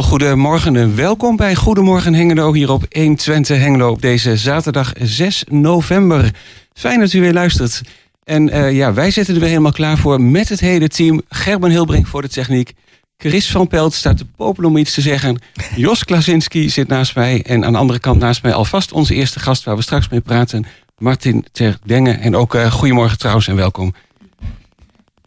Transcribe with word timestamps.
Een 0.00 0.06
heel 0.06 0.18
goede 0.18 0.36
morgen 0.36 0.76
en 0.76 0.96
welkom 0.96 1.36
bij 1.36 1.54
Goedemorgen 1.54 2.14
Hengelo 2.14 2.52
hier 2.52 2.70
op 2.70 2.86
120 2.90 3.58
Hengelo 3.58 3.90
op 3.90 4.02
deze 4.02 4.36
zaterdag 4.36 4.92
6 4.98 5.44
november. 5.48 6.34
Fijn 6.72 7.00
dat 7.00 7.12
u 7.12 7.20
weer 7.20 7.32
luistert. 7.32 7.80
En 8.24 8.48
uh, 8.48 8.72
ja, 8.72 8.92
wij 8.92 9.10
zitten 9.10 9.34
er 9.34 9.40
weer 9.40 9.48
helemaal 9.48 9.72
klaar 9.72 9.98
voor 9.98 10.20
met 10.20 10.48
het 10.48 10.60
hele 10.60 10.88
team. 10.88 11.22
Gerben 11.28 11.70
Hilbrink 11.70 12.06
voor 12.06 12.22
de 12.22 12.28
techniek. 12.28 12.72
Chris 13.16 13.50
van 13.50 13.68
Pelt 13.68 13.94
staat 13.94 14.16
te 14.16 14.26
popelen 14.36 14.70
om 14.70 14.76
iets 14.76 14.94
te 14.94 15.00
zeggen. 15.00 15.38
Jos 15.76 16.04
Klasinski 16.04 16.70
zit 16.70 16.88
naast 16.88 17.14
mij. 17.14 17.42
En 17.42 17.64
aan 17.64 17.72
de 17.72 17.78
andere 17.78 17.98
kant 17.98 18.20
naast 18.20 18.42
mij 18.42 18.52
alvast 18.52 18.92
onze 18.92 19.14
eerste 19.14 19.40
gast 19.40 19.64
waar 19.64 19.76
we 19.76 19.82
straks 19.82 20.08
mee 20.08 20.20
praten. 20.20 20.66
Martin 20.98 21.46
Ter 21.52 21.78
Dengen. 21.84 22.20
En 22.20 22.36
ook 22.36 22.54
uh, 22.54 22.72
goedemorgen 22.72 23.18
trouwens 23.18 23.48
en 23.48 23.56
welkom. 23.56 23.94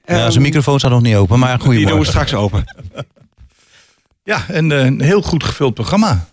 Ja, 0.06 0.30
zijn 0.30 0.44
microfoon 0.44 0.80
staat 0.80 0.92
nog 0.92 1.02
niet 1.02 1.16
open, 1.16 1.40
maar 1.40 1.50
goedemorgen. 1.50 1.86
Die 1.86 1.88
doen 1.88 2.00
we 2.00 2.06
straks 2.06 2.34
open. 2.34 2.66
Ja, 4.26 4.46
en 4.48 4.70
uh, 4.70 4.86
een 4.86 5.02
heel 5.02 5.22
goed 5.22 5.44
gevuld 5.44 5.74
programma. 5.74 6.26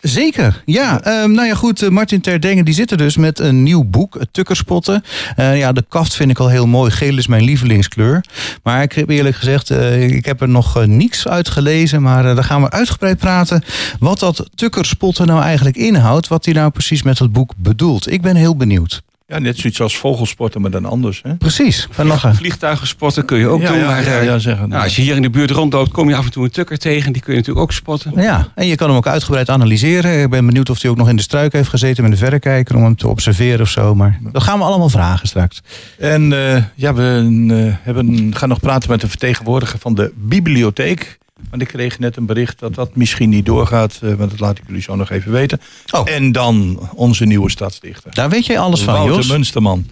Zeker, 0.00 0.62
ja. 0.64 1.22
Um, 1.22 1.32
nou 1.32 1.46
ja, 1.46 1.54
goed, 1.54 1.82
uh, 1.82 1.88
Martin 1.88 2.20
Terdengen 2.20 2.64
die 2.64 2.74
zit 2.74 2.90
er 2.90 2.96
dus 2.96 3.16
met 3.16 3.38
een 3.38 3.62
nieuw 3.62 3.84
boek, 3.84 4.18
Tukkerspotten. 4.30 5.02
Uh, 5.36 5.58
ja, 5.58 5.72
de 5.72 5.84
kaft 5.88 6.14
vind 6.14 6.30
ik 6.30 6.38
al 6.38 6.48
heel 6.48 6.66
mooi. 6.66 6.90
Geel 6.90 7.18
is 7.18 7.26
mijn 7.26 7.44
lievelingskleur. 7.44 8.24
Maar 8.62 8.82
ik 8.82 8.92
heb 8.92 9.08
eerlijk 9.08 9.36
gezegd, 9.36 9.70
ik 10.10 10.24
heb 10.24 10.40
er 10.40 10.48
nog 10.48 10.86
niets 10.86 11.28
uit 11.28 11.48
gelezen. 11.48 12.02
Maar 12.02 12.22
daar 12.22 12.44
gaan 12.44 12.62
we 12.62 12.70
uitgebreid 12.70 13.18
praten. 13.18 13.64
Wat 13.98 14.18
dat 14.18 14.50
Tukkerspotten 14.54 15.26
nou 15.26 15.42
eigenlijk 15.42 15.76
inhoudt. 15.76 16.28
Wat 16.28 16.44
hij 16.44 16.54
nou 16.54 16.70
precies 16.70 17.02
met 17.02 17.18
het 17.18 17.32
boek 17.32 17.52
bedoelt. 17.56 18.12
Ik 18.12 18.22
ben 18.22 18.36
heel 18.36 18.56
benieuwd. 18.56 19.02
Ja, 19.26 19.38
net 19.38 19.58
zoiets 19.58 19.80
als 19.80 19.98
vogelsporten, 19.98 20.60
maar 20.60 20.70
dan 20.70 20.84
anders. 20.84 21.20
Hè? 21.22 21.34
Precies. 21.34 21.88
Vlieg, 21.90 22.36
vliegtuigensporten 22.36 23.24
kun 23.24 23.38
je 23.38 23.48
ook 23.48 23.66
doen. 23.66 23.84
maar, 23.84 24.04
ja, 24.04 24.20
ja, 24.20 24.38
zeggen, 24.38 24.68
nou, 24.68 24.82
als 24.82 24.96
je 24.96 25.02
hier 25.02 25.16
in 25.16 25.22
de 25.22 25.30
buurt 25.30 25.50
rondloopt, 25.50 25.90
kom 25.90 26.08
je 26.08 26.16
af 26.16 26.24
en 26.24 26.30
toe 26.30 26.44
een 26.44 26.50
tukker 26.50 26.78
tegen. 26.78 27.12
Die 27.12 27.22
kun 27.22 27.32
je 27.32 27.38
natuurlijk 27.38 27.66
ook 27.66 27.72
spotten. 27.72 28.12
Ja, 28.16 28.48
en 28.54 28.66
je 28.66 28.76
kan 28.76 28.88
hem 28.88 28.96
ook 28.96 29.06
uitgebreid 29.06 29.48
analyseren. 29.48 30.22
Ik 30.22 30.30
ben 30.30 30.46
benieuwd 30.46 30.70
of 30.70 30.82
hij 30.82 30.90
ook 30.90 30.96
nog 30.96 31.08
in 31.08 31.16
de 31.16 31.22
struik 31.22 31.52
heeft 31.52 31.68
gezeten 31.68 32.02
met 32.02 32.12
een 32.12 32.18
verrekijker... 32.18 32.76
om 32.76 32.82
hem 32.82 32.96
te 32.96 33.08
observeren 33.08 33.60
of 33.60 33.68
zo. 33.68 33.94
Maar 33.94 34.18
dat 34.32 34.42
gaan 34.42 34.58
we 34.58 34.64
allemaal 34.64 34.88
vragen 34.88 35.28
straks. 35.28 35.60
En 35.98 36.30
uh, 36.30 36.62
ja, 36.74 36.94
we 36.94 37.28
uh, 37.30 37.74
hebben, 37.82 38.34
gaan 38.36 38.48
nog 38.48 38.60
praten 38.60 38.90
met 38.90 39.02
een 39.02 39.08
vertegenwoordiger 39.08 39.78
van 39.78 39.94
de 39.94 40.12
bibliotheek. 40.16 41.18
Want 41.50 41.62
ik 41.62 41.68
kreeg 41.68 41.98
net 41.98 42.16
een 42.16 42.26
bericht 42.26 42.58
dat 42.58 42.74
dat 42.74 42.96
misschien 42.96 43.28
niet 43.28 43.46
doorgaat. 43.46 43.98
Want 44.00 44.30
dat 44.30 44.40
laat 44.40 44.58
ik 44.58 44.64
jullie 44.66 44.82
zo 44.82 44.96
nog 44.96 45.10
even 45.10 45.32
weten. 45.32 45.60
Oh. 45.90 46.10
En 46.10 46.32
dan 46.32 46.88
onze 46.94 47.24
nieuwe 47.24 47.50
stadsdichter. 47.50 48.14
Daar 48.14 48.28
weet 48.28 48.46
jij 48.46 48.58
alles 48.58 48.82
van, 48.82 48.94
Wouter 48.94 49.16
Jos. 49.16 49.28
Munsterman. 49.28 49.86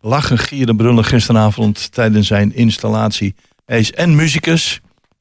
Lachen, 0.00 0.38
gieren, 0.38 0.76
brullen 0.76 1.04
gisteravond 1.04 1.92
tijdens 1.92 2.26
zijn 2.26 2.54
installatie. 2.54 3.34
Hij 3.66 3.78
is 3.78 3.92
en 3.92 4.14
muzikus 4.14 4.80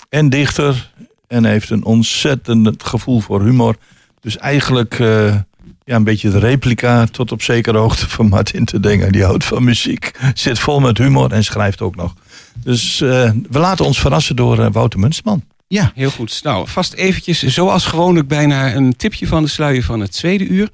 en 0.10 0.30
dichter. 0.30 0.92
En 1.28 1.46
heeft 1.46 1.70
een 1.70 1.86
ontzettend 1.86 2.84
gevoel 2.84 3.20
voor 3.20 3.44
humor. 3.44 3.76
Dus 4.22 4.38
eigenlijk 4.38 5.00
uh, 5.00 5.36
ja, 5.84 5.96
een 5.96 6.04
beetje 6.04 6.30
de 6.30 6.40
replica 6.40 7.06
tot 7.06 7.32
op 7.32 7.42
zekere 7.42 7.78
hoogte 7.78 8.10
van 8.10 8.28
Martin 8.28 8.66
te 8.66 8.80
denken. 8.80 9.12
Die 9.12 9.24
houdt 9.24 9.44
van 9.46 9.64
muziek, 9.64 10.12
zit 10.34 10.60
vol 10.60 10.80
met 10.80 10.98
humor 10.98 11.32
en 11.32 11.44
schrijft 11.44 11.82
ook 11.82 11.96
nog. 11.96 12.14
Dus 12.64 13.02
uh, 13.02 13.32
we 13.50 13.60
laten 13.60 13.86
ons 13.86 14.00
verrassen 14.00 14.36
door 14.36 14.72
Wouter 14.72 15.00
Munsterman. 15.00 15.44
Ja, 15.68 15.92
heel 15.96 16.10
goed. 16.10 16.40
Nou, 16.44 16.68
vast 16.68 16.94
eventjes, 16.94 17.44
zoals 17.44 17.86
gewoonlijk 17.86 18.28
bijna 18.28 18.76
een 18.76 18.96
tipje 18.96 19.28
van 19.28 19.44
de 19.44 19.50
sluier 19.50 19.84
van 19.84 20.00
het 20.00 20.12
tweede 20.12 20.48
uur. 20.48 20.70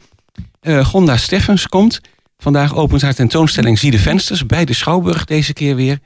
Uh, 0.61 0.85
Gonda 0.85 1.17
Steffens 1.17 1.67
komt. 1.67 2.01
Vandaag 2.37 2.75
opent 2.75 3.01
haar 3.01 3.13
tentoonstelling 3.13 3.79
Zie 3.79 3.91
de 3.91 3.99
Vensters 3.99 4.45
bij 4.45 4.65
de 4.65 4.73
Schouwburg 4.73 5.25
deze 5.25 5.53
keer 5.53 5.75
weer. 5.75 5.99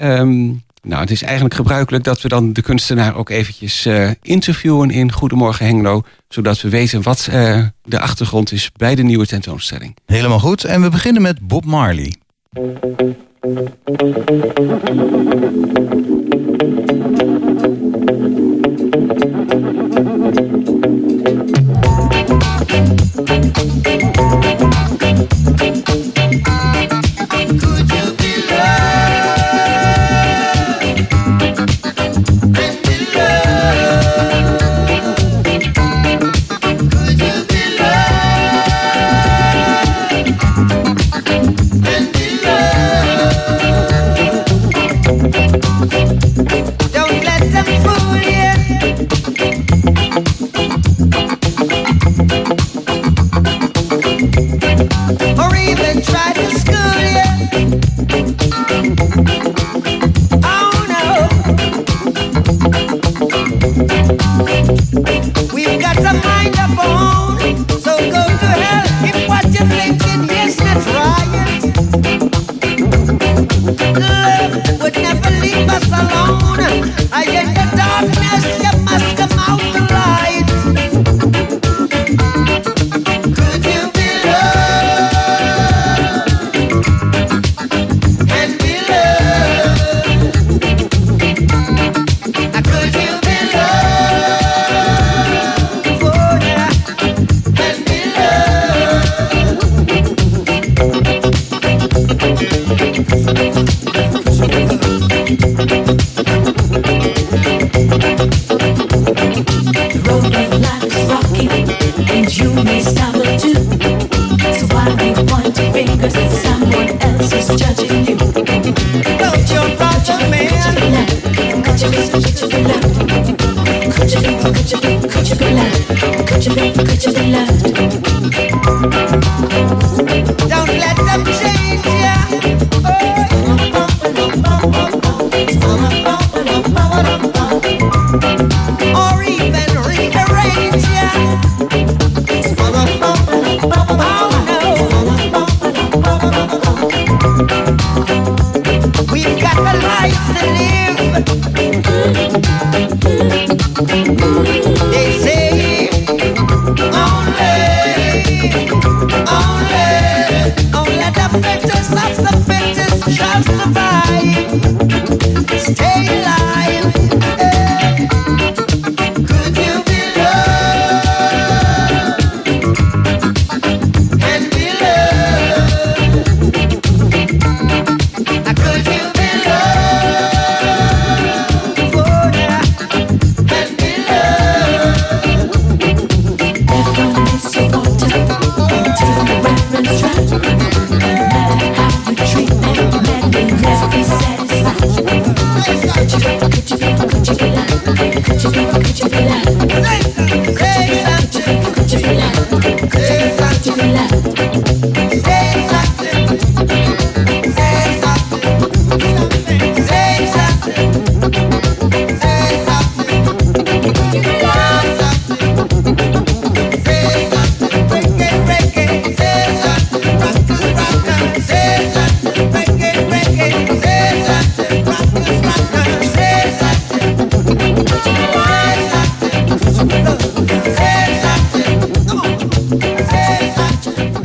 Um, 0.00 0.62
nou, 0.82 1.00
het 1.00 1.10
is 1.10 1.22
eigenlijk 1.22 1.54
gebruikelijk 1.54 2.04
dat 2.04 2.22
we 2.22 2.28
dan 2.28 2.52
de 2.52 2.62
kunstenaar 2.62 3.16
ook 3.16 3.30
eventjes 3.30 3.86
uh, 3.86 4.10
interviewen 4.22 4.90
in 4.90 5.12
Goedemorgen 5.12 5.66
Hengelo. 5.66 6.02
Zodat 6.28 6.60
we 6.60 6.68
weten 6.68 7.02
wat 7.02 7.28
uh, 7.30 7.64
de 7.82 8.00
achtergrond 8.00 8.52
is 8.52 8.70
bij 8.76 8.94
de 8.94 9.02
nieuwe 9.02 9.26
tentoonstelling. 9.26 9.96
Helemaal 10.06 10.40
goed. 10.40 10.64
En 10.64 10.82
we 10.82 10.88
beginnen 10.88 11.22
met 11.22 11.40
Bob 11.40 11.64
Marley. 11.64 12.14
perfect 16.60 17.29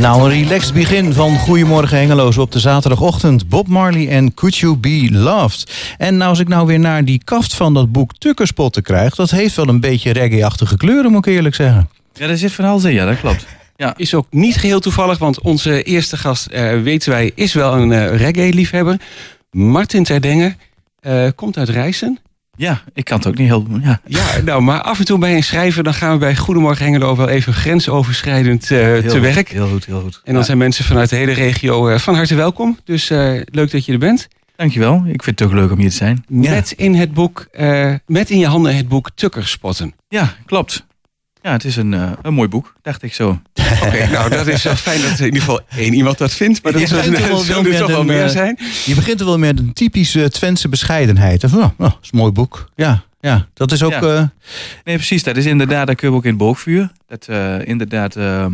Nou, 0.05 0.23
een 0.23 0.43
relaxed 0.43 0.73
begin 0.73 1.13
van 1.13 1.37
Goedemorgen 1.37 1.97
Hengeloos 1.97 2.37
op 2.37 2.51
de 2.51 2.59
zaterdagochtend. 2.59 3.49
Bob 3.49 3.67
Marley 3.67 4.09
en 4.09 4.33
Could 4.33 4.55
You 4.55 4.77
Be 4.77 5.07
Loved. 5.11 5.71
En 5.97 6.17
nou, 6.17 6.29
als 6.29 6.39
ik 6.39 6.47
nou 6.47 6.67
weer 6.67 6.79
naar 6.79 7.05
die 7.05 7.21
kaft 7.23 7.55
van 7.55 7.73
dat 7.73 7.91
boek 7.91 8.17
Tukkerspotten 8.17 8.83
krijg... 8.83 9.15
dat 9.15 9.31
heeft 9.31 9.55
wel 9.55 9.67
een 9.67 9.79
beetje 9.79 10.11
reggae-achtige 10.11 10.77
kleuren, 10.77 11.11
moet 11.11 11.25
ik 11.25 11.33
eerlijk 11.33 11.55
zeggen. 11.55 11.89
Ja, 12.13 12.27
daar 12.27 12.37
zit 12.37 12.51
van 12.51 12.65
alles 12.65 12.83
in, 12.83 12.93
ja, 12.93 13.05
dat 13.05 13.19
klopt. 13.19 13.45
Ja. 13.75 13.93
Is 13.97 14.13
ook 14.13 14.27
niet 14.29 14.55
geheel 14.55 14.79
toevallig, 14.79 15.17
want 15.17 15.41
onze 15.41 15.83
eerste 15.83 16.17
gast, 16.17 16.45
eh, 16.45 16.81
weten 16.81 17.11
wij, 17.11 17.31
is 17.35 17.53
wel 17.53 17.73
een 17.73 17.91
eh, 17.91 18.15
reggae-liefhebber. 18.15 18.99
Martin 19.51 20.03
Terdenger 20.03 20.55
eh, 20.99 21.27
komt 21.35 21.57
uit 21.57 21.69
Rijssen. 21.69 22.19
Ja, 22.55 22.81
ik 22.93 23.03
kan 23.05 23.17
het 23.17 23.27
ook 23.27 23.37
niet 23.37 23.47
heel... 23.47 23.67
Ja, 23.81 23.99
Ja, 24.05 24.41
nou, 24.45 24.61
maar 24.61 24.81
af 24.81 24.99
en 24.99 25.05
toe 25.05 25.17
bij 25.17 25.35
een 25.35 25.43
schrijver, 25.43 25.83
dan 25.83 25.93
gaan 25.93 26.11
we 26.11 26.17
bij 26.17 26.35
Goedemorgen 26.35 26.85
Hengelo 26.85 27.15
wel 27.15 27.29
even 27.29 27.53
grensoverschrijdend 27.53 28.61
eh, 28.61 28.67
te 28.69 29.03
goed, 29.09 29.19
werk. 29.19 29.49
Heel 29.49 29.67
goed, 29.67 29.85
heel 29.85 30.01
goed. 30.01 30.15
En 30.15 30.31
dan 30.31 30.35
Ja, 30.35 30.43
zijn 30.43 30.57
mensen 30.57 30.85
vanuit 30.85 31.09
de 31.09 31.15
hele 31.15 31.31
regio 31.31 31.87
eh, 31.87 31.99
van 31.99 32.15
harte 32.15 32.35
welkom. 32.35 32.79
Dus 32.83 33.09
eh, 33.09 33.41
leuk 33.45 33.71
dat 33.71 33.85
je 33.85 33.91
er 33.91 33.99
bent. 33.99 34.27
Dankjewel, 34.55 35.03
ik 35.07 35.23
vind 35.23 35.39
het 35.39 35.47
ook 35.49 35.55
leuk 35.55 35.71
om 35.71 35.77
hier 35.77 35.89
te 35.89 35.95
zijn. 35.95 36.23
Met 36.27 36.71
in 36.71 36.95
het 36.95 37.13
boek, 37.13 37.47
met 38.05 38.29
in 38.29 38.39
je 38.39 38.47
handen 38.47 38.75
het 38.75 38.87
boek 38.87 39.09
Tukkerspotten. 39.15 39.93
Ja, 40.07 40.35
klopt. 40.45 40.85
Ja, 41.45 41.51
het 41.51 41.63
is 41.63 41.75
een, 41.75 41.93
eh, 41.93 42.11
een 42.21 42.33
mooi 42.33 42.47
boek, 42.49 42.73
dacht 42.81 43.03
ik 43.03 43.13
zo. 43.13 43.29
Oké, 43.85 44.07
nou 44.11 44.29
dat 44.29 44.47
is 44.47 44.63
wel 44.63 44.75
fijn 44.75 45.01
dat 45.01 45.11
er 45.11 45.19
in 45.19 45.25
ieder 45.25 45.39
geval 45.39 45.61
één 45.69 45.93
iemand 45.93 46.17
dat 46.17 46.33
vindt. 46.33 46.63
Maar 46.63 46.71
dat 46.71 46.87
zullen 46.87 47.11
bent 47.11 47.23
er 47.23 47.27
wel 47.29 47.37
zullen 47.37 47.63
wel 47.63 47.73
er 47.73 47.79
toch 47.79 47.87
wel 47.87 47.99
een, 47.99 48.05
meer 48.05 48.23
eh, 48.23 48.29
zijn. 48.29 48.59
Je 48.85 48.95
begint 48.95 49.19
er 49.19 49.25
wel 49.25 49.37
met 49.37 49.59
een 49.59 49.73
typische 49.73 50.29
Twentse 50.29 50.69
bescheidenheid. 50.69 51.43
Van, 51.47 51.59
oh, 51.59 51.65
oh, 51.65 51.71
dat 51.77 51.97
is 52.01 52.09
een 52.11 52.17
mooi 52.17 52.31
boek. 52.31 52.69
Ja, 52.75 53.03
ja 53.19 53.47
dat 53.53 53.71
is 53.71 53.83
ook... 53.83 53.91
Ja. 53.91 54.01
eh, 54.01 54.23
Nee, 54.83 54.95
precies, 54.95 55.23
dat 55.23 55.37
is 55.37 55.45
inderdaad, 55.45 55.87
dat 55.87 55.95
kun 55.95 56.09
je 56.09 56.15
ook 56.15 56.23
in 56.23 56.29
het 56.29 56.39
boogvuur. 56.39 56.91
Dat 57.07 57.27
eh, 57.27 57.67
inderdaad, 57.67 58.15
ehm, 58.15 58.53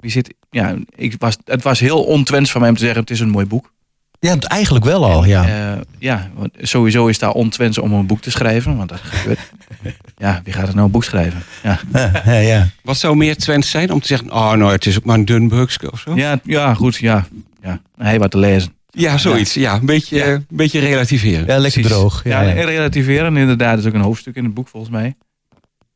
wie 0.00 0.10
zit... 0.10 0.34
Ja, 0.50 0.74
ik 0.94 1.14
was, 1.18 1.36
het 1.44 1.62
was 1.62 1.80
heel 1.80 2.04
ontwens 2.04 2.50
van 2.50 2.60
mij 2.60 2.70
om 2.70 2.76
te 2.76 2.82
zeggen, 2.82 3.00
het 3.00 3.10
is 3.10 3.20
een 3.20 3.30
mooi 3.30 3.46
boek. 3.46 3.72
Ja, 4.20 4.36
eigenlijk 4.38 4.84
wel 4.84 5.04
al, 5.04 5.24
ja. 5.24 5.72
Eh, 5.74 5.80
ja, 5.98 6.30
want 6.34 6.50
sowieso 6.60 7.06
is 7.06 7.18
daar 7.18 7.32
ontwens 7.32 7.78
om 7.78 7.92
een 7.92 8.06
boek 8.06 8.20
te 8.20 8.30
schrijven, 8.30 8.76
want 8.76 8.88
dat 8.88 9.00
gebeurt. 9.02 9.38
ja, 10.16 10.40
wie 10.44 10.52
gaat 10.52 10.68
er 10.68 10.74
nou 10.74 10.86
een 10.86 10.92
boek 10.92 11.04
schrijven? 11.04 11.42
Ja, 11.62 11.80
ja, 12.24 12.32
ja. 12.38 12.68
Wat 12.82 12.96
zou 12.96 13.16
meer 13.16 13.36
Twents 13.36 13.70
zijn 13.70 13.92
om 13.92 14.00
te 14.00 14.06
zeggen, 14.06 14.30
oh 14.32 14.52
nou 14.52 14.72
het 14.72 14.86
is 14.86 14.96
ook 14.98 15.04
maar 15.04 15.18
een 15.18 15.24
dun 15.24 15.48
buksje 15.48 15.92
of 15.92 16.00
zo? 16.00 16.14
Ja, 16.14 16.30
ja, 16.30 16.40
ja 16.44 16.74
goed, 16.74 16.96
ja. 16.96 17.26
ja. 17.62 17.80
Hij 17.96 18.18
wat 18.18 18.30
te 18.30 18.38
lezen. 18.38 18.72
zoiets. 19.16 19.54
Ja, 19.54 19.74
een 19.74 19.86
beetje, 19.86 20.16
Ja. 20.16 20.26
een 20.26 20.46
beetje 20.48 20.80
relativeren. 20.80 21.46
Ja, 21.46 21.58
lekker 21.58 21.80
Precies. 21.80 21.98
droog. 21.98 22.24
Ja, 22.24 22.40
Ja, 22.40 22.48
ja. 22.48 22.54
en 22.54 22.64
relativeren, 22.66 23.36
inderdaad, 23.36 23.78
is 23.78 23.86
ook 23.86 23.94
een 23.94 24.00
hoofdstuk 24.00 24.36
in 24.36 24.44
het 24.44 24.54
boek 24.54 24.68
volgens 24.68 24.92
mij. 24.92 25.14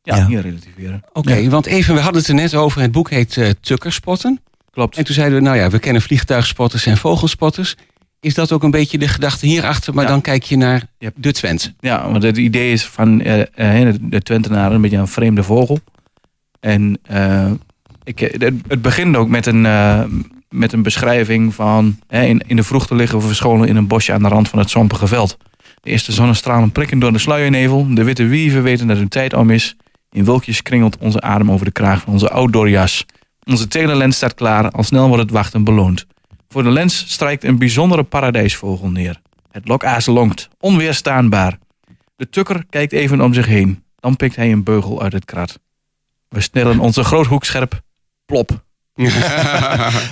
Ja, 0.03 0.15
Ja. 0.15 0.25
hier 0.27 0.41
relativeren. 0.41 1.03
Oké, 1.13 1.49
want 1.49 1.65
even, 1.65 1.95
we 1.95 2.01
hadden 2.01 2.19
het 2.21 2.29
er 2.29 2.35
net 2.35 2.55
over. 2.55 2.81
Het 2.81 2.91
boek 2.91 3.09
heet 3.09 3.37
eh, 3.37 3.49
Tukkerspotten. 3.61 4.39
Klopt. 4.71 4.97
En 4.97 5.03
toen 5.03 5.15
zeiden 5.15 5.37
we, 5.37 5.43
nou 5.43 5.57
ja, 5.57 5.69
we 5.69 5.79
kennen 5.79 6.01
vliegtuigspotters 6.01 6.85
en 6.85 6.97
vogelspotters. 6.97 7.75
Is 8.25 8.33
dat 8.33 8.51
ook 8.51 8.63
een 8.63 8.71
beetje 8.71 8.97
de 8.97 9.07
gedachte 9.07 9.45
hierachter? 9.45 9.93
Maar 9.93 10.03
Ja. 10.03 10.09
dan 10.09 10.21
kijk 10.21 10.43
je 10.43 10.57
naar 10.57 10.83
de 11.15 11.31
Twents. 11.31 11.71
Ja, 11.79 12.11
want 12.11 12.23
het 12.23 12.37
idee 12.37 12.71
is 12.71 12.85
van 12.85 13.21
eh, 13.21 13.41
eh, 13.87 13.95
de, 14.01 14.21
Twentenaar 14.21 14.71
een 14.71 14.81
beetje 14.81 14.97
een 14.97 15.07
vreemde 15.07 15.43
vogel. 15.43 15.79
En 16.59 16.99
eh, 17.03 17.51
ik, 18.03 18.19
het, 18.19 18.81
begint 18.81 19.15
ook 19.15 19.29
met 19.29 19.45
een, 19.45 19.61
met 20.49 20.73
een 20.73 20.81
beschrijving 20.81 21.53
van... 21.53 21.99
In, 22.09 22.41
in 22.47 22.55
de 22.55 22.63
vroegte 22.63 22.95
liggen 22.95 23.19
we 23.19 23.25
verscholen 23.25 23.67
in 23.67 23.75
een 23.75 23.87
bosje 23.87 24.13
aan 24.13 24.23
de 24.23 24.27
rand 24.29 24.49
van 24.49 24.59
het 24.59 24.69
zompige 24.69 25.07
veld. 25.07 25.37
De 25.81 25.89
eerste 25.89 26.11
zonnestralen 26.11 26.71
prikken 26.71 26.99
door 26.99 27.11
de 27.13 27.19
sluiernevel. 27.19 27.87
De 27.89 28.03
witte 28.03 28.25
wieven 28.25 28.63
weten 28.63 28.87
dat 28.87 28.97
hun 28.97 29.07
tijd 29.07 29.33
om 29.33 29.49
is. 29.49 29.75
In 30.11 30.25
wolkjes 30.25 30.61
kringelt 30.61 30.97
onze 30.97 31.21
adem 31.21 31.51
over 31.51 31.65
de 31.65 31.71
kraag 31.71 32.01
van 32.01 32.13
onze 32.13 32.29
outdoor 32.29 32.69
jas. 32.69 33.05
Onze 33.43 33.67
telelens 33.67 34.15
staat 34.15 34.33
klaar, 34.33 34.71
al 34.71 34.83
snel 34.83 35.07
wordt 35.07 35.23
het 35.23 35.31
wachten 35.31 35.63
beloond. 35.63 36.05
Voor 36.55 36.63
de 36.63 36.69
lens 36.69 37.03
strijkt 37.07 37.43
een 37.43 37.57
bijzondere 37.57 38.03
paradijsvogel 38.03 38.89
neer. 38.89 39.21
Het 39.51 39.67
lokaas 39.67 40.05
lonkt, 40.05 40.49
onweerstaanbaar. 40.59 41.57
De 42.15 42.29
tukker 42.29 42.65
kijkt 42.69 42.91
even 42.93 43.21
om 43.21 43.33
zich 43.33 43.45
heen. 43.45 43.83
Dan 43.99 44.15
pikt 44.15 44.35
hij 44.35 44.51
een 44.51 44.63
beugel 44.63 45.01
uit 45.01 45.13
het 45.13 45.25
krat. 45.25 45.59
We 46.29 46.41
snellen 46.41 46.79
onze 46.79 47.03
groothoek 47.03 47.43
scherp. 47.45 47.81
Plop. 48.25 48.63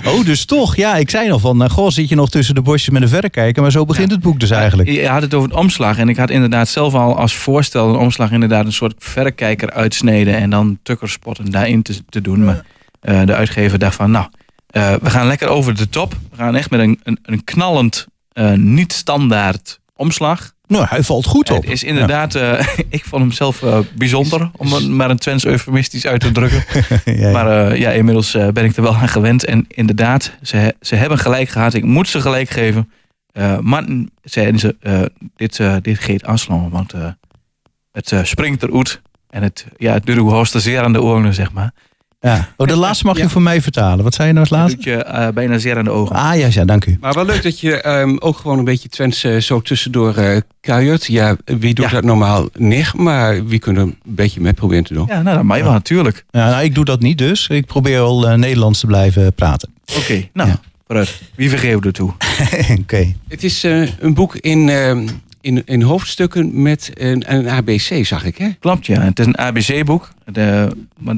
Oh, 0.06 0.24
dus 0.24 0.44
toch. 0.44 0.76
Ja, 0.76 0.96
ik 0.96 1.10
zei 1.10 1.28
nog 1.28 1.40
van, 1.40 1.56
nou, 1.56 1.70
goh, 1.70 1.90
zit 1.90 2.08
je 2.08 2.14
nog 2.14 2.30
tussen 2.30 2.54
de 2.54 2.62
bosjes 2.62 2.90
met 2.90 3.02
een 3.02 3.08
verrekijker. 3.08 3.62
Maar 3.62 3.70
zo 3.70 3.84
begint 3.84 4.10
het 4.10 4.20
boek 4.20 4.40
dus 4.40 4.50
eigenlijk. 4.50 4.88
Je 4.88 5.08
had 5.08 5.22
het 5.22 5.34
over 5.34 5.48
het 5.48 5.58
omslag. 5.58 5.98
En 5.98 6.08
ik 6.08 6.16
had 6.16 6.30
inderdaad 6.30 6.68
zelf 6.68 6.94
al 6.94 7.16
als 7.18 7.34
voorstel 7.34 7.88
een 7.88 7.96
omslag 7.96 8.30
inderdaad 8.30 8.64
een 8.64 8.72
soort 8.72 8.94
verrekijker 8.98 9.70
uitsneden. 9.70 10.36
En 10.36 10.50
dan 10.50 10.78
tukkerspotten 10.82 11.50
daarin 11.50 11.82
te, 11.82 12.04
te 12.08 12.20
doen. 12.20 12.44
Maar 12.44 12.64
eh, 13.00 13.26
de 13.26 13.34
uitgever 13.34 13.78
dacht 13.78 13.94
van, 13.94 14.10
nou, 14.10 14.26
eh, 14.74 14.94
we 15.02 15.10
gaan 15.10 15.26
lekker 15.26 15.48
over 15.48 15.76
de 15.76 15.88
top. 15.88 16.12
We 16.30 16.36
gaan 16.36 16.56
echt 16.56 16.70
met 16.70 16.80
een, 16.80 17.00
een, 17.02 17.18
een 17.22 17.44
knallend, 17.44 18.06
eh, 18.32 18.52
niet 18.52 18.92
standaard 18.92 19.80
omslag. 19.96 20.52
Nou, 20.66 20.86
hij 20.88 21.02
valt 21.02 21.26
goed 21.26 21.50
op. 21.50 21.62
Het 21.62 21.72
is 21.72 21.82
inderdaad, 21.82 22.34
eh, 22.34 22.66
ik 22.88 23.04
vond 23.04 23.22
hem 23.22 23.32
zelf 23.32 23.62
bijzonder, 23.96 24.50
om 24.56 24.96
maar 24.96 25.10
een 25.10 25.18
Twents 25.18 25.44
eufemistisch 25.44 26.06
uit 26.06 26.20
te 26.20 26.32
drukken. 26.32 26.64
Ja, 27.04 27.12
ja. 27.14 27.30
Maar 27.30 27.78
ja, 27.78 27.90
inmiddels 27.90 28.36
ben 28.52 28.64
ik 28.64 28.76
er 28.76 28.82
wel 28.82 28.94
aan 28.94 29.08
gewend. 29.08 29.44
En 29.44 29.64
inderdaad, 29.68 30.32
ze, 30.42 30.74
ze 30.80 30.94
hebben 30.94 31.18
gelijk 31.18 31.48
gehad. 31.48 31.74
Ik 31.74 31.84
moet 31.84 32.08
ze 32.08 32.20
gelijk 32.20 32.50
geven. 32.50 32.90
Maar 33.60 33.84
zeiden 34.22 34.60
ze, 34.60 34.76
dit, 35.36 35.60
dit 35.82 35.98
geeft 35.98 36.24
afslaan, 36.24 36.70
want 36.70 36.92
het 37.92 38.12
springt 38.22 38.62
eruit. 38.62 39.00
En 39.30 39.42
het, 39.42 39.66
ja, 39.76 39.92
het 39.92 40.06
doet 40.06 40.16
hoe 40.16 40.46
zeer 40.46 40.80
aan 40.80 40.92
de 40.92 41.02
oren, 41.02 41.34
zeg 41.34 41.52
maar. 41.52 41.72
Ja. 42.24 42.48
Oh, 42.56 42.66
de 42.66 42.76
laatste 42.76 43.06
mag 43.06 43.18
je 43.18 43.28
voor 43.28 43.42
mij 43.42 43.62
vertalen. 43.62 44.04
Wat 44.04 44.14
zei 44.14 44.28
je 44.28 44.34
nou 44.34 44.46
als 44.50 44.58
laatste? 44.58 44.76
doet 44.76 44.84
je 44.84 45.04
eh, 45.04 45.28
bijna 45.28 45.58
zeer 45.58 45.76
aan 45.78 45.84
de 45.84 45.90
ogen. 45.90 46.16
Ah, 46.16 46.38
ja, 46.38 46.46
ja, 46.50 46.64
dank 46.64 46.86
u. 46.86 46.96
Maar 47.00 47.12
wel 47.14 47.24
leuk 47.24 47.42
dat 47.42 47.60
je 47.60 47.80
ehm, 47.80 48.16
ook 48.18 48.36
gewoon 48.36 48.58
een 48.58 48.64
beetje 48.64 48.88
Twents 48.88 49.24
eh, 49.24 49.36
zo 49.36 49.60
tussendoor 49.60 50.16
eh 50.16 50.40
kuiert. 50.60 51.04
Ja, 51.06 51.36
wie 51.44 51.74
doet 51.74 51.84
Ja. 51.84 51.90
dat 51.90 52.04
normaal 52.04 52.48
niet? 52.54 52.92
Maar 52.94 53.46
wie 53.46 53.58
kunnen 53.58 53.82
een 53.86 53.96
beetje 54.04 54.40
mee 54.40 54.52
proberen 54.52 54.84
te 54.84 54.94
doen. 54.94 55.06
Ja, 55.08 55.22
nou, 55.22 55.46
dat 55.46 55.56
je 55.56 55.62
wel 55.62 55.72
natuurlijk. 55.72 56.24
Ja, 56.30 56.50
nou, 56.50 56.64
ik 56.64 56.74
doe 56.74 56.84
dat 56.84 57.00
niet 57.00 57.18
dus. 57.18 57.48
Ik 57.48 57.66
probeer 57.66 57.98
wel 57.98 58.28
eh, 58.28 58.34
Nederlands 58.36 58.80
te 58.80 58.86
blijven 58.86 59.32
praten. 59.34 59.68
Oké, 59.96 60.28
nou, 60.32 60.48
Ja. 60.48 60.60
vooruit. 60.86 61.20
Wie 61.34 61.48
vergeeft 61.48 61.84
er 61.84 61.92
toe? 61.92 62.12
Oké. 62.80 63.14
Het 63.28 63.44
is 63.44 63.64
eh, 63.64 63.88
een 63.98 64.14
boek 64.14 64.36
in, 64.36 64.68
ehm, 64.68 65.06
in, 65.44 65.62
in 65.66 65.82
hoofdstukken 65.82 66.62
met 66.62 66.90
een, 66.94 67.34
een 67.34 67.48
ABC, 67.48 68.04
zag 68.06 68.24
ik 68.24 68.38
hè? 68.38 68.48
Klopt, 68.58 68.86
ja. 68.86 69.00
Het 69.00 69.18
is 69.18 69.26
een 69.26 69.38
ABC-boek. 69.38 70.10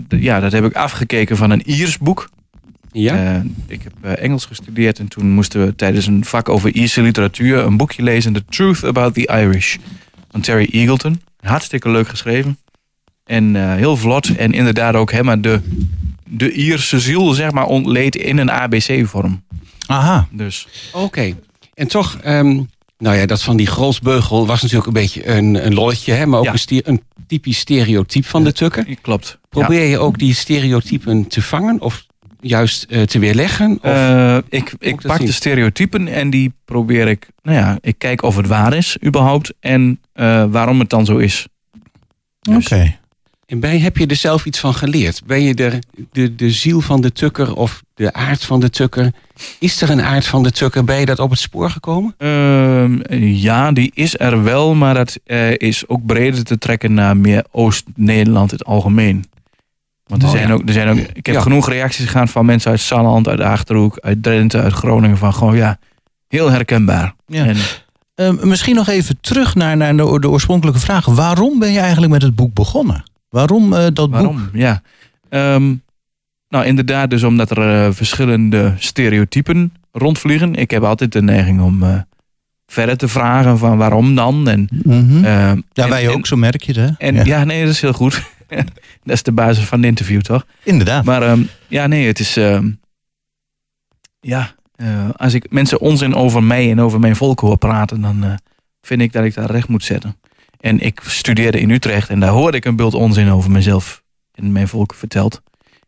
Ja, 0.09 0.40
dat 0.40 0.52
heb 0.52 0.64
ik 0.64 0.75
afgekeken 0.75 1.37
van 1.37 1.50
een 1.50 1.71
Iers 1.71 1.99
boek. 1.99 2.30
Ja. 2.92 3.35
Eh, 3.35 3.40
ik 3.66 3.83
heb 3.83 3.92
eh, 4.00 4.25
Engels 4.25 4.45
gestudeerd 4.45 4.99
en 4.99 5.09
toen 5.09 5.30
moesten 5.30 5.66
we 5.66 5.75
tijdens 5.75 6.06
een 6.06 6.25
vak 6.25 6.49
over 6.49 6.71
Ierse 6.71 7.02
literatuur 7.02 7.59
een 7.59 7.76
boekje 7.76 8.02
lezen, 8.02 8.33
The 8.33 8.45
Truth 8.49 8.85
About 8.85 9.14
the 9.14 9.26
Irish, 9.26 9.76
van 10.30 10.40
Terry 10.40 10.68
Eagleton. 10.71 11.21
Hartstikke 11.40 11.90
leuk 11.90 12.09
geschreven. 12.09 12.59
En 13.25 13.56
eh, 13.56 13.75
heel 13.75 13.97
vlot 13.97 14.37
en 14.37 14.52
inderdaad 14.52 14.95
ook 14.95 15.11
helemaal 15.11 15.40
de, 15.40 15.61
de 16.25 16.52
Ierse 16.52 17.00
ziel, 17.00 17.33
zeg 17.33 17.50
maar, 17.50 17.66
ontleed 17.66 18.16
in 18.16 18.38
een 18.38 18.50
ABC-vorm. 18.50 19.42
Aha. 19.87 20.28
Dus 20.30 20.68
Oké. 20.92 21.35
En 21.75 21.88
toch, 21.88 22.18
ehm, 22.23 22.61
nou 22.99 23.17
ja, 23.17 23.26
dat 23.26 23.43
van 23.43 23.57
die 23.57 23.67
Grolsbeugel 23.67 24.47
was 24.47 24.62
natuurlijk 24.62 24.87
een 24.87 24.93
beetje 24.93 25.29
een, 25.29 25.67
een 25.67 25.75
lolletje, 25.75 26.12
hè? 26.12 26.26
maar 26.26 26.38
ook 26.38 26.45
Ja. 26.45 26.53
een, 26.53 26.59
stier- 26.59 26.88
een 26.88 27.03
typisch 27.26 27.59
stereotype 27.59 28.29
van 28.29 28.45
de 28.45 28.53
tukker. 28.53 28.87
klopt. 29.00 29.38
Probeer 29.49 29.85
je 29.88 29.99
ook 29.99 30.19
die 30.19 30.35
stereotypen 30.35 31.26
te 31.26 31.43
vangen 31.43 31.81
of 31.81 32.07
juist 32.41 32.83
eh, 32.88 33.03
te 33.03 33.19
weerleggen? 33.19 33.71
Of, 33.83 33.91
Eh, 33.91 34.37
ik 34.49 34.75
ik 34.79 35.00
pak 35.00 35.19
de 35.21 35.33
stereotypen 35.33 36.09
en 36.09 36.31
die 36.31 36.53
probeer 36.65 37.09
ik, 37.09 37.29
nou 37.43 37.57
ja, 37.59 37.79
ik 37.81 37.95
kijk 37.99 38.23
of 38.23 38.37
het 38.37 38.47
waar 38.47 38.75
is 38.75 38.97
überhaupt 39.05 39.53
en 39.61 40.00
eh, 40.12 40.45
waarom 40.50 40.79
het 40.79 40.91
dan 40.91 41.05
zo 41.05 41.17
is. 41.17 41.47
Dus- 42.41 42.65
Oké. 42.65 42.97
En 43.47 43.61
ben, 43.61 43.81
heb 43.81 43.97
je 43.97 44.07
er 44.07 44.17
zelf 44.17 44.45
iets 44.47 44.59
van 44.59 44.75
geleerd? 44.75 45.23
Ben 45.26 45.43
je 45.43 45.55
er 45.55 45.79
de, 46.12 46.35
de 46.35 46.50
ziel 46.50 46.81
van 46.81 47.00
de 47.00 47.12
tukker 47.12 47.55
of 47.55 47.83
de 47.95 48.12
aard 48.12 48.45
van 48.45 48.61
de 48.61 48.71
tukker? 48.71 49.12
Is 49.59 49.83
er 49.83 49.90
een 49.90 50.02
aard 50.02 50.26
van 50.26 50.43
de 50.43 50.50
tukker? 50.50 50.85
Ben 50.85 50.99
je 51.00 51.07
dat 51.07 51.19
op 51.19 51.31
het 51.31 51.38
spoor 51.38 51.71
gekomen? 51.71 52.14
Ehm, 52.19 53.14
ja, 53.23 53.73
die 53.73 53.90
is 53.95 54.19
er 54.19 54.43
wel, 54.43 54.75
maar 54.75 54.95
dat 54.95 55.19
eh, 55.25 55.50
is 55.57 55.88
ook 55.88 56.07
breder 56.07 56.45
te 56.45 56.59
trekken 56.59 56.95
naar 56.95 57.16
meer 57.16 57.45
Oost-Nederland 57.50 58.50
in 58.52 58.57
het 58.59 58.66
algemeen. 58.66 59.25
Want 60.07 60.23
er, 60.23 60.28
Oh, 60.28 60.35
zijn 60.35 60.49
ja. 60.49 60.55
ook, 60.55 60.62
er 60.66 60.73
zijn 60.73 60.88
ook, 60.88 60.97
ik 60.99 61.26
heb 61.26 61.35
Ja. 61.35 61.40
genoeg 61.40 61.69
reacties 61.69 62.07
gehad 62.09 62.31
van 62.31 62.47
mensen 62.47 62.71
uit 62.71 62.81
Salland, 62.81 63.28
uit 63.28 63.40
Achterhoek, 63.40 63.99
uit 64.00 64.23
Drenthe, 64.23 64.61
uit 64.61 64.73
Groningen. 64.73 65.16
Van 65.19 65.35
gewoon 65.35 65.57
ja, 65.57 65.78
heel 66.28 66.50
herkenbaar. 66.50 67.14
Ja. 67.26 67.45
En, 67.45 67.57
Ehm, 68.14 68.49
misschien 68.49 68.75
nog 68.75 68.88
even 68.88 69.19
terug 69.21 69.55
naar, 69.55 69.76
naar 69.76 69.97
de, 69.97 70.16
de 70.21 70.28
oorspronkelijke 70.31 70.81
vraag. 70.81 71.05
Waarom 71.07 71.59
ben 71.59 71.73
je 71.73 71.78
eigenlijk 71.78 72.12
met 72.12 72.23
het 72.23 72.35
boek 72.35 72.55
begonnen? 72.55 73.02
Waarom 73.28 73.73
eh, 73.73 73.87
dat 73.93 74.11
boek? 74.11 74.38
Ja. 74.52 74.83
Ehm, 75.28 75.75
nou, 76.56 76.68
inderdaad, 76.68 77.10
dus 77.10 77.22
omdat 77.22 77.50
er 77.50 77.84
eh, 77.86 77.92
verschillende 77.92 78.75
stereotypen 78.78 79.72
rondvliegen. 79.92 80.54
Ik 80.54 80.70
heb 80.70 80.82
altijd 80.82 81.12
de 81.12 81.22
neiging 81.22 81.60
om 81.60 81.82
eh, 81.82 82.00
verder 82.66 82.96
te 82.96 83.08
vragen 83.08 83.58
van 83.58 83.78
waarom 83.78 84.14
dan. 84.14 84.48
En, 84.48 84.68
ja, 84.84 85.84
en- 85.84 85.88
wij 85.88 86.04
en- 86.06 86.10
ook, 86.10 86.26
zo 86.26 86.36
merk 86.36 86.62
je 86.62 86.80
het. 86.80 86.94
En 86.98 87.25
ja. 87.25 87.44
nee, 87.44 87.64
dat 87.64 87.72
is 87.72 87.80
heel 87.80 87.92
goed. 87.92 88.22
dat 89.04 89.14
is 89.14 89.22
de 89.22 89.32
basis 89.32 89.64
van 89.64 89.78
het 89.78 89.86
interview, 89.86 90.20
toch? 90.20 90.46
Inderdaad. 90.62 91.04
Maar 91.04 91.22
ehm, 91.22 91.42
ja, 91.68 91.86
nee, 91.86 92.06
het 92.06 92.18
is. 92.18 92.36
ehm, 92.36 92.70
ja, 94.20 94.54
eh, 94.75 95.08
als 95.16 95.34
ik 95.34 95.50
mensen 95.50 95.80
onzin 95.80 96.14
over 96.14 96.42
mij 96.42 96.70
en 96.70 96.80
over 96.80 97.00
mijn 97.00 97.16
volk 97.16 97.40
hoor 97.40 97.56
praten, 97.56 98.00
dan 98.00 98.38
vind 98.80 99.00
ik 99.00 99.12
dat 99.12 99.25
ik 99.25 99.34
daar 99.34 99.50
recht 99.50 99.68
moet 99.68 99.84
zetten. 99.84 100.16
En 100.60 100.80
ik 100.80 101.00
studeerde 101.04 101.60
in 101.60 101.70
Utrecht 101.70 102.08
en 102.08 102.20
daar 102.20 102.30
hoorde 102.30 102.56
ik 102.56 102.64
een 102.64 102.76
bult 102.76 102.94
onzin 102.94 103.30
over 103.30 103.50
mezelf 103.50 104.02
en 104.34 104.52
mijn 104.52 104.68
volk 104.68 104.94
verteld. 104.94 105.42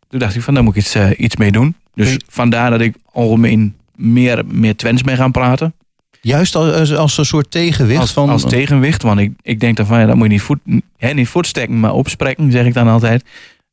Toen 0.09 0.19
dacht 0.19 0.35
ik 0.35 0.41
van, 0.41 0.53
daar 0.53 0.63
moet 0.63 0.75
ik 0.75 0.81
iets, 0.81 0.95
eh, 0.95 1.09
iets 1.17 1.35
mee 1.35 1.51
doen. 1.51 1.75
Dus 1.93 2.19
vandaar 2.27 2.69
dat 2.69 2.81
ik 2.81 2.95
algemeen 3.11 3.75
meer, 3.95 4.43
meer 4.45 4.75
Twents 4.75 5.03
mee 5.03 5.15
gaan 5.15 5.31
praten. 5.31 5.73
Juist 6.21 6.55
als, 6.55 6.93
als 6.95 7.17
een 7.17 7.25
soort 7.25 7.51
tegenwicht 7.51 7.99
Als, 7.99 8.11
van... 8.11 8.29
als 8.29 8.43
tegenwicht, 8.45 9.01
want 9.01 9.19
ik, 9.19 9.31
ik 9.41 9.59
denk 9.59 9.77
dan 9.77 9.85
van, 9.85 9.99
ja, 9.99 10.05
dat 10.05 10.15
moet 10.15 10.25
je 10.25 10.31
niet 10.31 10.41
voet, 10.41 10.59
hè, 10.97 11.13
niet 11.13 11.27
voetstekken, 11.27 11.79
maar 11.79 11.93
opspreken, 11.93 12.51
zeg 12.51 12.65
ik 12.65 12.73
dan 12.73 12.87
altijd. 12.87 13.23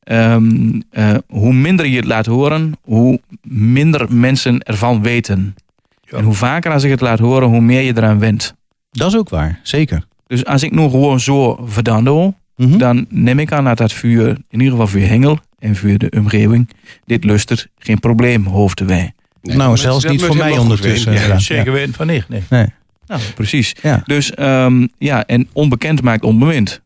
Ehm, 0.03 0.79
eh, 0.89 1.13
hoe 1.27 1.53
minder 1.53 1.85
je 1.87 1.95
het 1.95 2.05
laat 2.05 2.25
horen, 2.25 2.73
hoe 2.81 3.19
minder 3.47 4.05
mensen 4.13 4.63
ervan 4.63 5.01
weten. 5.01 5.55
Ja. 6.01 6.17
En 6.17 6.23
hoe 6.23 6.33
vaker 6.33 6.71
als 6.71 6.83
ik 6.83 6.89
het 6.89 7.01
laat 7.01 7.19
horen, 7.19 7.47
hoe 7.47 7.61
meer 7.61 7.81
je 7.81 7.97
eraan 7.97 8.19
went. 8.19 8.55
Dat 8.91 9.07
is 9.07 9.17
ook 9.17 9.29
waar, 9.29 9.59
zeker. 9.63 10.03
Dus 10.27 10.45
als 10.45 10.63
ik 10.63 10.71
nu 10.71 10.81
gewoon 10.89 11.19
zo 11.19 11.59
verdando, 11.65 12.33
Mhm. 12.55 12.77
dan 12.77 13.05
neem 13.09 13.39
ik 13.39 13.51
aan 13.51 13.63
dat 13.63 13.77
dat 13.77 13.93
vuur, 13.93 14.27
in 14.27 14.59
ieder 14.59 14.71
geval 14.71 14.87
voor 14.87 14.99
Hengel 14.99 15.39
en 15.59 15.75
voor 15.75 15.97
de 15.97 16.11
omgeving, 16.17 16.69
dit 17.05 17.23
lustert, 17.23 17.67
geen 17.77 17.99
probleem 17.99 18.45
hoofden 18.45 18.87
wij. 18.87 19.13
Nee, 19.41 19.55
nou, 19.55 19.77
zelfs 19.77 20.05
niet 20.05 20.23
voor 20.23 20.37
mij 20.37 20.57
ondertussen. 20.57 21.13
Ja, 21.13 21.21
Ja. 21.25 21.39
zeker 21.39 21.71
weten 21.71 21.93
van 21.93 22.07
niet. 22.07 22.25
Nee. 22.49 22.65
Nou, 23.07 23.21
precies. 23.35 23.75
Ja. 23.81 24.01
Dus 24.05 24.33
ehm, 24.33 24.87
ja, 24.97 25.25
en 25.25 25.47
onbekend 25.53 26.01
maakt 26.01 26.23
onbemind. 26.23 26.81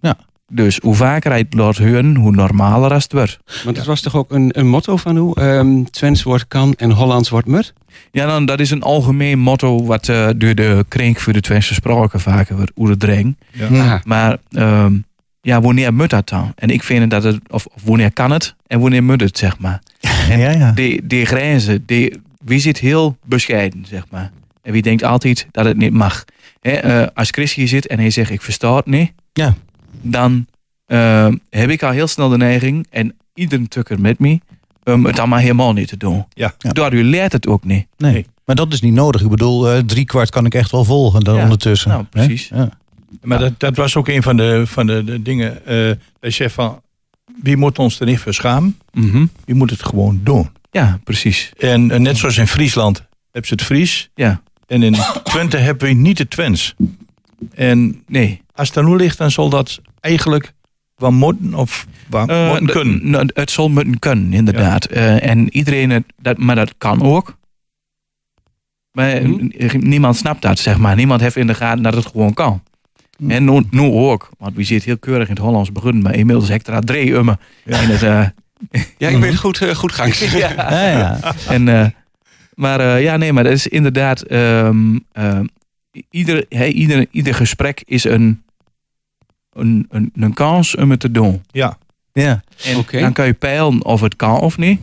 Ja. 0.00 0.16
Dus 0.52 0.78
hoe 0.82 0.94
vaker 0.94 1.30
hij 1.30 1.40
het 1.40 1.54
laat 1.54 1.76
horen, 1.78 2.14
hoe 2.16 2.30
normaler 2.32 2.92
het 2.92 3.12
wordt. 3.12 3.38
Want 3.64 3.76
dat 3.76 3.86
was 3.86 4.00
toch 4.00 4.16
ook 4.16 4.30
een, 4.30 4.58
een 4.58 4.68
motto 4.68 4.96
van 4.96 5.16
hoe? 5.16 5.34
Ehm 5.40 5.82
Twents 5.84 6.22
wordt 6.22 6.48
kan 6.48 6.74
en 6.74 6.90
Hollands 6.90 7.28
wordt 7.28 7.46
mut? 7.46 7.72
Ja, 8.10 8.26
dan, 8.26 8.44
dat 8.46 8.60
is 8.60 8.70
een 8.70 8.82
algemeen 8.82 9.38
motto 9.38 9.84
wat 9.84 10.08
eh, 10.08 10.28
door 10.36 10.54
de 10.54 10.84
kring 10.88 11.20
voor 11.22 11.32
de 11.32 11.40
Twentse 11.40 11.74
spraken 11.74 12.20
vaker 12.20 12.56
wordt 12.56 12.72
oerdreng. 12.76 13.36
Ja. 13.52 13.66
Hm. 13.66 13.74
Ah, 13.74 13.94
Maar 14.04 14.38
ehm, 14.50 14.98
ja, 15.48 15.60
wanneer 15.60 15.94
moet 15.94 16.10
dat 16.10 16.28
dan? 16.28 16.52
En 16.54 16.70
ik 16.70 16.82
vind 16.82 17.10
dat 17.10 17.22
het, 17.22 17.38
of, 17.48 17.66
of 17.66 17.82
wanneer 17.84 18.12
kan 18.12 18.30
het 18.30 18.54
en 18.66 18.80
wanneer 18.80 19.04
moet 19.04 19.20
het, 19.20 19.38
zeg 19.38 19.58
maar. 19.58 19.82
En 20.30 20.38
ja, 20.44 20.50
ja. 20.50 20.72
die, 20.72 21.06
die 21.06 21.26
grenzen, 21.26 21.82
die, 21.86 22.20
wie 22.44 22.60
zit 22.60 22.78
heel 22.78 23.16
bescheiden, 23.24 23.84
zeg 23.88 24.04
maar. 24.10 24.30
En 24.62 24.72
wie 24.72 24.82
denkt 24.82 25.02
altijd 25.02 25.46
dat 25.50 25.64
het 25.64 25.76
niet 25.76 25.92
mag. 25.92 26.24
Hè, 26.60 26.70
eh, 26.72 27.06
als 27.14 27.28
Chris 27.30 27.54
hier 27.54 27.68
zit 27.68 27.86
en 27.86 27.98
hij 27.98 28.10
zegt 28.10 28.30
ik 28.30 28.42
versta 28.42 28.76
het 28.76 28.86
niet. 28.86 29.12
Ja. 29.32 29.54
Dan 30.02 30.46
eh, 30.86 31.28
heb 31.50 31.70
ik 31.70 31.82
al 31.82 31.90
heel 31.90 32.06
snel 32.06 32.28
de 32.28 32.36
neiging, 32.36 32.86
en 32.90 33.14
iedereen 33.34 33.68
tukker 33.68 34.00
met 34.00 34.18
me, 34.18 34.40
om 34.84 35.06
het 35.06 35.18
allemaal 35.18 35.38
helemaal 35.38 35.72
niet 35.72 35.88
te 35.88 35.96
doen. 35.96 36.24
Ja. 36.34 36.54
Ja. 36.58 36.72
Door 36.72 36.92
u 36.92 37.04
leert 37.04 37.32
het 37.32 37.46
ook 37.46 37.64
niet. 37.64 37.86
Nee. 37.96 38.12
Nee. 38.12 38.26
Maar 38.44 38.56
dat 38.56 38.72
is 38.72 38.80
niet 38.80 38.92
nodig. 38.94 39.20
Ik 39.22 39.28
bedoel, 39.28 39.70
eh 39.70 39.78
drie 39.78 40.04
kwart 40.04 40.30
kan 40.30 40.46
ik 40.46 40.54
echt 40.54 40.70
wel 40.70 40.84
volgen 40.84 41.20
dan 41.20 41.36
Ja, 41.36 41.42
ondertussen. 41.42 41.90
nou, 41.90 42.04
precies. 42.04 42.48
Ja. 42.48 42.68
Maar 43.22 43.38
dat, 43.38 43.60
dat 43.60 43.76
was 43.76 43.96
ook 43.96 44.08
een 44.08 44.22
van 44.22 44.36
de, 44.36 44.62
van 44.66 44.86
de, 44.86 45.04
de 45.04 45.22
dingen. 45.22 45.66
eh 45.66 45.90
hij 46.20 46.30
zegt 46.30 46.54
van, 46.54 46.80
wie 47.42 47.56
moet 47.56 47.78
ons 47.78 48.00
er 48.00 48.06
niet 48.06 48.18
voor 48.18 48.34
schamen? 48.34 48.78
Mhm. 48.92 49.26
Wie 49.44 49.54
moet 49.54 49.70
het 49.70 49.82
gewoon 49.84 50.20
doen? 50.24 50.48
Ja, 50.70 51.00
precies. 51.04 51.52
En 51.58 51.86
net 52.02 52.16
zoals 52.16 52.36
in 52.38 52.46
Friesland 52.46 52.96
hebben 53.30 53.48
ze 53.48 53.54
het 53.54 53.62
Fries. 53.62 54.10
Ja. 54.14 54.40
En 54.66 54.82
in 54.82 54.96
Twente 55.22 55.56
hebben 55.56 55.88
we 55.88 55.94
niet 55.94 56.18
het 56.18 56.30
Twents. 56.30 56.74
En 57.54 58.02
Nee. 58.06 58.42
als 58.54 58.74
het 58.74 58.84
nu 58.84 58.96
ligt, 58.96 59.18
dan 59.18 59.30
zal 59.30 59.48
dat 59.48 59.80
eigenlijk 60.00 60.52
wel 60.96 61.12
moeten 61.12 61.54
of 61.54 61.86
Eh, 62.10 62.48
moeten 62.48 62.66
kunnen. 62.66 63.10
nou, 63.10 63.28
het 63.34 63.50
zal 63.50 63.68
moeten 63.68 63.98
kunnen, 63.98 64.32
inderdaad. 64.32 64.84
Eh, 64.84 65.28
en 65.28 65.54
iedereen, 65.56 65.90
het, 65.90 66.04
dat, 66.20 66.38
maar 66.38 66.54
dat 66.56 66.74
kan 66.78 67.02
ook. 67.02 67.36
Maar 68.92 69.22
Mhm. 69.28 69.88
niemand 69.88 70.16
snapt 70.16 70.42
dat, 70.42 70.58
zeg 70.58 70.78
maar. 70.78 70.96
Niemand 70.96 71.20
heeft 71.20 71.36
in 71.36 71.46
de 71.46 71.54
gaten 71.54 71.82
dat 71.82 71.94
het 71.94 72.06
gewoon 72.06 72.34
kan. 72.34 72.62
En 73.26 73.44
nu, 73.44 73.62
nu 73.70 73.80
ook. 73.80 74.30
Want 74.38 74.56
we 74.56 74.62
zitten 74.62 74.88
heel 74.88 74.98
keurig 74.98 75.28
in 75.28 75.34
het 75.34 75.42
Hollands 75.42 75.72
begonnen. 75.72 76.02
Maar 76.02 76.14
inmiddels 76.14 76.48
heb 76.48 76.60
ik 76.60 76.66
er 76.66 76.74
al 76.74 76.80
drie 76.80 77.12
ummen. 77.12 77.38
Ja. 77.64 77.80
in 77.80 77.88
het, 77.88 78.02
eh, 78.02 78.26
ja, 78.98 79.08
ik 79.08 79.20
ben 79.20 79.36
goed, 79.36 79.60
eh, 79.60 79.74
goed 79.74 79.92
gang. 79.92 80.14
ja. 80.16 80.52
Ja, 80.70 80.88
ja. 80.98 81.34
En, 81.48 81.68
eh, 81.68 81.86
maar 82.54 82.80
eh, 82.80 83.02
ja, 83.02 83.16
nee, 83.16 83.32
maar 83.32 83.44
dat 83.44 83.52
is 83.52 83.66
inderdaad. 83.66 84.22
ehm, 84.22 84.98
ehm, 85.12 85.46
ieder, 86.10 86.44
hey, 86.48 86.72
ieder, 86.72 87.06
ieder 87.10 87.34
gesprek 87.34 87.82
is 87.84 88.04
een, 88.04 88.42
een, 89.52 89.86
een, 89.90 90.12
een 90.14 90.34
kans 90.34 90.76
om 90.76 90.90
het 90.90 91.00
te 91.00 91.10
doen. 91.10 91.42
Ja, 91.50 91.78
ja. 92.12 92.42
En 92.64 92.84
dan 92.90 93.12
kan 93.12 93.26
je 93.26 93.32
peilen 93.32 93.84
of 93.84 94.00
het 94.00 94.16
kan 94.16 94.40
of 94.40 94.58
niet. 94.58 94.80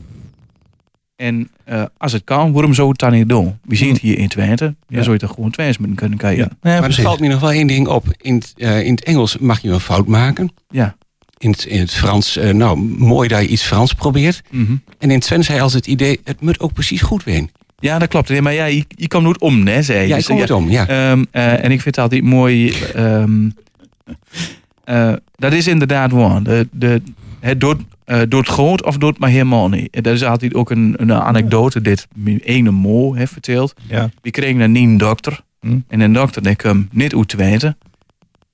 En 1.15 1.50
eh, 1.65 1.84
als 1.98 2.12
het 2.12 2.24
kan, 2.24 2.51
waarom 2.51 2.74
zou 2.74 2.89
het 2.89 2.98
dan 3.00 3.12
niet 3.12 3.29
doen? 3.29 3.57
We 3.63 3.75
zien 3.75 3.91
het 3.93 4.01
hier 4.01 4.17
in 4.17 4.27
Twente. 4.27 4.63
Dan 4.65 4.75
Ja. 4.98 5.01
zou 5.01 5.13
je 5.13 5.19
toch 5.19 5.34
gewoon 5.34 5.51
Twents 5.51 5.77
moeten 5.77 5.95
kunnen 5.98 6.17
kan 6.17 6.31
je. 6.31 6.38
Ja. 6.38 6.50
Ja, 6.62 6.79
maar 6.79 6.89
er 6.89 7.01
valt 7.01 7.19
me 7.19 7.27
nog 7.27 7.39
wel 7.39 7.51
één 7.51 7.67
ding 7.67 7.88
op. 7.88 8.05
In 8.22 8.36
het, 8.36 8.53
eh, 8.57 8.84
in 8.86 8.91
het 8.91 9.03
Engels 9.03 9.38
mag 9.38 9.60
je 9.62 9.69
een 9.69 9.79
fout 9.79 10.07
maken. 10.07 10.50
Ja. 10.69 10.95
In 11.38 11.50
het, 11.50 11.63
in 11.65 11.79
het 11.79 11.91
Frans, 11.93 12.38
eh, 12.38 12.53
nou, 12.53 12.77
mooi 12.98 13.27
dat 13.27 13.41
je 13.41 13.48
iets 13.48 13.63
Frans 13.63 13.93
probeert. 13.93 14.41
Mhm. 14.51 14.72
En 14.72 15.10
in 15.10 15.10
het 15.10 15.22
Twents 15.22 15.48
zei 15.48 15.60
als 15.60 15.74
het 15.74 15.88
idee, 15.88 16.19
het 16.24 16.41
moet 16.41 16.60
ook 16.60 16.74
precies 16.74 17.01
goed 17.01 17.24
ween. 17.24 17.50
Ja, 17.79 18.00
dat 18.00 18.07
klopt. 18.07 18.29
Nee, 18.29 18.41
maar 18.41 18.53
ja, 18.53 18.65
je, 18.65 18.86
je 18.88 19.07
komt 19.07 19.24
nooit 19.24 19.39
om, 19.41 19.67
hè, 19.67 19.81
zei 19.81 20.00
je. 20.01 20.07
Ja, 20.07 20.15
ik 20.17 20.27
Dus, 20.27 20.39
het 20.39 20.51
om, 20.51 20.69
ja. 20.69 20.88
Ehm, 20.88 21.24
eh, 21.31 21.51
en 21.63 21.72
ik 21.72 21.81
vind 21.81 21.95
het 21.95 21.98
altijd 22.00 22.24
mooi. 22.24 22.74
ehm, 22.93 23.50
eh, 24.84 25.13
dat 25.36 25.53
is 25.53 25.67
inderdaad 25.67 26.12
waar. 26.12 26.43
De, 26.43 26.67
de, 26.72 27.01
het 27.45 27.59
doet, 27.59 27.81
eh, 28.03 28.21
doet 28.29 28.47
groot 28.47 28.83
of 28.83 28.97
doet 28.97 29.17
maar 29.17 29.29
helemaal 29.29 29.69
niet. 29.69 29.95
En 29.95 30.03
Dat 30.03 30.13
is 30.13 30.23
altijd 30.23 30.53
ook 30.53 30.69
een, 30.69 30.93
een 30.97 31.13
anekdote. 31.13 31.81
Dit 31.81 32.07
ene 32.43 32.71
mo 32.71 33.13
heeft 33.13 33.31
verteld. 33.31 33.73
ja. 33.87 34.09
We 34.21 34.31
kregen 34.31 34.59
een 34.59 34.71
nieuwe 34.71 34.97
dokter. 34.97 35.39
Hm. 35.59 35.79
En 35.87 35.99
een 35.99 36.13
dokter 36.13 36.43
die 36.43 36.55
kwam 36.55 36.87
niet 36.91 37.15
uit 37.15 37.27
Twente. 37.27 37.75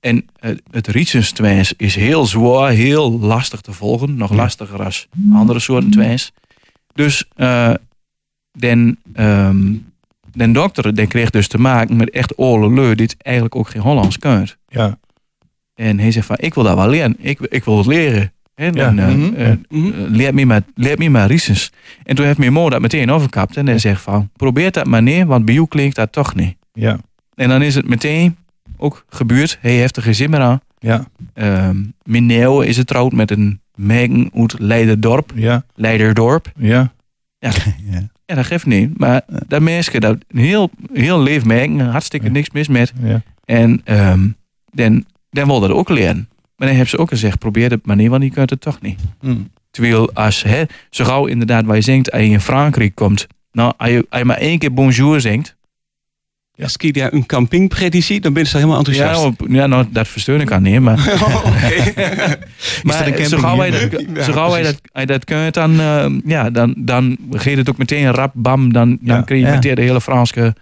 En 0.00 0.26
eh, 0.38 0.50
het 0.70 0.86
Rietsens 0.86 1.32
is 1.76 1.94
heel 1.94 2.26
zwaar, 2.26 2.70
heel 2.70 3.18
lastig 3.18 3.60
te 3.60 3.72
volgen. 3.72 4.16
Nog 4.16 4.32
lastiger 4.32 4.84
als 4.84 5.08
andere 5.32 5.58
soorten 5.58 5.90
twijs. 5.90 6.32
Dus 6.94 7.24
eh 7.34 7.74
den, 8.58 8.98
den 10.32 10.52
dokter 10.52 10.94
die 10.94 11.06
kreeg 11.06 11.30
dus 11.30 11.48
te 11.48 11.58
maken 11.58 11.96
met 11.96 12.10
echt 12.10 12.38
oorlog 12.38 12.72
leur 12.72 12.96
die 12.96 13.06
het 13.06 13.22
eigenlijk 13.22 13.56
ook 13.56 13.68
geen 13.68 13.82
Hollands 13.82 14.18
kunt. 14.18 14.56
ja. 14.68 14.98
En 15.74 15.98
hij 15.98 16.10
zegt 16.10 16.26
van, 16.26 16.36
ik 16.38 16.54
wil 16.54 16.64
dat 16.64 16.74
wel 16.76 16.88
leren. 16.88 17.16
Ik, 17.18 17.40
ik 17.40 17.64
wil 17.64 17.76
het 17.76 17.86
leren. 17.86 18.32
En, 18.54 18.72
Ja. 18.74 18.86
en, 18.88 18.98
eh, 18.98 19.06
Mhm. 19.08 19.34
eh, 19.34 19.52
Mhm. 19.68 19.86
eh, 19.86 19.92
leer 20.10 20.34
me 20.34 20.46
maar, 20.46 20.62
leer 20.74 20.98
me 20.98 21.08
maar. 21.10 21.30
En 22.04 22.14
toen 22.14 22.26
heeft 22.26 22.38
mijn 22.38 22.52
moeder 22.52 22.70
dat 22.70 22.80
meteen 22.80 23.10
overkapt. 23.10 23.56
En 23.56 23.66
hij 23.66 23.78
zegt 23.78 24.00
van, 24.02 24.30
probeer 24.36 24.70
dat 24.72 24.86
maar 24.86 25.02
neer, 25.02 25.26
want 25.26 25.44
bij 25.44 25.54
jou 25.54 25.66
klinkt 25.68 25.96
dat 25.96 26.12
toch 26.12 26.34
niet. 26.34 26.56
ja. 26.72 26.98
En 27.34 27.48
dan 27.48 27.62
is 27.62 27.74
het 27.74 27.88
meteen 27.88 28.36
ook 28.76 29.04
gebeurd. 29.08 29.58
Hij 29.60 29.72
heeft 29.72 29.96
er 29.96 30.02
geen 30.02 30.14
zin 30.14 30.30
meer 30.30 30.40
aan. 30.40 30.60
ja. 30.78 31.06
Ehm 31.34 31.76
mijn 32.04 32.26
neeuw 32.26 32.60
is 32.60 32.76
getrouwd 32.76 33.12
met 33.12 33.30
een 33.30 33.60
meiden 33.74 34.30
uit 34.34 34.54
Leiderdorp. 34.58 35.32
ja. 35.34 35.64
Leiderdorp. 35.74 36.52
ja. 36.56 36.92
Ja. 37.90 38.08
Ja, 38.26 38.34
dat 38.34 38.46
geeft 38.46 38.66
niet. 38.66 38.98
Maar 38.98 39.22
dat 39.46 39.62
mensen, 39.62 40.00
dat 40.00 40.16
heel, 40.28 40.70
heel 40.92 41.22
leef 41.22 41.44
hartstikke 41.78 42.26
Ja. 42.26 42.32
niks 42.32 42.50
mis 42.50 42.68
met. 42.68 42.92
ja. 43.02 43.22
En 43.44 43.80
ehm 43.84 44.28
dan, 44.72 45.04
dan 45.30 45.46
wil 45.46 45.60
dat 45.60 45.70
ook 45.70 45.88
leren. 45.88 46.28
Maar 46.62 46.70
dan 46.70 46.80
hebben 46.80 46.96
ze 46.98 47.02
ook 47.02 47.08
gezegd, 47.08 47.38
probeer 47.38 47.70
het 47.70 47.86
maar 47.86 47.96
niet, 47.96 48.08
want 48.08 48.22
je 48.22 48.30
kunt 48.30 48.50
het 48.50 48.60
toch 48.60 48.80
niet. 48.80 48.98
Hm. 49.20 49.34
Terwijl 49.70 50.12
als, 50.12 50.42
hè, 50.42 50.62
zo 50.90 51.04
gauw 51.04 51.26
inderdaad 51.26 51.64
waar 51.64 51.76
je 51.76 51.82
zingt, 51.82 52.12
als 52.12 52.22
je 52.22 52.28
in 52.28 52.40
Frankrijk 52.40 52.94
komt. 52.94 53.26
Nou, 53.52 53.72
als 53.76 53.90
je, 53.90 54.06
als 54.08 54.20
je 54.20 54.24
maar 54.26 54.36
één 54.36 54.58
keer 54.58 54.72
bonjour 54.72 55.20
zingt. 55.20 55.56
Als 56.62 56.76
ik 56.76 56.94
daar 56.94 57.12
een 57.12 57.26
dan 58.22 58.32
ben 58.32 58.42
je 58.42 58.48
helemaal 58.52 58.82
Ja, 58.82 58.86
enthousiast. 58.86 59.24
op- 59.24 59.46
ja 59.48 59.66
nou, 59.66 59.86
dat 59.90 60.08
versteun 60.08 60.40
ik 60.40 60.52
aan 60.52 60.62
niet, 60.62 60.80
maar... 60.80 60.98
Oh. 61.22 61.44
Maar 62.82 62.94
zo 63.28 63.38
gauw 63.38 63.58
hij 63.58 63.70
dat, 63.70 64.00
Ja, 64.14 64.22
zo 64.22 64.32
gauw 64.32 64.52
dat, 64.62 64.80
dat 65.06 65.24
kunt, 65.24 65.54
dan, 65.54 65.80
eh, 65.80 66.06
ja, 66.24 66.50
dan, 66.50 66.74
dan 66.76 67.16
geeft 67.30 67.56
het 67.58 67.68
ook 67.68 67.78
meteen 67.78 68.10
rap, 68.10 68.32
bam, 68.34 68.72
dan, 68.72 68.98
dan 69.00 69.16
Ja. 69.16 69.22
krijg 69.22 69.40
je 69.40 69.46
Ja. 69.46 69.54
meteen 69.54 69.74
de 69.74 69.82
hele 69.82 70.00
Franse 70.00 70.54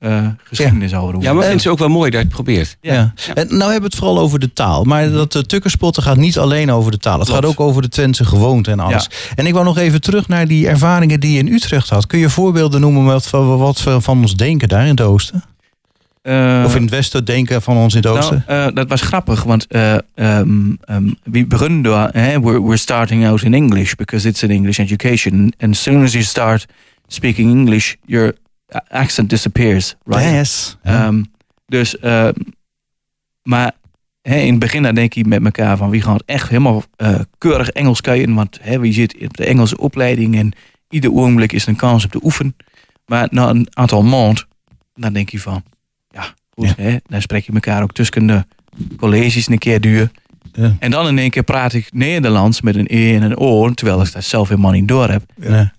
eh, 0.00 0.26
geschiedenis 0.44 0.94
over. 0.94 1.20
Ja, 1.20 1.32
maar 1.32 1.42
ik 1.42 1.48
vind 1.48 1.62
het 1.62 1.72
ook 1.72 1.78
wel 1.78 1.88
mooi 1.88 2.10
dat 2.10 2.20
je 2.20 2.26
het 2.26 2.34
probeert. 2.34 2.76
Ja. 2.80 2.92
Ja. 2.92 3.34
En 3.34 3.46
nou 3.46 3.60
hebben 3.60 3.80
we 3.80 3.86
het 3.86 3.94
vooral 3.94 4.18
over 4.18 4.38
de 4.38 4.52
taal. 4.52 4.84
Maar 4.84 5.10
dat 5.10 5.34
uh, 5.34 5.42
tukkerspotten 5.42 6.02
gaat 6.02 6.16
niet 6.16 6.38
alleen 6.38 6.70
over 6.72 6.90
de 6.90 6.98
taal. 6.98 7.18
Het 7.18 7.28
Klopt. 7.28 7.44
gaat 7.44 7.50
ook 7.50 7.60
over 7.60 7.82
de 7.82 7.88
Twentse 7.88 8.24
gewoonte 8.24 8.70
en 8.70 8.80
alles. 8.80 9.10
En 9.34 9.46
ik 9.46 9.52
wou 9.52 9.64
nog 9.64 9.78
even 9.78 10.00
terug 10.00 10.28
naar 10.28 10.46
die 10.46 10.68
ervaringen 10.68 11.20
die 11.20 11.32
je 11.32 11.38
in 11.38 11.52
Utrecht 11.52 11.88
had. 11.88 12.06
Kun 12.06 12.18
je 12.18 12.30
voorbeelden 12.30 12.80
noemen 12.80 13.04
wat, 13.04 13.30
wat 13.30 13.82
we 13.82 14.00
van 14.00 14.20
ons 14.20 14.34
denken 14.36 14.68
daar 14.68 14.82
in 14.82 14.90
het 14.90 15.00
oosten? 15.00 15.44
Eh, 16.22 16.62
Of 16.64 16.74
in 16.74 16.82
het 16.82 16.90
westen 16.90 17.24
denken 17.24 17.62
van 17.62 17.76
ons 17.76 17.94
in 17.94 18.00
het 18.00 18.10
oosten? 18.10 18.44
nou, 18.46 18.68
eh, 18.68 18.74
dat 18.74 18.88
was 18.88 19.00
grappig, 19.00 19.42
want 19.42 19.66
eh, 19.66 19.92
ehm, 20.14 20.72
ehm, 20.84 21.10
we 21.22 21.46
beginnen 21.46 21.82
door, 21.82 22.10
we're, 22.12 22.62
we're 22.62 22.76
starting 22.76 23.26
out 23.26 23.42
in 23.42 23.54
English 23.54 23.94
because 23.94 24.28
it's 24.28 24.42
an 24.42 24.50
English 24.50 24.78
education. 24.78 25.52
And 25.58 25.72
as 25.72 25.82
soon 25.82 26.02
as 26.02 26.12
you 26.12 26.24
start 26.24 26.66
speaking 27.06 27.50
English, 27.50 27.94
your 28.06 28.34
accent 28.88 29.30
disappears, 29.30 29.94
right? 30.04 30.30
Yes. 30.30 30.76
Ehm, 30.82 31.22
dus, 31.66 31.98
eh, 31.98 32.28
maar 33.42 33.72
hè, 34.22 34.36
in 34.36 34.50
het 34.50 34.58
begin 34.58 34.82
dan 34.82 34.94
denk 34.94 35.12
je 35.12 35.24
met 35.24 35.44
elkaar 35.44 35.76
van 35.76 35.90
wie 35.90 36.02
gaat 36.02 36.22
echt 36.26 36.48
helemaal 36.48 36.82
eh, 36.96 37.20
keurig 37.38 37.68
Engels 37.68 38.00
kijken, 38.00 38.34
want 38.34 38.58
hè, 38.62 38.78
wie 38.78 38.92
zit 38.92 39.16
op 39.22 39.36
de 39.36 39.44
Engelse 39.44 39.78
opleiding 39.78 40.36
en 40.36 40.52
ieder 40.88 41.12
ogenblik 41.12 41.52
is 41.52 41.66
een 41.66 41.76
kans 41.76 42.04
op 42.04 42.10
te 42.10 42.24
oefenen. 42.24 42.56
Maar 43.06 43.28
na 43.30 43.48
een 43.48 43.66
aantal 43.70 44.02
maanden, 44.02 44.46
dan 44.94 45.12
denk 45.12 45.28
je 45.28 45.40
van, 45.40 45.62
ja, 46.10 46.34
goed, 46.50 46.76
Hè, 46.76 46.96
dan 47.06 47.20
spreek 47.20 47.44
je 47.44 47.52
elkaar 47.52 47.82
ook 47.82 47.92
tussen 47.92 48.26
de 48.26 48.44
colleges 48.96 49.48
een 49.48 49.58
keer 49.58 49.80
duur. 49.80 50.10
Ja. 50.52 50.76
En 50.78 50.90
dan 50.90 51.08
in 51.08 51.18
één 51.18 51.30
keer 51.30 51.42
praat 51.42 51.72
ik 51.72 51.88
Nederlands 51.92 52.60
met 52.60 52.76
een 52.76 52.86
E 52.88 53.14
en 53.14 53.22
een 53.22 53.36
O, 53.36 53.70
terwijl 53.70 54.02
ik 54.02 54.12
dat 54.12 54.24
zelf 54.24 54.48
helemaal 54.48 54.70
niet 54.70 54.88
door 54.88 55.08
heb. 55.08 55.22
Ja. 55.36 55.72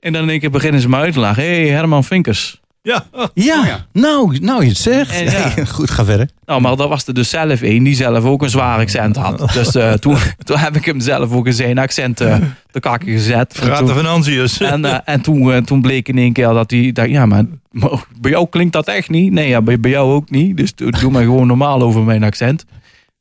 En 0.00 0.12
dan 0.12 0.22
in 0.22 0.28
één 0.28 0.40
keer 0.40 0.50
beginnen 0.50 0.80
ze 0.80 0.88
me 0.88 0.96
uit 0.96 1.12
te 1.12 1.20
lachen. 1.20 1.42
Hé, 1.42 1.60
hey, 1.62 1.68
Herman 1.68 2.04
Vinkers. 2.04 2.60
Ja, 2.82 3.04
Ja, 3.34 3.60
Oh 3.60 3.66
ja. 3.66 3.86
Nou, 3.92 4.38
nou 4.38 4.62
je 4.62 4.68
het 4.68 4.78
zegt. 4.78 5.10
En 5.14 5.24
ja. 5.24 5.64
Goed, 5.74 5.90
ga 5.90 6.04
verder. 6.04 6.28
Nou, 6.44 6.60
maar 6.60 6.76
dat 6.76 6.88
was 6.88 7.06
er 7.06 7.14
dus 7.14 7.30
zelf 7.30 7.60
een 7.62 7.82
die 7.82 7.94
zelf 7.94 8.24
ook 8.24 8.42
een 8.42 8.50
zwaar 8.50 8.78
accent 8.78 9.16
had. 9.16 9.52
Dus 9.52 9.74
eh, 9.74 9.92
toen, 9.92 10.16
toen 10.44 10.56
heb 10.58 10.76
ik 10.76 10.84
hem 10.84 11.00
zelf 11.00 11.32
ook 11.32 11.46
in 11.46 11.52
zijn 11.52 11.78
accent 11.78 12.20
eh 12.20 12.36
te 12.70 12.80
kakken 12.80 13.08
gezet. 13.08 13.58
En 13.58 13.66
gaat 13.66 13.78
de 13.78 13.84
toen, 13.84 13.94
financiën. 13.96 14.66
en, 14.72 14.84
eh, 14.84 14.98
en 15.04 15.20
toen, 15.20 15.64
toen 15.64 15.80
bleek 15.82 16.08
in 16.08 16.18
één 16.18 16.32
keer 16.32 16.48
dat 16.48 16.70
hij... 16.70 16.92
Dat, 16.92 17.08
ja, 17.08 17.26
maar, 17.26 17.44
maar 17.70 18.04
bij 18.20 18.30
jou 18.30 18.46
klinkt 18.50 18.72
dat 18.72 18.88
echt 18.88 19.08
niet. 19.08 19.32
Nee, 19.32 19.48
ja, 19.48 19.62
bij, 19.62 19.80
bij 19.80 19.90
jou 19.90 20.12
ook 20.12 20.30
niet. 20.30 20.56
Dus 20.56 20.74
doe 20.74 20.90
doe 20.90 21.10
maar 21.10 21.22
gewoon 21.22 21.46
normaal 21.46 21.82
over 21.82 22.02
mijn 22.02 22.22
accent. 22.24 22.64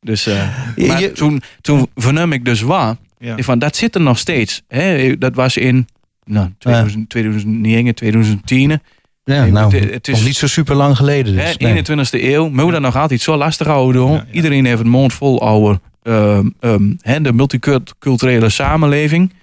Dus, 0.01 0.27
eh, 0.27 0.47
Je- 0.75 0.85
maar 0.87 1.01
je- 1.01 1.11
toen, 1.11 1.41
toen 1.61 1.87
vernam 1.95 2.31
ik 2.31 2.45
dus 2.45 2.61
waar. 2.61 2.95
Ja. 3.19 3.35
Van, 3.37 3.59
dat 3.59 3.75
zit 3.75 3.95
er 3.95 4.01
nog 4.01 4.17
steeds. 4.17 4.61
Hè? 4.67 5.17
Dat 5.17 5.35
was 5.35 5.57
in 5.57 5.87
nou, 6.27 6.49
2000, 6.57 7.09
2009, 7.09 7.95
2010. 7.95 8.69
Ja, 8.69 8.79
Nee, 9.41 9.51
nou, 9.51 9.75
het- 9.77 9.93
het 9.93 10.07
is- 10.07 10.13
nog 10.15 10.25
niet 10.25 10.35
zo 10.35 10.47
super 10.47 10.75
lang 10.75 10.95
geleden. 10.97 11.33
Dus. 11.35 11.43
Hè, 11.43 11.53
nee. 11.57 11.67
21ste 11.67 12.23
eeuw, 12.33 12.49
moet 12.49 12.71
dat 12.71 12.81
nog 12.81 12.95
altijd 12.95 13.21
zo 13.21 13.35
lastig 13.37 13.67
houden. 13.67 14.01
hoor. 14.01 14.11
Ja, 14.15 14.25
ja. 14.27 14.33
Iedereen 14.33 14.65
heeft 14.65 14.77
het 14.77 14.87
mond 14.87 15.13
vol 15.13 15.41
over 15.41 15.79
ehm, 16.03 16.49
ehm, 16.59 16.93
hè, 17.01 17.21
de 17.21 17.33
multiculturele 17.33 18.49
samenleving. 18.49 19.33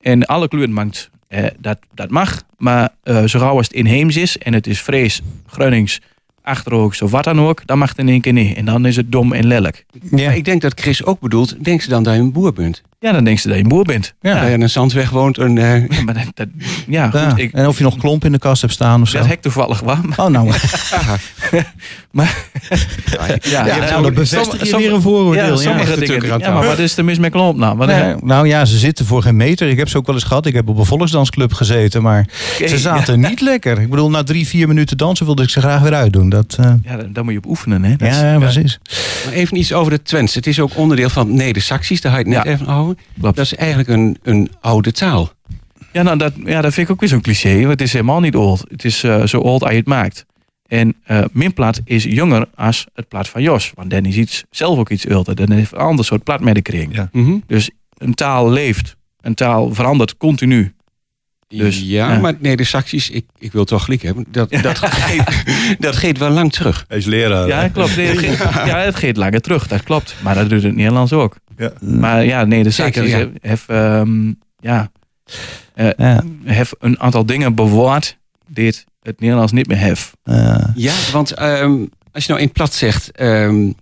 En 0.00 0.26
alle 0.26 0.48
kleuren 0.48 0.72
maakt, 0.72 1.10
eh, 1.28 1.44
dat, 1.60 1.78
dat 1.94 2.10
mag. 2.10 2.42
Maar 2.56 2.88
eh 3.02 3.24
zo 3.24 3.38
gauw 3.38 3.56
als 3.56 3.66
het 3.66 3.76
inheems 3.76 4.16
is 4.16 4.38
en 4.38 4.52
het 4.54 4.66
is 4.66 4.80
vrees, 4.80 5.20
Gronings, 5.46 6.00
Achterhoeks 6.42 7.02
of 7.02 7.10
wat 7.10 7.24
dan 7.24 7.40
ook, 7.40 7.66
dan 7.66 7.78
mag 7.78 7.88
het 7.88 7.98
in 7.98 8.08
één 8.08 8.20
keer 8.20 8.32
niet. 8.32 8.56
En 8.56 8.64
dan 8.64 8.86
is 8.86 8.96
het 8.96 9.12
dom 9.12 9.32
en 9.32 9.46
lelijk. 9.46 9.84
Ja. 10.10 10.30
Ik 10.30 10.44
denk 10.44 10.62
dat 10.62 10.80
Chris 10.80 11.04
ook 11.04 11.20
bedoelt, 11.20 11.64
denk 11.64 11.80
ze 11.82 11.88
dan 11.88 12.02
dat 12.02 12.14
je 12.14 12.20
een 12.20 12.32
boer 12.32 12.52
bent? 12.52 12.82
Ja, 13.00 13.12
dan 13.12 13.24
denk 13.24 13.38
je 13.38 13.48
dat 13.48 13.56
je 13.56 13.62
een 13.62 13.68
boer 13.68 13.84
bent. 13.84 14.14
Ja. 14.20 14.34
Dat 14.34 14.46
je 14.48 14.52
in 14.52 14.60
een 14.60 14.70
zandweg 14.70 15.10
woont 15.10 15.38
en... 15.38 15.58
eh, 15.58 15.88
Ja, 15.96 16.02
maar 16.04 16.14
dat, 16.14 16.24
dat- 16.34 16.48
ja, 16.86 17.04
goed, 17.10 17.20
Ja. 17.20 17.36
ik, 17.36 17.52
En 17.52 17.66
of 17.66 17.78
je 17.78 17.84
nog 17.84 17.96
klomp 17.96 18.24
in 18.24 18.32
de 18.32 18.38
kast 18.38 18.60
hebt 18.60 18.72
staan 18.72 19.02
of 19.02 19.08
zo. 19.08 19.18
dat 19.18 19.26
heb 19.26 19.36
ik 19.36 19.42
toevallig 19.42 19.80
wel. 19.80 19.96
Maar, 20.02 20.18
Oh, 20.18 20.26
nou. 20.26 20.52
ja, 23.42 23.66
Ja, 23.66 23.76
nou, 23.78 24.02
dat 24.02 24.14
bevestig 24.14 24.70
je 24.70 24.76
weer 24.76 24.92
een 24.92 25.00
vooroordeel. 25.02 25.42
Ja, 25.44 25.48
Ja, 25.50 25.56
sommige 25.56 25.98
dingen. 26.00 26.38
Ja, 26.38 26.52
maar 26.52 26.66
wat 26.66 26.78
is 26.78 26.96
er 26.96 27.04
mis 27.04 27.18
met 27.18 27.30
klomp 27.30 27.58
nou? 27.58 27.76
Wat 27.76 27.86
Nee, 27.86 28.14
nou 28.20 28.46
ja, 28.48 28.64
ze 28.64 28.78
zitten 28.78 29.06
voor 29.06 29.22
geen 29.22 29.36
meter. 29.36 29.68
Ik 29.68 29.76
heb 29.78 29.88
ze 29.88 29.96
ook 29.96 30.06
wel 30.06 30.14
eens 30.14 30.24
gehad. 30.24 30.46
Ik 30.46 30.54
heb 30.54 30.68
op 30.68 30.78
een 30.78 30.84
volksdansclub 30.84 31.52
gezeten, 31.52 32.02
maar 32.02 32.28
ze 32.66 32.78
zaten 32.78 33.20
niet 33.20 33.40
lekker. 33.40 33.80
Ik 33.80 33.90
bedoel, 33.90 34.10
na 34.10 34.22
drie, 34.22 34.46
vier 34.46 34.68
minuten 34.68 34.96
dansen 34.96 35.26
wilde 35.26 35.42
ik 35.42 35.50
ze 35.50 35.60
graag 35.60 35.80
weer 35.82 35.94
uitdoen. 35.94 36.28
Dat, 36.28 36.56
eh, 36.60 36.72
Ja, 36.82 36.96
daar, 36.96 37.12
daar 37.12 37.24
moet 37.24 37.32
je 37.32 37.38
op 37.38 37.46
oefenen, 37.46 37.84
hè? 37.84 37.96
Dat 37.96 38.08
is- 38.08 38.16
ja, 38.20 38.38
precies. 38.38 38.78
Maar 39.24 39.34
even 39.34 39.56
iets 39.56 39.72
over 39.72 39.90
de 39.92 40.02
Twents. 40.02 40.34
Het 40.34 40.46
is 40.46 40.60
ook 40.60 40.70
onderdeel 40.76 41.08
van 41.08 41.34
Neder-Saxisch, 41.34 42.00
daar 42.00 42.12
had 42.12 42.20
je 42.26 42.26
het 42.34 42.36
net 42.36 42.46
Ja. 42.46 42.52
even 42.60 42.68
over. 42.74 42.87
Klopt. 43.20 43.36
Dat 43.36 43.44
is 43.44 43.54
eigenlijk 43.54 43.88
een, 43.88 44.18
een 44.22 44.50
oude 44.60 44.92
taal. 44.92 45.32
Ja, 45.92 46.02
nou, 46.02 46.18
dat, 46.18 46.32
ja, 46.44 46.60
dat 46.60 46.74
vind 46.74 46.86
ik 46.86 46.92
ook 46.92 47.00
weer 47.00 47.08
zo'n 47.08 47.20
cliché. 47.20 47.56
Want 47.56 47.68
het 47.68 47.80
is 47.80 47.92
helemaal 47.92 48.20
niet 48.20 48.36
old. 48.36 48.64
Het 48.68 48.84
is 48.84 49.02
eh, 49.02 49.26
zo 49.26 49.38
old 49.38 49.62
als 49.62 49.70
je 49.70 49.76
het 49.76 49.86
maakt. 49.86 50.26
En 50.66 50.96
eh 51.04 51.24
mijn 51.32 51.52
plaat 51.52 51.80
is 51.84 52.04
jonger 52.04 52.48
als 52.54 52.86
het 52.94 53.08
plaat 53.08 53.28
van 53.28 53.42
Jos. 53.42 53.72
Want 53.74 53.90
Danny 53.90 54.12
ziet 54.12 54.44
zelf 54.50 54.78
ook 54.78 54.90
iets 54.90 55.08
ouder. 55.08 55.34
Dan 55.34 55.50
heeft 55.50 55.72
een 55.72 55.78
ander 55.78 56.04
soort 56.04 56.22
plaat 56.22 56.40
met 56.40 56.54
de 56.54 56.62
kring. 56.62 56.94
Ja. 56.94 57.08
Mhm. 57.12 57.36
Dus 57.46 57.70
een 57.96 58.14
taal 58.14 58.50
leeft. 58.50 58.96
Een 59.20 59.34
taal 59.34 59.74
verandert 59.74 60.16
continu. 60.16 60.72
Dus, 61.48 61.80
ja, 61.80 62.12
ja. 62.12 62.18
maar 62.18 62.34
Neder-Saxisch, 62.38 63.10
ik, 63.10 63.24
ik 63.38 63.52
wil 63.52 63.64
toch 63.64 63.84
gelijk 63.84 64.02
hebben. 64.02 64.24
Dat, 64.30 64.50
dat, 64.50 64.78
geeft, 64.84 65.44
dat 65.80 65.96
geeft 65.96 66.18
wel 66.18 66.30
lang 66.30 66.52
terug. 66.52 66.84
Hij 66.88 66.98
is 66.98 67.04
leraar. 67.04 67.46
Ja, 67.46 67.68
klopt. 67.68 67.96
Nee, 67.96 68.06
het, 68.06 68.18
geeft, 68.18 68.38
ja, 68.70 68.78
het 68.78 68.94
geeft 68.94 69.16
langer 69.16 69.40
terug. 69.40 69.66
Dat 69.66 69.82
klopt. 69.82 70.14
Maar 70.22 70.34
dat 70.34 70.48
doet 70.48 70.62
het 70.62 70.74
Nederlands 70.74 71.12
ook. 71.12 71.36
Ja. 71.58 71.72
Maar 71.80 72.24
ja, 72.24 72.44
nee, 72.44 72.62
de 72.62 72.70
Zeker, 72.70 72.92
Saxisch 72.94 73.18
ja. 73.18 73.28
heeft, 73.40 73.68
ehm, 73.68 74.32
ja, 74.58 74.90
eh, 75.74 75.90
Ja. 75.96 76.24
een 76.78 77.00
aantal 77.00 77.26
dingen 77.26 77.54
bewaard 77.54 78.18
die 78.48 78.66
het, 79.02 79.20
Nederlands 79.20 79.52
niet 79.52 79.66
meer 79.66 79.76
heeft. 79.76 80.12
Eh, 80.22 80.64
Ja, 80.74 80.94
want 81.12 81.30
ehm, 81.32 81.84
als 82.12 82.24
je 82.24 82.28
nou 82.28 82.40
in 82.40 82.46
het 82.46 82.52
plat 82.52 82.74
zegt... 82.74 83.10
ehm, 83.10 83.72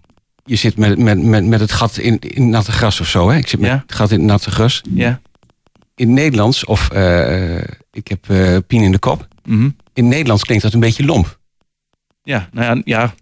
je 0.45 0.57
zit 0.57 0.77
met, 0.77 0.99
met, 0.99 1.23
met, 1.23 1.45
met 1.47 1.61
het 1.61 1.73
gat 1.73 1.97
in, 1.97 2.19
in 2.19 2.49
natte 2.51 2.73
gras 2.73 3.01
of 3.01 3.07
zo. 3.09 3.29
Hè? 3.31 3.37
Ik 3.37 3.49
zit 3.49 3.61
met 3.61 3.71
Ja. 3.71 3.83
het 3.87 3.95
gat 3.95 4.11
in 4.11 4.19
het 4.19 4.27
natte 4.27 4.51
gras. 4.51 4.83
Ja. 4.91 5.21
In 5.95 6.07
het 6.07 6.17
Nederlands, 6.17 6.65
of 6.65 6.91
eh, 6.91 7.57
ik 7.93 8.09
heb 8.09 8.31
eh 8.31 8.57
pien 8.67 8.83
in 8.83 8.93
de 8.93 8.99
kop. 8.99 9.29
Mhm. 9.45 9.63
In 9.65 9.73
het 9.93 10.05
Nederlands 10.05 10.43
klinkt 10.45 10.63
dat 10.65 10.73
een 10.73 10.81
beetje 10.81 11.05
lomp. 11.05 11.39
Ja, 12.23 12.49
nou 12.53 12.67
ja, 12.77 12.83
ja, 12.85 13.15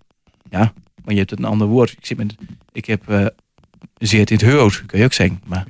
ja, 0.51 0.73
maar 1.05 1.15
je 1.15 1.19
hebt 1.21 1.33
een 1.39 1.45
ander 1.45 1.67
woord. 1.67 1.91
Ik, 1.91 2.07
zit 2.07 2.17
met, 2.19 2.35
ik 2.73 2.85
heb 2.85 3.09
eh 3.11 3.27
zeer 4.07 4.31
in 4.31 4.37
het 4.39 4.51
hoofd, 4.55 4.87
kun 4.87 4.99
je 4.99 5.05
ook 5.05 5.13
zeggen. 5.13 5.41
Maar, 5.47 5.67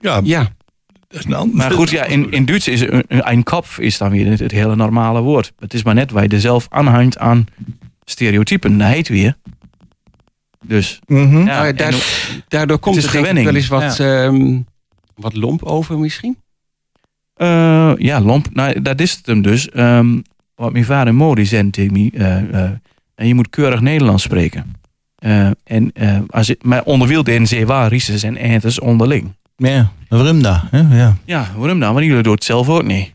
Ja, 0.00 0.20
Ja, 0.24 0.48
dat 1.08 1.18
is 1.18 1.24
een 1.24 1.34
ander. 1.34 1.56
maar 1.56 1.70
goed, 1.70 1.90
ja, 1.90 2.04
in, 2.04 2.30
in 2.30 2.44
Duits 2.44 2.68
is 2.68 2.80
een, 2.80 3.04
een 3.08 3.42
kop 3.42 3.66
is 3.78 3.98
dan 3.98 4.10
weer 4.10 4.26
het, 4.30 4.38
het 4.38 4.50
hele 4.52 4.76
normale 4.76 5.20
woord. 5.20 5.52
Het 5.58 5.74
is 5.74 5.82
maar 5.82 5.94
net 5.94 6.10
waar 6.10 6.22
je 6.22 6.28
er 6.28 6.40
zelf 6.40 6.66
aanhangt 6.70 7.18
aan 7.18 7.46
stereotypen. 8.04 8.78
Dat 8.78 8.88
heet 8.88 9.08
weer. 9.08 9.36
Dus 10.64 11.00
ja, 11.06 11.64
ja, 11.64 11.90
hoe- 11.90 12.00
daardoor 12.48 12.78
komt 12.78 12.96
is 12.96 13.04
er 13.04 13.10
denk 13.12 13.24
ik 13.24 13.28
gewenning. 13.30 13.46
wel 13.46 13.54
eens 13.56 13.68
wat, 13.68 13.98
ehm, 14.00 14.60
wat 15.14 15.34
lomp 15.36 15.62
over 15.62 15.98
misschien. 15.98 16.36
eh, 17.34 17.92
ja, 17.96 18.20
lomp. 18.20 18.46
Nou, 18.52 18.82
dat 18.82 19.00
is 19.00 19.12
het 19.12 19.26
hem 19.26 19.42
dus. 19.42 19.68
Ehm, 19.70 20.20
wat 20.54 20.72
mijn 20.72 20.84
vader 20.84 21.14
Mori 21.14 21.46
zei 21.46 21.70
tegen 21.70 21.92
me. 21.92 22.10
eh, 22.14 22.64
eh, 22.64 22.70
en 23.14 23.26
je 23.26 23.34
moet 23.34 23.48
keurig 23.50 23.80
Nederlands 23.80 24.22
spreken. 24.22 24.74
Eh, 25.20 25.46
en 25.64 25.90
eh, 25.94 26.18
als 26.28 26.54
maar 26.62 26.82
onderwield 26.82 27.28
in 27.28 27.46
zeewaar, 27.46 27.88
rieses 27.88 28.22
en 28.22 28.36
entes 28.36 28.80
onderling. 28.80 29.32
Ja, 29.56 29.90
waarom 30.08 30.40
hè? 30.70 30.96
Ja. 30.96 31.16
Ja, 31.24 31.46
waarom 31.56 31.80
dan? 31.80 31.94
Want 31.94 32.06
jullie 32.06 32.22
doen 32.22 32.34
het 32.34 32.44
zelf 32.44 32.68
ook 32.68 32.84
niet. 32.84 33.12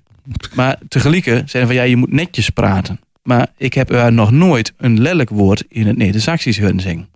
Maar 0.53 0.79
tegelijk 0.87 1.41
zijn 1.45 1.65
van 1.65 1.75
ja, 1.75 1.83
je 1.83 1.95
moet 1.95 2.11
netjes 2.11 2.49
praten. 2.49 2.99
Maar 3.23 3.47
ik 3.57 3.73
heb 3.73 3.91
er 3.91 4.13
nog 4.13 4.31
nooit 4.31 4.73
een 4.77 5.01
lelijk 5.01 5.29
woord 5.29 5.63
in 5.69 5.87
het 5.87 5.97
Neder-Saxisch 5.97 6.59
horen 6.59 6.79
zingen. 6.79 7.07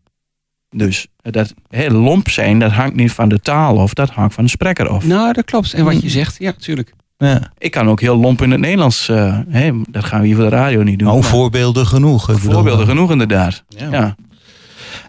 Dus 0.69 1.08
dat 1.21 1.54
heel 1.69 1.91
lomp 1.91 2.30
zijn, 2.30 2.60
dat 2.60 2.71
hangt 2.71 2.95
niet 2.95 3.12
van 3.12 3.30
de 3.30 3.39
taal 3.39 3.75
of 3.75 3.93
dat 3.93 4.10
hangt 4.10 4.34
van 4.34 4.43
de 4.43 4.49
spreker 4.49 4.88
af. 4.88 5.06
Nou, 5.06 5.34
dat 5.34 5.45
klopt. 5.45 5.73
En 5.73 5.86
wat 5.86 6.02
je 6.02 6.10
zegt, 6.10 6.36
ja, 6.39 6.52
natuurlijk. 6.52 6.93
Ja. 7.17 7.52
Ik 7.58 7.71
kan 7.71 7.89
ook 7.89 8.02
heel 8.02 8.17
lomp 8.17 8.41
in 8.41 8.52
het 8.52 8.60
Nederlands. 8.60 9.10
eh, 9.10 9.39
hè, 9.49 9.71
dat 9.89 10.04
gaan 10.04 10.19
we 10.21 10.25
hier 10.28 10.36
voor 10.36 10.43
de 10.49 10.56
radio 10.56 10.84
niet 10.84 10.99
doen. 10.99 11.08
Nou, 11.08 11.19
maar 11.19 11.30
voorbeelden 11.30 11.88
genoeg. 11.88 12.30
Voorbeelden 12.32 12.86
genoeg 12.88 13.12
inderdaad. 13.12 13.63
Ja. 13.67 13.91
Ja. 13.91 14.15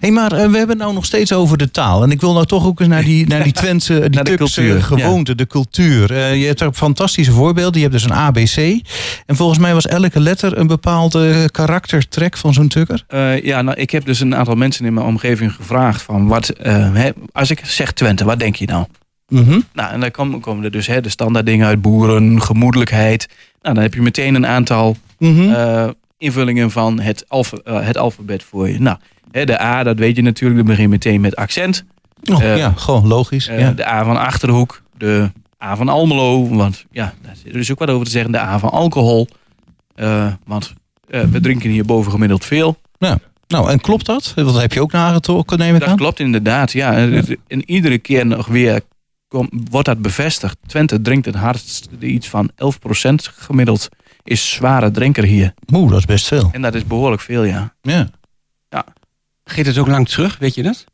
Hey, 0.00 0.10
maar 0.10 0.32
eh, 0.32 0.38
we 0.38 0.56
hebben 0.56 0.68
het 0.68 0.78
nou 0.78 0.92
nog 0.94 1.04
steeds 1.04 1.32
over 1.32 1.58
de 1.58 1.70
taal. 1.70 2.02
En 2.02 2.10
ik 2.10 2.20
wil 2.20 2.32
nou 2.32 2.46
toch 2.46 2.66
ook 2.66 2.80
eens 2.80 2.88
naar 2.88 3.04
die, 3.04 3.26
naar 3.28 3.42
die 3.42 3.52
Twentse, 3.52 3.92
die 4.00 4.10
Naar 4.10 4.24
de 4.24 4.36
Turkse 4.36 4.60
cultuur, 4.60 4.82
gewoonte, 4.82 5.34
de 5.34 5.46
cultuur. 5.46 6.12
Eh, 6.12 6.40
je 6.40 6.46
hebt 6.46 6.60
er 6.60 6.72
fantastische 6.72 7.32
voorbeelden. 7.32 7.80
Je 7.80 7.86
hebt 7.88 7.92
dus 7.92 8.04
een 8.04 8.12
ABC. 8.16 8.56
En 9.26 9.36
volgens 9.36 9.58
mij 9.58 9.74
was 9.74 9.86
elke 9.86 10.20
letter 10.20 10.58
een 10.58 10.66
bepaalde 10.66 11.48
karaktertrek 11.50 12.36
van 12.36 12.52
zo'n 12.52 12.68
tukker. 12.68 13.04
Eh, 13.08 13.44
ja, 13.44 13.62
nou, 13.62 13.76
ik 13.80 13.90
heb 13.90 14.04
dus 14.04 14.20
een 14.20 14.36
aantal 14.36 14.54
mensen 14.54 14.84
in 14.84 14.94
mijn 14.94 15.06
omgeving 15.06 15.52
gevraagd 15.54 16.02
van 16.02 16.26
wat, 16.26 16.52
hè, 16.62 17.10
als 17.32 17.50
ik 17.50 17.60
zeg 17.64 17.92
Twente, 17.92 18.24
wat 18.24 18.38
denk 18.38 18.56
je 18.56 18.66
nou? 18.66 18.84
Mhm. 19.28 19.60
Nou, 19.72 19.92
en 19.92 20.00
dan 20.00 20.10
komen, 20.10 20.40
komen 20.40 20.64
er 20.64 20.70
dus 20.70 20.86
hè, 20.86 21.00
de 21.00 21.08
standaard 21.08 21.46
dingen 21.46 21.66
uit 21.66 21.80
boeren, 21.82 22.42
gemoedelijkheid. 22.42 23.28
Nou, 23.62 23.74
dan 23.74 23.82
heb 23.82 23.94
je 23.94 24.02
meteen 24.02 24.34
een 24.34 24.46
aantal 24.46 24.96
Mhm. 25.18 25.90
invullingen 26.18 26.70
van 26.70 27.00
het, 27.00 27.24
eh, 27.28 27.80
het 27.80 27.96
alfabet 27.98 28.42
voor 28.42 28.68
je. 28.68 28.80
Nou, 28.80 28.96
de 29.30 29.60
A, 29.60 29.82
dat 29.82 29.98
weet 29.98 30.16
je 30.16 30.22
natuurlijk, 30.22 30.58
dat 30.58 30.68
begint 30.68 30.90
meteen 30.90 31.20
met 31.20 31.36
accent. 31.36 31.84
Oh, 32.32 32.42
eh, 32.42 32.56
ja, 32.56 32.72
gewoon 32.76 33.06
logisch. 33.06 33.48
Eh, 33.48 33.60
ja. 33.60 33.70
De 33.72 33.86
A 33.86 34.04
van 34.04 34.16
Achterhoek, 34.16 34.82
de 34.96 35.30
A 35.62 35.76
van 35.76 35.88
Almelo, 35.88 36.48
want 36.48 36.84
ja, 36.90 37.14
daar 37.22 37.34
er 37.46 37.52
dus 37.52 37.70
ook 37.70 37.78
wat 37.78 37.90
over 37.90 38.04
te 38.04 38.10
zeggen. 38.10 38.32
De 38.32 38.40
A 38.40 38.58
van 38.58 38.70
alcohol, 38.70 39.28
eh, 39.94 40.26
want 40.44 40.72
we 41.06 41.40
drinken 41.40 41.70
hier 41.70 41.84
bovengemiddeld 41.84 42.44
veel. 42.44 42.78
Nou, 43.46 43.70
en 43.70 43.80
klopt 43.80 44.06
dat? 44.06 44.32
Dat 44.34 44.60
heb 44.60 44.72
je 44.72 44.80
ook 44.80 44.92
nagetrokken, 44.92 45.58
neem 45.58 45.74
ik 45.74 45.80
Dat 45.80 45.88
aan. 45.88 45.96
klopt 45.96 46.20
inderdaad, 46.20 46.72
ja. 46.72 46.94
En, 47.46 47.70
iedere 47.70 47.98
keer 47.98 48.26
nog 48.26 48.46
weer 48.46 48.80
kom, 49.28 49.48
wordt 49.70 49.86
dat 49.86 50.02
bevestigd. 50.02 50.56
Twente 50.66 51.00
drinkt 51.00 51.26
het 51.26 51.34
hardst, 51.34 51.88
iets 52.00 52.28
van 52.28 52.50
11% 52.54 53.28
gemiddeld 53.36 53.88
is 54.24 54.50
zware 54.50 54.90
drinker 54.90 55.24
hier. 55.24 55.54
Oeh, 55.72 55.90
dat 55.90 55.98
is 55.98 56.04
best 56.04 56.26
veel. 56.26 56.48
En 56.52 56.62
dat 56.62 56.74
is 56.74 56.86
behoorlijk 56.86 57.22
veel, 57.22 57.44
ja. 57.44 57.74
Ja. 57.82 58.08
Geeft 59.50 59.66
het 59.66 59.78
ook 59.78 59.86
lang 59.86 60.08
terug, 60.08 60.38
weet 60.38 60.54
je 60.54 60.62
dat? 60.62 60.84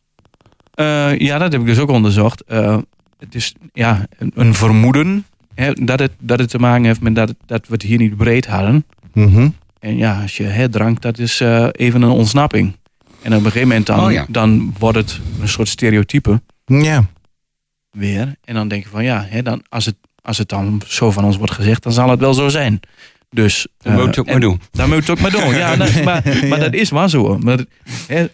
Eh, 0.75 1.19
ja, 1.19 1.39
dat 1.39 1.53
heb 1.53 1.61
ik 1.61 1.67
dus 1.67 1.79
ook 1.79 1.91
onderzocht. 1.91 2.45
Eh, 2.45 2.79
het 3.19 3.35
is 3.35 3.55
ja, 3.73 4.07
een, 4.19 4.33
een 4.35 4.55
vermoeden 4.55 5.27
hè, 5.55 5.73
dat, 5.73 5.99
het, 5.99 6.13
dat 6.19 6.39
het 6.39 6.49
te 6.51 6.59
maken 6.59 6.85
heeft 6.85 7.01
met 7.01 7.15
dat, 7.15 7.35
dat 7.47 7.67
we 7.67 7.73
het 7.73 7.83
hier 7.83 7.99
niet 7.99 8.17
breed 8.17 8.47
hadden. 8.47 8.87
Mhm. 9.13 9.49
En 9.81 9.97
ja, 9.97 10.23
als 10.23 10.37
je 10.37 10.43
hè, 10.45 10.69
drank, 10.69 11.01
dat 11.03 11.19
is 11.19 11.41
eh, 11.41 11.69
even 11.73 12.03
een 12.03 12.11
ontsnapping. 12.11 12.77
En 13.23 13.33
op 13.33 13.39
een 13.39 13.45
gegeven 13.45 13.69
moment 13.69 13.87
dan, 13.87 14.05
Oh 14.05 14.13
ja. 14.13 14.27
dan 14.29 14.75
wordt 14.79 14.99
het 14.99 15.21
een 15.41 15.49
soort 15.49 15.69
stereotype 15.69 16.43
Ja. 16.65 17.05
weer. 17.91 18.35
En 18.45 18.55
dan 18.55 18.69
denk 18.69 18.83
je 18.83 18.89
van 18.89 19.05
ja, 19.05 19.27
hè, 19.29 19.43
dan, 19.43 19.63
als, 19.69 19.85
het, 19.87 19.97
als 20.23 20.39
het 20.39 20.49
dan 20.49 20.83
zo 20.87 21.11
van 21.11 21.25
ons 21.25 21.37
wordt 21.37 21.53
gezegd, 21.53 21.83
dan 21.83 21.93
zal 21.93 22.11
het 22.11 22.21
wel 22.21 22.35
zo 22.35 22.49
zijn. 22.49 22.81
Dus, 23.31 23.67
Dan 23.79 23.93
moet 23.93 24.03
je 24.03 24.09
het 24.09 24.19
ook 24.19 24.25
maar 24.27 24.35
en- 24.35 24.41
doen. 24.41 24.61
Dan 24.71 24.87
moet 24.89 24.95
je 24.95 25.01
het 25.01 25.11
ook 25.11 25.21
maar 25.21 25.31
doen. 25.41 25.55
Ja, 25.55 25.77
dat- 25.77 26.03
maar, 26.05 26.23
maar 26.49 26.59
dat 26.61 26.73
is 26.75 26.91
wel 26.91 27.09
zo. 27.09 27.39
Maar, 27.39 27.59
hè, 28.07 28.27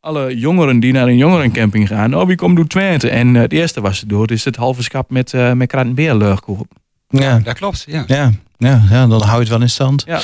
alle 0.00 0.36
jongeren 0.38 0.80
die 0.80 0.92
naar 0.92 1.06
een 1.06 1.16
jongerencamping 1.16 1.88
gaan, 1.88 2.14
oh 2.16 2.26
wie 2.26 2.36
komt 2.36 2.56
door 2.56 2.66
Twente? 2.66 3.08
En 3.10 3.36
eh, 3.36 3.42
het 3.42 3.52
eerste 3.52 3.80
was 3.80 3.98
ze 3.98 4.06
door, 4.06 4.30
is 4.30 4.44
het 4.44 4.56
halve 4.56 4.82
schap 4.82 5.10
met, 5.10 5.34
eh 5.34 5.52
met. 5.52 5.72
Ja, 7.08 7.38
Dat 7.38 7.54
klopt, 7.54 7.84
ja. 7.88 8.04
ja, 8.06 8.30
ja, 8.58 8.82
ja, 8.90 9.06
dan 9.06 9.22
hou 9.22 9.32
je 9.34 9.38
het 9.40 9.48
wel 9.48 9.60
in 9.60 9.70
stand. 9.70 10.02
Ja. 10.06 10.20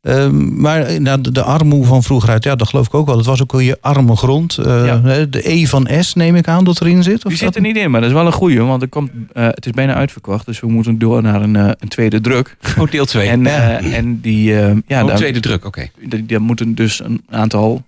Ehm, 0.00 0.60
maar 0.60 0.82
eh, 0.82 0.98
nou, 1.00 1.20
de, 1.20 1.32
de 1.32 1.42
armoe 1.42 1.84
van 1.84 2.02
vroeger 2.02 2.30
uit, 2.30 2.44
ja, 2.44 2.54
dat 2.56 2.68
geloof 2.68 2.86
ik 2.86 2.94
ook 2.94 3.06
wel. 3.06 3.16
Het 3.16 3.26
was 3.26 3.42
ook 3.42 3.52
wel 3.52 3.60
je 3.60 3.78
arme 3.80 4.16
grond. 4.16 4.58
Eh, 4.58 4.86
Ja. 4.86 4.96
De 5.26 5.50
E 5.52 5.64
van 5.66 5.88
S 6.00 6.14
neem 6.14 6.36
ik 6.36 6.48
aan 6.48 6.64
dat 6.64 6.80
erin 6.80 7.02
zit. 7.02 7.24
Of 7.24 7.30
Die 7.30 7.36
zit 7.40 7.54
er 7.56 7.60
niet 7.60 7.76
in, 7.76 7.90
maar 7.90 8.00
dat 8.00 8.10
is 8.10 8.16
wel 8.16 8.26
een 8.26 8.32
goeie, 8.32 8.60
want 8.60 8.82
er 8.82 8.88
komt, 8.88 9.10
eh, 9.32 9.44
het 9.46 9.66
is 9.66 9.72
bijna 9.72 9.94
uitverkocht. 9.94 10.46
Dus 10.46 10.60
we 10.60 10.66
moeten 10.66 10.98
door 10.98 11.22
naar 11.22 11.42
een, 11.42 11.54
een 11.54 11.88
tweede 11.88 12.20
druk. 12.20 12.56
Oh, 12.78 12.90
deel 12.90 13.04
2. 13.04 13.28
En, 13.28 13.42
Ja. 13.44 13.80
en 13.80 14.20
die, 14.20 14.58
eh, 14.60 14.76
ja, 14.86 15.00
oh, 15.02 15.08
daar, 15.08 15.16
tweede 15.16 15.40
druk, 15.40 15.64
oké. 15.64 15.90
die- 16.08 16.26
daar 16.26 16.42
moeten 16.42 16.74
dus 16.74 17.04
een 17.04 17.22
aantal 17.30 17.82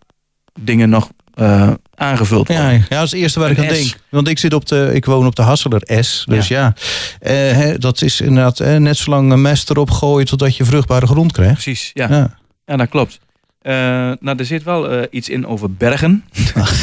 dingen 0.61 0.89
nog 0.89 1.11
eh, 1.35 1.71
aangevuld 1.95 2.49
worden. 2.49 2.65
Ja, 2.65 2.71
ja, 2.71 2.79
dat 2.89 3.03
is 3.05 3.11
het 3.11 3.21
eerste 3.21 3.41
waar 3.41 3.51
ik 3.51 3.59
aan 3.59 3.65
S. 3.65 3.69
denk. 3.69 3.97
Want 4.09 4.29
ik, 4.29 4.39
zit 4.39 4.55
op 4.55 4.67
de, 4.67 4.91
ik 4.95 5.05
woon 5.05 5.27
op 5.27 5.35
de 5.37 5.43
Hasseler 5.43 5.83
S. 6.05 6.25
Dus 6.29 6.49
ja, 6.49 6.75
Eh, 7.21 7.33
hè, 7.33 7.79
dat 7.79 8.03
is 8.03 8.21
inderdaad 8.21 8.61
eh, 8.61 8.77
net 8.77 8.97
zo 8.97 9.11
lang 9.11 9.33
een 9.33 9.43
mest 9.43 9.71
erop 9.71 9.91
gooien 9.91 10.27
totdat 10.27 10.57
je 10.57 10.65
vruchtbare 10.65 11.07
grond 11.07 11.33
krijgt. 11.33 11.53
Precies, 11.53 11.91
ja. 11.95 12.09
ja. 12.11 12.37
Ja. 12.67 12.77
dat 12.77 12.89
klopt. 12.89 13.21
Eh, 13.61 13.73
nou, 14.21 14.37
er 14.37 14.45
zit 14.45 14.63
wel 14.63 14.91
eh, 14.91 15.03
iets 15.11 15.29
in 15.29 15.47
over 15.47 15.73
bergen. 15.73 16.25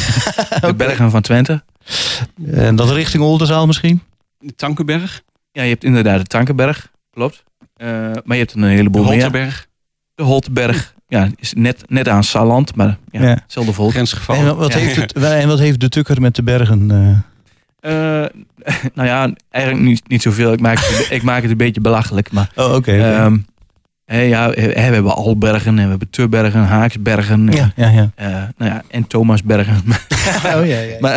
De 0.60 0.74
bergen 0.76 1.10
van 1.10 1.22
Twente. 1.22 1.62
En 2.46 2.76
dat 2.76 2.90
richting 2.90 3.22
Oldenzaal 3.22 3.66
misschien? 3.66 4.02
De 4.38 4.54
Tankenberg, 4.54 5.22
Ja, 5.52 5.62
je 5.62 5.68
hebt 5.68 5.84
inderdaad 5.84 6.18
de 6.18 6.26
Tankenberg, 6.26 6.90
klopt. 7.10 7.44
Eh, 7.76 7.88
maar 8.24 8.36
je 8.36 8.42
hebt 8.42 8.54
een 8.54 8.60
de 8.60 8.66
heleboel 8.66 9.02
meer. 9.02 9.12
Holterberg, 9.12 9.66
De 10.14 10.22
Holteberg, 10.22 10.94
ja, 11.18 11.28
is 11.36 11.52
net, 11.56 11.84
net 11.88 12.08
aan 12.08 12.24
Salland, 12.24 12.74
maar 12.74 12.98
ja, 13.10 13.22
Ja. 13.22 13.28
hetzelfde 13.42 13.72
volk. 13.72 13.90
grensgeval. 13.90 14.36
En 14.36 14.56
wat, 14.56 14.72
Ja. 14.72 14.78
heeft 14.78 14.96
het, 14.96 15.12
en 15.12 15.48
wat 15.48 15.58
heeft 15.58 15.80
de 15.80 15.88
tukker 15.88 16.20
met 16.20 16.34
de 16.36 16.42
bergen? 16.42 16.90
eh? 16.90 18.22
Eh, 18.22 18.28
nou 18.94 19.08
ja, 19.08 19.30
eigenlijk 19.50 19.84
niet, 19.86 20.08
niet 20.08 20.22
zoveel. 20.22 20.52
Ik 20.52 20.60
maak, 20.60 20.78
het, 20.78 21.06
ik 21.10 21.22
maak 21.22 21.42
het 21.42 21.50
een 21.50 21.56
beetje 21.56 21.80
belachelijk. 21.80 22.30
Maar 22.32 22.50
Oh, 22.54 22.64
oké. 22.64 22.76
oké. 22.76 22.92
ehm, 23.12 23.38
hè, 24.04 24.20
ja, 24.20 24.50
hè, 24.50 24.66
we 24.72 24.80
hebben 24.80 25.14
Albergen 25.14 25.78
en 25.78 25.84
we 25.84 25.90
hebben 25.90 26.10
Turbergen, 26.10 26.64
Haaksbergen. 26.64 27.48
en, 27.48 27.54
ja, 27.56 27.72
ja, 27.76 27.88
ja. 27.88 28.10
eh, 28.14 28.26
nou 28.56 28.70
ja, 28.70 28.82
en 28.88 29.06
Thomasbergen. 29.06 29.82
Oh, 30.56 30.66
ja, 30.66 30.78
ja. 30.80 30.96
maar, 31.04 31.14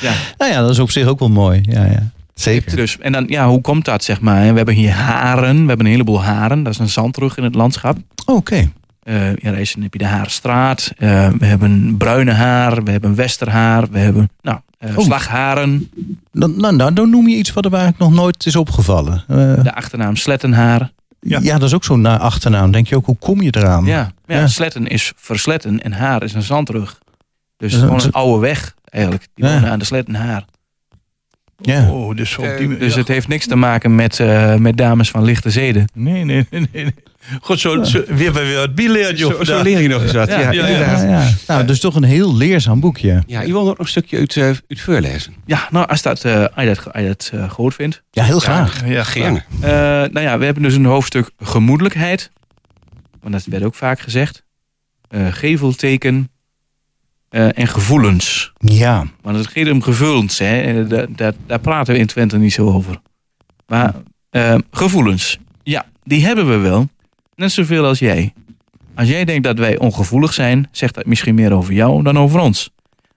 eh, 0.00 0.10
Nou 0.38 0.52
ja, 0.52 0.60
dat 0.60 0.70
is 0.70 0.78
op 0.78 0.90
zich 0.90 1.06
ook 1.06 1.18
wel 1.18 1.30
mooi. 1.30 1.60
Ja, 1.62 1.84
ja. 1.84 2.10
Zeker. 2.34 2.76
dus, 2.76 2.98
en 2.98 3.12
dan, 3.12 3.24
ja, 3.28 3.48
hoe 3.48 3.60
komt 3.60 3.84
dat, 3.84 4.04
zeg 4.04 4.20
maar? 4.20 4.40
We 4.50 4.56
hebben 4.56 4.74
hier 4.74 4.90
haren. 4.92 5.60
We 5.62 5.68
hebben 5.68 5.86
een 5.86 5.92
heleboel 5.92 6.22
haren. 6.22 6.62
Dat 6.62 6.72
is 6.72 6.78
een 6.78 6.88
zandrug 6.88 7.36
in 7.36 7.44
het 7.44 7.54
landschap. 7.54 7.96
Oké. 8.26 8.70
Ja, 9.14 9.50
daar 9.50 9.60
is- 9.60 9.72
dan 9.72 9.82
heb 9.82 9.92
je 9.92 9.98
de 9.98 10.06
Harenstraat. 10.06 10.92
Eh, 10.96 11.30
we 11.38 11.46
hebben 11.46 11.94
bruine 11.98 12.32
haar. 12.32 12.82
We 12.82 12.90
hebben 12.90 13.14
westerhaar. 13.14 13.90
We 13.90 13.98
hebben 13.98 14.30
nou, 14.42 14.58
eh, 14.78 14.98
Oh. 14.98 15.04
slagharen. 15.04 15.90
Dan, 16.32 16.54
nou, 16.60 16.76
nou, 16.76 16.92
dan 16.92 17.10
noem 17.10 17.28
je 17.28 17.36
iets 17.36 17.52
wat 17.52 17.64
er 17.64 17.72
eigenlijk 17.72 18.02
nog 18.02 18.12
nooit 18.12 18.46
is 18.46 18.56
opgevallen. 18.56 19.24
Eh, 19.28 19.62
De 19.62 19.74
achternaam 19.74 20.16
slettenhaar. 20.16 20.90
ja. 21.20 21.38
Ja. 21.42 21.58
dat 21.58 21.68
is 21.68 21.74
ook 21.74 21.84
zo'n 21.84 22.00
na- 22.00 22.18
achternaam. 22.18 22.70
Denk 22.70 22.86
je 22.86 22.96
ook, 22.96 23.06
hoe 23.06 23.18
kom 23.18 23.42
je 23.42 23.54
eraan? 23.56 23.84
Ja, 23.84 24.10
ja, 24.26 24.38
Ja. 24.38 24.46
sletten 24.46 24.86
is 24.86 25.12
versletten 25.16 25.82
en 25.82 25.92
haar 25.92 26.22
is 26.22 26.34
een 26.34 26.42
zandrug. 26.42 26.98
Dus 27.56 27.74
gewoon 27.74 28.00
een 28.02 28.12
oude 28.12 28.40
weg 28.40 28.74
eigenlijk. 28.84 29.26
Die 29.34 29.44
Ja. 29.44 29.52
wonen 29.52 29.70
aan 29.70 29.78
de 29.78 29.84
slettenhaar. 29.84 30.44
Ja. 31.60 31.90
Oh, 31.90 32.16
dus 32.16 32.38
op 32.38 32.44
Eh, 32.44 32.58
die 32.58 32.76
Dus 32.76 32.92
ja. 32.92 32.98
het 32.98 33.08
heeft 33.08 33.28
niks 33.28 33.46
te 33.46 33.56
maken 33.56 33.94
met, 33.94 34.20
eh, 34.20 34.54
met 34.54 34.76
dames 34.76 35.10
van 35.10 35.24
lichte 35.24 35.50
zeden. 35.50 35.84
Nee, 35.94 36.24
nee, 36.24 36.46
nee. 36.50 36.68
nee. 36.72 36.94
God, 37.40 37.60
zo, 37.60 37.84
zo, 37.84 38.02
weer 38.06 38.32
bij 38.32 38.70
weer 38.74 39.14
joh. 39.14 39.34
Zo, 39.34 39.44
zo 39.44 39.62
leer 39.62 39.80
je 39.80 39.88
nog 39.88 40.02
eens 40.02 40.12
wat. 40.12 40.28
Ja, 40.28 40.38
Ja, 40.38 40.50
ja, 40.50 40.52
Ja, 40.52 40.66
inderdaad. 40.68 41.02
ja. 41.02 41.28
Nou, 41.54 41.64
dus 41.66 41.80
toch 41.80 41.94
een 41.94 42.02
heel 42.02 42.36
leerzaam 42.36 42.80
boekje. 42.80 43.22
Ja, 43.26 43.40
je 43.40 43.52
wil 43.52 43.64
nog 43.64 43.78
een 43.78 43.86
stukje 43.86 44.18
uit, 44.18 44.36
uh, 44.36 44.44
uit 44.44 44.80
voorlezen. 44.80 45.34
Ja, 45.46 45.68
nou, 45.70 45.88
als, 45.88 46.02
dat, 46.02 46.24
eh, 46.24 46.40
als 46.40 46.50
je 46.56 46.64
dat, 46.74 46.92
als 46.92 47.02
je 47.02 47.08
dat 47.08 47.30
eh, 47.34 47.50
goed 47.50 47.74
vindt. 47.74 48.02
Ja, 48.10 48.24
heel 48.24 48.40
graag. 48.40 48.88
Ja, 48.88 49.04
Gerne. 49.04 49.42
Eh, 49.60 49.68
nou 50.12 50.20
ja, 50.20 50.38
we 50.38 50.44
hebben 50.44 50.62
dus 50.62 50.74
een 50.74 50.84
hoofdstuk 50.84 51.30
gemoedelijkheid. 51.38 52.30
Want 53.20 53.32
dat 53.32 53.44
werd 53.44 53.62
ook 53.64 53.74
vaak 53.74 54.00
gezegd. 54.00 54.44
Eh, 55.08 55.26
gevelteken 55.30 56.30
eh, 57.28 57.58
en 57.58 57.66
gevoelens. 57.66 58.52
Ja. 58.58 59.06
Want 59.22 59.36
het 59.36 59.46
gaat 59.46 59.70
om 59.70 59.82
gevoelens, 59.82 60.38
hè. 60.38 60.60
Eh, 60.60 60.88
Daar, 60.88 61.06
daar, 61.16 61.32
daar 61.46 61.58
praten 61.60 61.94
we 61.94 62.00
in 62.00 62.06
Twente 62.06 62.38
niet 62.38 62.52
zo 62.52 62.66
over. 62.72 63.00
Maar 63.66 63.94
eh, 64.30 64.54
gevoelens, 64.70 65.38
ja, 65.62 65.86
die 66.02 66.24
hebben 66.24 66.48
we 66.48 66.56
wel. 66.56 66.88
Net 67.34 67.52
zoveel 67.52 67.84
als 67.84 67.98
jij. 67.98 68.32
Als 68.94 69.08
jij 69.08 69.24
denkt 69.24 69.44
dat 69.44 69.58
wij 69.58 69.78
ongevoelig 69.78 70.34
zijn, 70.34 70.68
zegt 70.72 70.94
dat 70.94 71.06
misschien 71.06 71.34
meer 71.34 71.52
over 71.52 71.72
jou 71.72 72.02
dan 72.02 72.18
over 72.18 72.40
ons. 72.40 72.70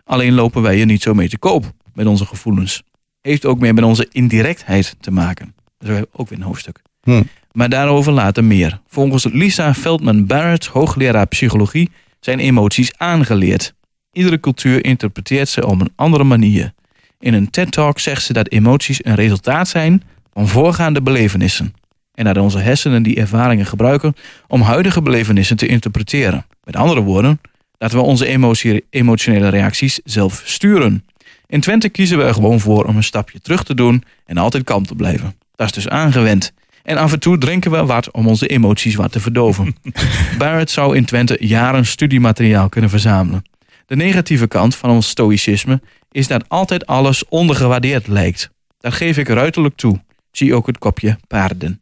Alleen 0.06 0.34
lopen 0.34 0.62
wij 0.62 0.80
er 0.80 0.86
niet 0.86 1.02
zo 1.02 1.13
mee 1.13 1.30
te 1.30 1.38
koop 1.38 1.71
met 1.93 2.06
onze 2.06 2.26
gevoelens. 2.26 2.84
Heeft 3.21 3.45
ook 3.45 3.60
meer 3.60 3.74
met 3.74 3.84
onze 3.84 4.08
indirectheid 4.12 4.95
te 5.00 5.12
maken. 5.12 5.54
Dat 5.78 5.89
is 5.89 6.04
ook 6.12 6.30
weer 6.30 6.38
een 6.39 6.45
hoofdstuk. 6.45 6.82
Hm. 7.02 7.24
Maar 7.52 7.69
daarover 7.69 8.12
later 8.12 8.43
meer. 8.43 8.80
Volgens 8.88 9.24
Lisa 9.24 9.74
Feldman 9.74 10.26
Barrett, 10.26 10.65
hoogleraar 10.65 11.28
psychologie, 11.28 11.89
zijn 12.19 12.39
emoties 12.39 12.97
aangeleerd. 12.97 13.74
Iedere 14.12 14.39
cultuur 14.39 14.86
interpreteert 14.86 15.50
ze 15.50 15.67
op 15.67 15.82
een 15.82 15.91
andere 15.95 16.24
manier. 16.24 16.74
In 17.19 17.34
een 17.34 17.50
TED-talk 17.50 18.00
zegt 18.00 18.24
ze 18.24 18.34
dat 18.34 18.50
emoties 18.50 19.06
een 19.06 19.15
resultaat 19.15 19.67
zijn 19.67 20.04
van 20.34 20.47
voorgaande 20.47 21.02
belevenissen. 21.02 21.74
En 22.13 22.26
dat 22.26 22.38
onze 22.38 22.60
hersenen 22.60 23.04
die 23.04 23.15
ervaringen 23.15 23.65
gebruiken 23.65 24.13
om 24.47 24.62
huidige 24.62 25.02
belevenissen 25.02 25.58
te 25.58 25.67
interpreteren. 25.67 26.45
Met 26.63 26.76
andere 26.76 27.02
woorden, 27.02 27.41
dat 27.78 27.91
we 27.91 28.00
onze 28.00 28.26
emotie- 28.26 28.86
emotionele 28.89 29.50
reacties 29.50 30.00
zelf 30.04 30.41
sturen. 30.45 31.06
In 31.47 31.60
Twente 31.60 31.89
kiezen 31.89 32.17
we 32.17 32.24
er 32.24 32.34
gewoon 32.34 32.60
voor 32.60 32.86
om 32.86 32.95
een 32.95 33.04
stapje 33.04 33.39
terug 33.39 33.63
te 33.63 33.76
doen 33.76 34.04
en 34.26 34.38
altijd 34.38 34.63
kalm 34.63 34.86
te 34.86 34.95
blijven. 34.95 35.36
Dat 35.56 35.67
is 35.67 35.74
dus 35.74 35.88
aangewend. 35.88 36.54
En 36.84 36.97
af 36.97 37.13
en 37.13 37.19
toe 37.19 37.38
drinken 37.38 37.71
we 37.71 37.86
wat 37.86 38.12
om 38.12 38.28
onze 38.28 38.47
emoties 38.47 38.95
wat 38.95 39.12
te 39.12 39.19
verdoven. 39.19 39.76
Barrett 40.38 40.71
zou 40.71 40.95
in 40.95 41.06
Twente 41.06 41.38
jaren 41.39 41.86
studiemateriaal 41.86 42.69
kunnen 42.69 42.89
verzamelen. 42.89 43.43
De 43.86 43.96
negatieve 43.96 44.48
kant 44.48 44.76
van 44.76 44.89
ons 44.89 45.10
stoïcisme 45.10 45.82
is 46.12 46.28
dat 46.28 46.50
altijd 46.50 46.86
alles 46.86 47.28
ondergewaardeerd 47.28 48.08
lijkt. 48.08 48.50
Dat 48.80 48.94
geef 48.94 49.17
ik 49.17 49.28
ruiterlijk 49.28 49.76
toe. 49.76 50.04
Zie 50.32 50.56
ook 50.56 50.67
het 50.67 50.78
kopje 50.78 51.17
paarden. 51.28 51.80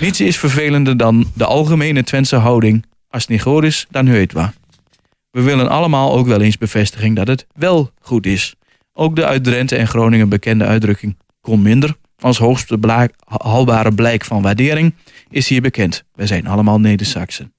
Niets 0.00 0.20
is 0.20 0.38
vervelender 0.38 0.96
dan 0.96 1.30
de 1.34 1.44
algemene 1.44 2.02
Twentse 2.02 2.36
houding. 2.36 2.84
Als 3.08 3.22
het 3.22 3.30
niet 3.30 3.42
goed 3.42 3.64
is, 3.64 3.86
dan 3.90 4.06
heet 4.06 4.32
wat. 4.32 4.52
We 5.30 5.42
willen 5.42 5.68
allemaal 5.68 6.16
ook 6.16 6.26
wel 6.26 6.40
eens 6.40 6.58
bevestiging 6.58 7.16
dat 7.16 7.26
het 7.26 7.46
wel 7.54 7.90
goed 8.00 8.26
is. 8.26 8.54
Ook 8.92 9.16
de 9.16 9.26
uit 9.26 9.44
Drenthe 9.44 9.76
en 9.76 9.88
Groningen 9.88 10.28
bekende 10.28 10.64
uitdrukking 10.64 11.16
kon 11.40 11.62
minder 11.62 11.96
als 12.20 12.38
hoogste 12.38 13.08
haalbare 13.24 13.94
blijk 13.94 14.24
van 14.24 14.42
waardering 14.42 14.94
is 15.28 15.48
hier 15.48 15.60
bekend. 15.60 16.04
Wij 16.14 16.26
zijn 16.26 16.46
allemaal 16.46 16.80
Neder-Saxen. 16.80 17.52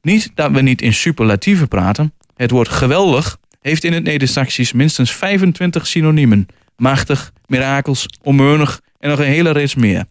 Niet 0.00 0.30
dat 0.34 0.50
we 0.50 0.60
niet 0.60 0.82
in 0.82 0.94
superlatieven 0.94 1.68
praten. 1.68 2.12
Het 2.34 2.50
woord 2.50 2.68
geweldig 2.68 3.38
heeft 3.60 3.84
in 3.84 3.92
het 3.92 4.04
Neder-Saxisch 4.04 4.72
minstens 4.72 5.12
25 5.12 5.86
synoniemen. 5.86 6.46
Machtig, 6.76 7.32
mirakels, 7.46 8.06
onmeunig 8.22 8.80
en 8.98 9.10
nog 9.10 9.18
een 9.18 9.24
hele 9.24 9.50
reeks 9.50 9.74
meer. 9.74 10.04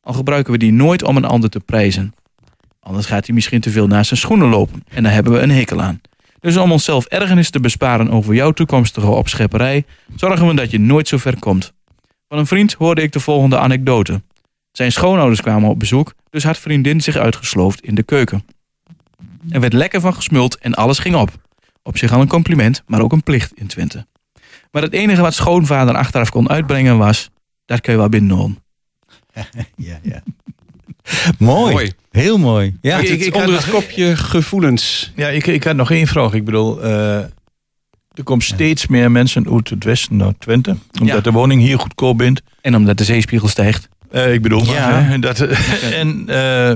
Al 0.00 0.12
gebruiken 0.12 0.52
we 0.52 0.58
die 0.58 0.72
nooit 0.72 1.02
om 1.02 1.16
een 1.16 1.24
ander 1.24 1.50
te 1.50 1.60
prijzen. 1.60 2.14
Anders 2.80 3.06
gaat 3.06 3.26
hij 3.26 3.34
misschien 3.34 3.60
te 3.60 3.70
veel 3.70 3.86
naar 3.86 4.04
zijn 4.04 4.20
schoenen 4.20 4.48
lopen 4.48 4.82
en 4.88 5.02
daar 5.02 5.12
hebben 5.12 5.32
we 5.32 5.38
een 5.38 5.50
hekel 5.50 5.80
aan. 5.80 6.00
Dus 6.40 6.56
om 6.56 6.72
onszelf 6.72 7.06
ergernis 7.06 7.50
te 7.50 7.60
besparen 7.60 8.10
over 8.10 8.34
jouw 8.34 8.50
toekomstige 8.50 9.06
opschepperij, 9.06 9.84
zorgen 10.16 10.46
we 10.46 10.54
dat 10.54 10.70
je 10.70 10.80
nooit 10.80 11.08
zo 11.08 11.16
ver 11.16 11.38
komt. 11.38 11.72
Van 12.28 12.38
een 12.38 12.46
vriend 12.46 12.72
hoorde 12.72 13.02
ik 13.02 13.12
de 13.12 13.20
volgende 13.20 13.58
anekdote. 13.58 14.22
Zijn 14.72 14.92
schoonouders 14.92 15.40
kwamen 15.40 15.70
op 15.70 15.78
bezoek, 15.78 16.14
dus 16.30 16.44
had 16.44 16.58
vriendin 16.58 17.00
zich 17.00 17.16
uitgesloofd 17.16 17.80
in 17.84 17.94
de 17.94 18.02
keuken. 18.02 18.44
Er 19.50 19.60
werd 19.60 19.72
lekker 19.72 20.00
van 20.00 20.14
gesmuld 20.14 20.58
en 20.58 20.74
alles 20.74 20.98
ging 20.98 21.14
op. 21.14 21.30
Op 21.82 21.98
zich 21.98 22.12
al 22.12 22.20
een 22.20 22.28
compliment, 22.28 22.82
maar 22.86 23.00
ook 23.00 23.12
een 23.12 23.22
plicht 23.22 23.52
in 23.54 23.66
Twente. 23.66 24.06
Maar 24.70 24.82
het 24.82 24.92
enige 24.92 25.20
wat 25.22 25.34
schoonvader 25.34 25.94
achteraf 25.94 26.30
kon 26.30 26.48
uitbrengen 26.48 26.98
was... 26.98 27.30
dat 27.64 27.80
kun 27.80 27.92
je 27.92 27.98
wel 27.98 28.08
binnenholen. 28.08 28.58
Ja, 29.76 29.98
ja. 30.02 30.22
mooi. 31.38 31.72
Mooi. 31.72 31.92
Heel 32.10 32.38
mooi. 32.38 32.76
Ja. 32.80 32.98
Ik- 32.98 33.08
ik, 33.08 33.20
ik 33.20 33.34
onder 33.34 33.52
had 33.54 33.62
het 33.64 33.72
kopje 33.72 34.16
gevoelens. 34.16 35.12
Ja, 35.16 35.28
ik, 35.28 35.46
ik 35.46 35.64
had 35.64 35.76
nog 35.76 35.90
één 35.90 36.06
vraag. 36.06 36.32
Ik 36.32 36.44
bedoel, 36.44 36.82
eh, 36.82 37.16
er 38.14 38.22
komen 38.24 38.44
steeds 38.44 38.86
meer 38.86 39.10
mensen 39.10 39.50
uit 39.52 39.68
het 39.70 39.84
westen 39.84 40.16
naar 40.16 40.38
Twente. 40.38 40.76
Omdat 41.00 41.16
Ja. 41.16 41.20
de 41.22 41.30
woning 41.32 41.60
hier 41.62 41.78
goedkoop 41.78 42.22
is. 42.22 42.36
En 42.60 42.76
omdat 42.76 42.98
de 42.98 43.04
zeespiegel 43.04 43.48
stijgt. 43.48 43.88
Eh, 44.10 44.32
ik 44.32 44.42
bedoel, 44.42 44.64
Ja. 44.64 44.90
maar, 44.90 45.08
hè, 45.08 45.18
dat, 45.18 45.40
en 46.02 46.24
eh, 46.28 46.72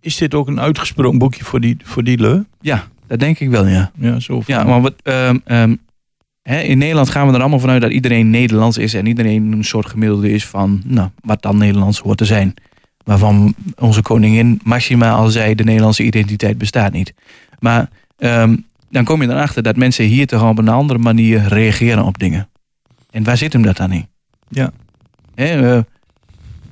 is 0.00 0.16
dit 0.16 0.34
ook 0.34 0.48
een 0.48 0.60
uitgesproken 0.60 1.18
boekje 1.18 1.44
voor 1.44 1.60
die, 1.60 1.76
voor 1.84 2.04
die 2.04 2.18
leu? 2.18 2.40
Ja, 2.60 2.88
dat 3.12 3.20
denk 3.20 3.38
ik 3.38 3.50
wel, 3.50 3.66
ja. 3.66 3.90
Ja, 3.98 4.20
zo 4.20 4.42
Ja, 4.46 4.64
maar 4.64 4.80
wat, 4.80 4.94
ehm, 5.02 5.36
ehm, 5.44 5.74
hè, 6.42 6.60
in 6.60 6.78
Nederland 6.78 7.10
gaan 7.10 7.26
we 7.26 7.34
er 7.34 7.40
allemaal 7.40 7.58
vanuit 7.58 7.82
dat 7.82 7.90
iedereen 7.90 8.30
Nederlands 8.30 8.78
is 8.78 8.94
en 8.94 9.06
iedereen 9.06 9.52
een 9.52 9.64
soort 9.64 9.86
gemiddelde 9.86 10.30
is 10.30 10.46
van 10.46 10.82
nou, 10.84 11.08
wat 11.22 11.42
dan 11.42 11.56
Nederlands 11.56 11.98
hoort 11.98 12.18
te 12.18 12.24
zijn. 12.24 12.54
Waarvan 13.04 13.54
onze 13.78 14.02
koningin 14.02 14.60
Maxima 14.64 15.10
al 15.10 15.28
zei, 15.28 15.54
de 15.54 15.64
Nederlandse 15.64 16.02
identiteit 16.02 16.58
bestaat 16.58 16.92
niet. 16.92 17.14
Maar 17.58 17.88
ehm, 18.18 18.56
dan 18.90 19.04
kom 19.04 19.22
je 19.22 19.28
erachter 19.28 19.62
dat 19.62 19.76
mensen 19.76 20.04
hier 20.04 20.26
toch 20.26 20.48
op 20.48 20.58
een 20.58 20.68
andere 20.68 20.98
manier 20.98 21.48
reageren 21.48 22.04
op 22.04 22.18
dingen. 22.18 22.48
En 23.10 23.24
waar 23.24 23.36
zit 23.36 23.52
hem 23.52 23.62
dat 23.62 23.76
dan 23.76 23.92
in? 23.92 24.06
Ja. 24.48 24.72
Hè, 25.34 25.74
eh, 25.74 25.82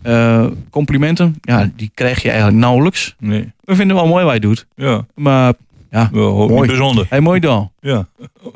eh, 0.03 0.51
complimenten, 0.71 1.35
ja, 1.41 1.71
die 1.77 1.91
krijg 1.95 2.23
je 2.23 2.29
eigenlijk 2.29 2.59
nauwelijks. 2.59 3.15
Nee. 3.19 3.53
We 3.65 3.75
vinden 3.75 3.97
wel 3.97 4.07
mooi 4.07 4.23
wat 4.23 4.31
hij 4.31 4.41
doet. 4.41 4.67
Ja. 4.75 5.07
Maar 5.15 5.55
Wel, 5.91 6.09
Mooi. 6.37 6.49
Mooi. 6.53 6.67
Bijzonder. 6.69 7.07
hij 7.09 7.21
mooi 7.21 7.41
dan. 7.41 7.71
Ja. 7.81 8.07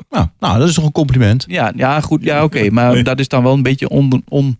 Nou, 0.09 0.27
nou, 0.39 0.59
dat 0.59 0.67
is 0.69 0.73
toch 0.75 0.85
een 0.85 0.91
compliment. 0.91 1.45
Ja, 1.47 1.71
ja 1.75 2.01
goed. 2.01 2.23
Ja, 2.23 2.43
oké. 2.43 2.69
maar 2.71 2.93
Nee. 2.93 3.03
dat 3.03 3.19
is 3.19 3.27
dan 3.27 3.43
wel 3.43 3.53
een 3.53 3.63
beetje 3.63 3.89
on... 3.89 4.23
on 4.29 4.57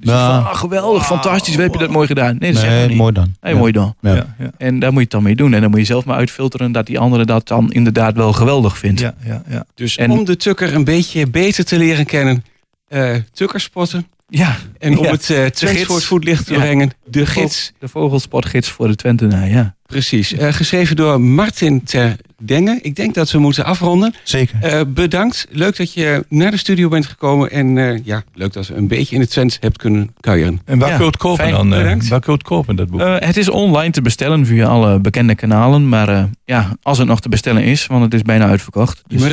dus 0.00 0.10
Ja. 0.10 0.26
van, 0.42 0.50
ah, 0.50 0.56
geweldig, 0.58 1.06
fantastisch. 1.06 1.54
Wat 1.54 1.64
heb 1.64 1.72
je 1.72 1.78
dat 1.78 1.90
mooi 1.90 2.06
gedaan? 2.06 2.36
Nee, 2.38 2.52
dat 2.52 2.62
we 2.62 2.68
Nee, 2.68 2.88
niet. 2.88 2.96
mooi 2.96 3.12
dan. 3.12 3.34
Hey, 3.40 3.52
Ja. 3.52 3.58
mooi 3.58 3.72
dan. 3.72 3.94
Ja. 4.00 4.14
Ja. 4.14 4.34
Ja. 4.38 4.50
En 4.58 4.78
daar 4.78 4.88
moet 4.90 4.98
je 4.98 5.04
het 5.04 5.10
dan 5.10 5.22
mee 5.22 5.34
doen. 5.36 5.54
En 5.54 5.60
dan 5.60 5.70
moet 5.70 5.78
je 5.78 5.84
zelf 5.86 6.04
maar 6.04 6.16
uitfilteren 6.16 6.72
dat 6.72 6.86
die 6.86 6.98
andere 6.98 7.24
dat 7.24 7.48
dan 7.48 7.72
inderdaad 7.72 8.14
wel 8.16 8.32
geweldig 8.32 8.78
vindt. 8.78 9.00
Ja. 9.00 9.14
Ja. 9.24 9.42
Ja. 9.48 9.64
Dus 9.74 9.96
En- 9.96 10.10
om 10.10 10.24
de 10.24 10.36
tukker 10.36 10.74
een 10.74 10.84
beetje 10.84 11.26
beter 11.26 11.64
te 11.64 11.78
leren 11.78 12.06
kennen, 12.06 12.44
eh 12.88 13.14
tukkerspotten. 13.32 14.06
Ja. 14.28 14.56
En 14.78 14.98
om 14.98 15.04
Ja. 15.04 15.10
het 15.10 15.28
uh, 15.28 15.36
Twents 15.36 15.60
gids. 15.62 15.84
voor 15.84 15.96
het 15.96 16.04
voetlicht 16.04 16.46
te 16.46 16.52
Ja. 16.52 16.58
brengen, 16.60 16.90
de 17.06 17.26
gids. 17.26 17.72
De 17.78 17.88
vogelsportgids 17.88 18.68
voor 18.68 18.88
de 18.88 18.94
Twentenaar, 18.94 19.48
ja. 19.48 19.76
Precies. 19.92 20.32
Eh, 20.34 20.52
geschreven 20.52 20.96
door 20.96 21.20
Martin 21.20 21.82
Ter 21.84 22.16
Denge. 22.42 22.78
Ik 22.82 22.94
denk 22.96 23.14
dat 23.14 23.30
we 23.30 23.38
moeten 23.38 23.64
afronden. 23.64 24.14
Zeker. 24.24 24.58
Eh, 24.62 24.80
bedankt. 24.88 25.46
Leuk 25.50 25.76
dat 25.76 25.92
je 25.92 26.24
naar 26.28 26.50
de 26.50 26.56
studio 26.56 26.88
bent 26.88 27.06
gekomen. 27.06 27.50
En 27.50 27.78
eh, 27.78 28.04
ja, 28.04 28.22
leuk 28.34 28.52
dat 28.52 28.66
we 28.66 28.74
een 28.74 28.88
beetje 28.88 29.14
in 29.14 29.20
het 29.20 29.30
Twents 29.30 29.56
hebt 29.60 29.76
kunnen 29.76 30.14
kuieren. 30.20 30.60
En 30.64 30.78
waar 30.78 30.88
Ja, 30.88 30.94
kun 30.94 31.04
je 31.04 31.10
het 31.10 31.20
kopen 31.20 31.38
fijn, 31.44 31.52
dan? 31.54 31.72
eh, 31.74 31.78
bedankt. 31.82 32.08
waar 32.08 32.20
kun 32.20 32.32
je 32.32 32.38
het 32.38 32.48
kopen, 32.48 32.76
dat 32.76 32.88
boek? 32.90 33.00
Eh, 33.00 33.14
het 33.18 33.36
is 33.36 33.48
online 33.48 33.90
te 33.92 34.02
bestellen 34.02 34.46
via 34.46 34.66
alle 34.66 34.98
bekende 34.98 35.34
kanalen. 35.34 35.88
Maar 35.88 36.08
eh, 36.08 36.24
ja, 36.44 36.76
als 36.82 36.98
het 36.98 37.06
nog 37.06 37.20
te 37.20 37.28
bestellen 37.28 37.62
is, 37.62 37.86
want 37.86 38.02
het 38.04 38.14
is 38.14 38.22
bijna 38.22 38.46
uitverkocht. 38.46 38.96
Je 39.06 39.16
Dus, 39.16 39.26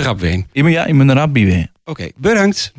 in 0.51 0.63
mijn- 0.63 0.73
ja, 0.73 0.85
in 0.85 0.95
mijn 0.97 1.13
rabbi 1.13 1.45
weer. 1.45 1.67
Oké, 1.85 2.07
bedankt. 2.17 2.73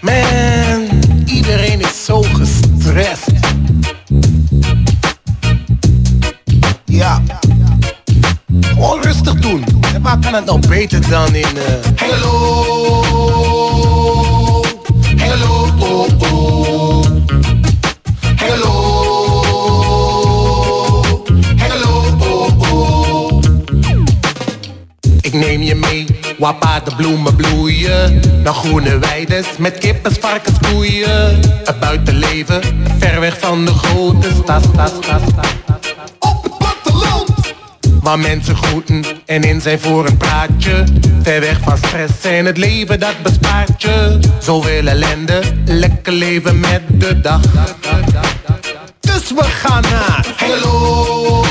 Man, 0.00 0.67
zo 2.08 2.22
gestrest. 2.22 3.26
Ja. 6.84 7.22
Gewoon 8.60 9.02
rustig 9.02 9.34
doen. 9.34 9.64
En 9.94 10.02
waar 10.02 10.18
kan 10.18 10.34
het 10.34 10.44
nou 10.44 10.68
beter 10.68 11.08
dan 11.08 11.34
in 11.34 11.44
eh 11.44 11.64
Hengelo? 11.94 12.64
Hengelo, 15.16 15.66
oh 15.78 16.08
oh. 16.32 17.04
Hengelo. 18.36 18.72
Hengelo, 21.56 22.02
oh 22.18 22.72
oh. 22.72 23.42
Ik 25.20 25.32
neem 25.32 25.62
je 25.62 25.74
mee, 25.74 26.06
waar 26.38 26.54
paardenbloemen 26.54 27.36
bloeien. 27.36 28.20
Naar 28.42 28.54
groene 28.54 28.98
weides 28.98 29.46
met 29.58 29.78
kippen, 29.78 30.12
varkens, 30.20 30.56
koeien. 30.70 31.40
Het 31.64 31.80
buitenleven, 31.80 32.60
ver 32.98 33.20
weg 33.20 33.38
van 33.38 33.64
de 33.64 33.72
grote 33.72 34.30
stad. 34.42 34.66
Op 36.18 36.42
het 36.42 36.58
platteland! 36.58 37.30
Waar 38.02 38.18
mensen 38.18 38.56
groeten 38.56 39.04
en 39.26 39.42
in 39.42 39.60
zijn 39.60 39.80
voor 39.80 40.06
een 40.06 40.16
praatje. 40.16 40.84
Ver 41.22 41.40
weg 41.40 41.60
van 41.60 41.76
stress 41.76 42.24
en 42.24 42.44
het 42.44 42.56
leven 42.56 43.00
dat 43.00 43.22
bespaart 43.22 43.82
je. 43.82 44.18
Zoveel 44.38 44.86
ellende, 44.86 45.40
lekker 45.64 46.12
leven 46.12 46.60
met 46.60 46.82
de 46.88 47.20
dag. 47.20 47.40
Dus 49.00 49.32
we 49.34 49.44
gaan 49.44 49.82
naar. 49.82 50.26
Hengelo, 50.36 51.44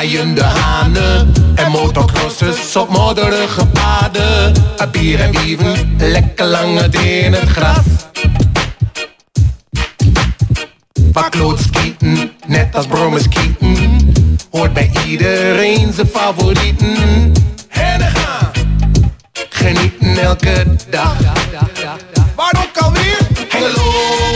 door 0.00 0.08
kraaiende 0.08 0.42
hanen. 0.42 1.32
En 1.54 1.70
motocrossers 1.70 2.76
op 2.76 2.88
modderige 2.88 3.66
paden. 3.66 4.52
Bier 4.92 5.20
en 5.20 5.30
wieven, 5.30 5.96
lekker 5.98 6.46
lang 6.46 6.80
het 6.80 6.94
in 6.94 7.32
het 7.32 7.48
gras. 7.48 7.84
Bakloodskieten, 11.00 12.32
net 12.46 12.74
als 12.76 12.86
brommerskieten. 12.86 14.12
Hoort 14.50 14.72
bij 14.72 14.90
iedereen 15.06 15.92
zijn 15.92 16.06
favorieten. 16.06 17.32
En 17.68 18.00
gaan, 18.00 18.50
genieten 19.32 20.18
elke 20.18 20.76
dag. 20.90 21.16
Waar 22.36 22.66
ook 22.66 22.82
alweer? 22.82 23.18
Hengelo. 23.48 24.29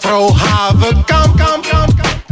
Vrouw 0.00 0.32
haven. 0.32 1.04
Kam, 1.04 1.36
kam, 1.36 1.60
kam. 1.70 1.86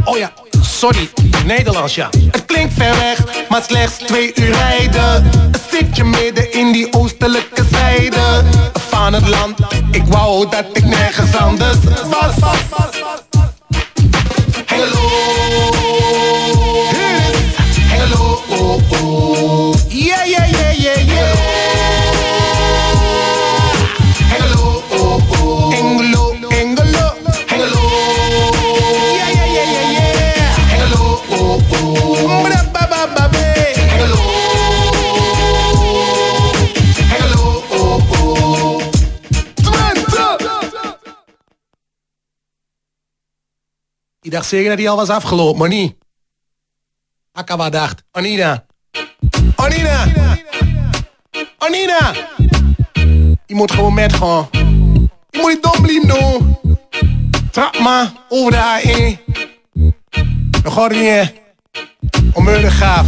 Oh 0.05 0.17
ja, 0.17 0.31
sorry, 0.61 1.09
Nederlands 1.45 1.95
ja. 1.95 2.09
Het 2.31 2.45
klinkt 2.45 2.73
ver 2.73 2.95
weg, 2.95 3.47
maar 3.49 3.61
slechts 3.67 3.97
twee 3.97 4.31
uur 4.35 4.55
rijden. 4.55 5.29
Zit 5.71 5.95
je 5.95 6.03
midden 6.03 6.53
in 6.53 6.71
die 6.71 6.93
oostelijke 6.93 7.63
zijde 7.71 8.43
van 8.89 9.13
het 9.13 9.27
land. 9.27 9.59
Ik 9.91 10.03
wou 10.05 10.49
dat 10.49 10.65
ik 10.73 10.85
nergens 10.85 11.35
anders 11.35 11.77
was. 12.09 12.96
Zeker 44.47 44.69
dat 44.69 44.77
hij 44.77 44.89
al 44.89 44.95
was 44.95 45.09
afgelopen, 45.09 45.59
maar 45.59 45.69
niet. 45.69 45.95
Akaba 47.31 47.69
dacht, 47.69 48.03
Anina. 48.11 48.65
Anina! 49.55 50.05
Anina! 51.57 52.13
Je 53.45 53.55
moet 53.55 53.71
gewoon 53.71 53.93
met 53.93 54.13
gaan. 54.13 54.47
Je 55.29 55.39
moet 55.39 55.47
niet 55.47 55.63
dom 55.63 55.81
blijven 55.81 56.07
doen. 56.07 56.57
Trap 57.51 57.79
maar 57.79 58.11
over 58.29 58.51
de 58.51 58.57
A1. 58.57 59.33
Dan 60.61 60.71
gaat 60.71 60.91
het 60.91 60.99
niet. 60.99 61.33
Onmiddellijk 62.33 62.73
gaaf. 62.73 63.07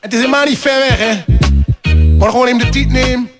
Het 0.00 0.12
is 0.12 0.18
helemaal 0.18 0.44
niet 0.44 0.58
ver 0.58 0.78
weg, 0.78 0.98
hè. 0.98 1.24
Maar 2.18 2.30
gewoon 2.30 2.46
even 2.46 2.58
de 2.58 2.68
tijd 2.68 2.88
nemen. 2.88 3.30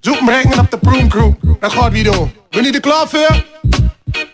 Zoek 0.00 0.16
hem 0.16 0.24
brengen 0.24 0.58
op 0.58 0.70
de 0.70 0.78
proomcrew. 0.78 1.32
Dat 1.60 1.72
gaat 1.72 1.92
wie 1.92 2.04
doen. 2.04 2.32
Ben 2.50 2.64
je 2.64 2.72
er 2.72 2.80
klaar 2.80 3.08
voor? 3.08 3.44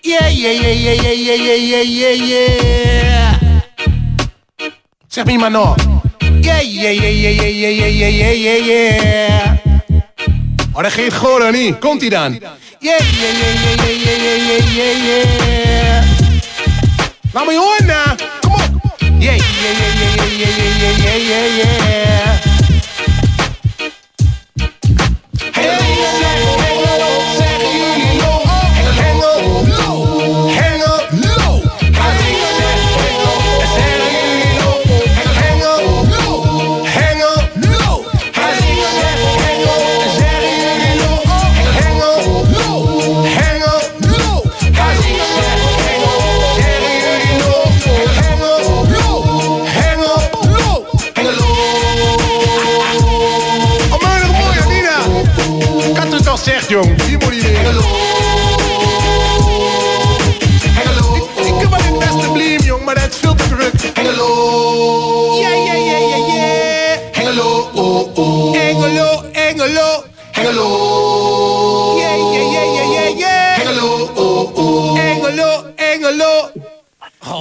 Yeah, 0.01 0.29
yeah, 0.29 0.53
yeah, 0.53 0.73
yeah, 0.73 0.95
yeah, 0.95 1.13
yeah, 1.13 1.35
yeah, 1.35 1.57
yeah, 1.57 1.83
yeah, 1.83 2.15
yeah. 5.09 5.39
Maar 5.39 5.51
nog. 5.51 5.75
Yeah, 6.41 6.61
yeah, 6.61 6.93
yeah, 6.93 7.11
yeah, 7.11 7.37
yeah, 7.37 7.51
yeah, 7.51 7.89
yeah, 7.89 8.09
yeah, 8.09 8.35
yeah, 8.35 8.67
yeah. 8.67 9.57
Oh, 10.73 10.85
geeft 10.85 11.17
gewoon 11.17 11.41
dan 11.41 11.53
niet. 11.53 11.79
Komt 11.79 12.03
ie 12.03 12.11
dan? 12.11 12.33
Yeah, 12.33 12.51
yeah, 12.79 12.99
yeah, 13.21 13.55
yeah, 13.63 13.77
yeah, 13.77 14.19
yeah, 14.23 14.37
yeah, 14.47 14.75
yeah, 14.75 14.97
yeah. 15.05 16.05
Laat 17.33 17.47
me 17.47 17.57
horen 17.57 17.87
nou. 17.87 18.17
Kom 18.41 18.53
op. 18.53 18.95
Yeah, 18.99 19.19
yeah, 19.19 19.37
yeah, 19.37 19.75
yeah, 19.75 20.17
yeah, 20.17 20.57
yeah, 20.57 20.79
yeah, 20.81 20.99
yeah, 20.99 21.57
yeah, 21.57 21.89
yeah. 21.89 22.12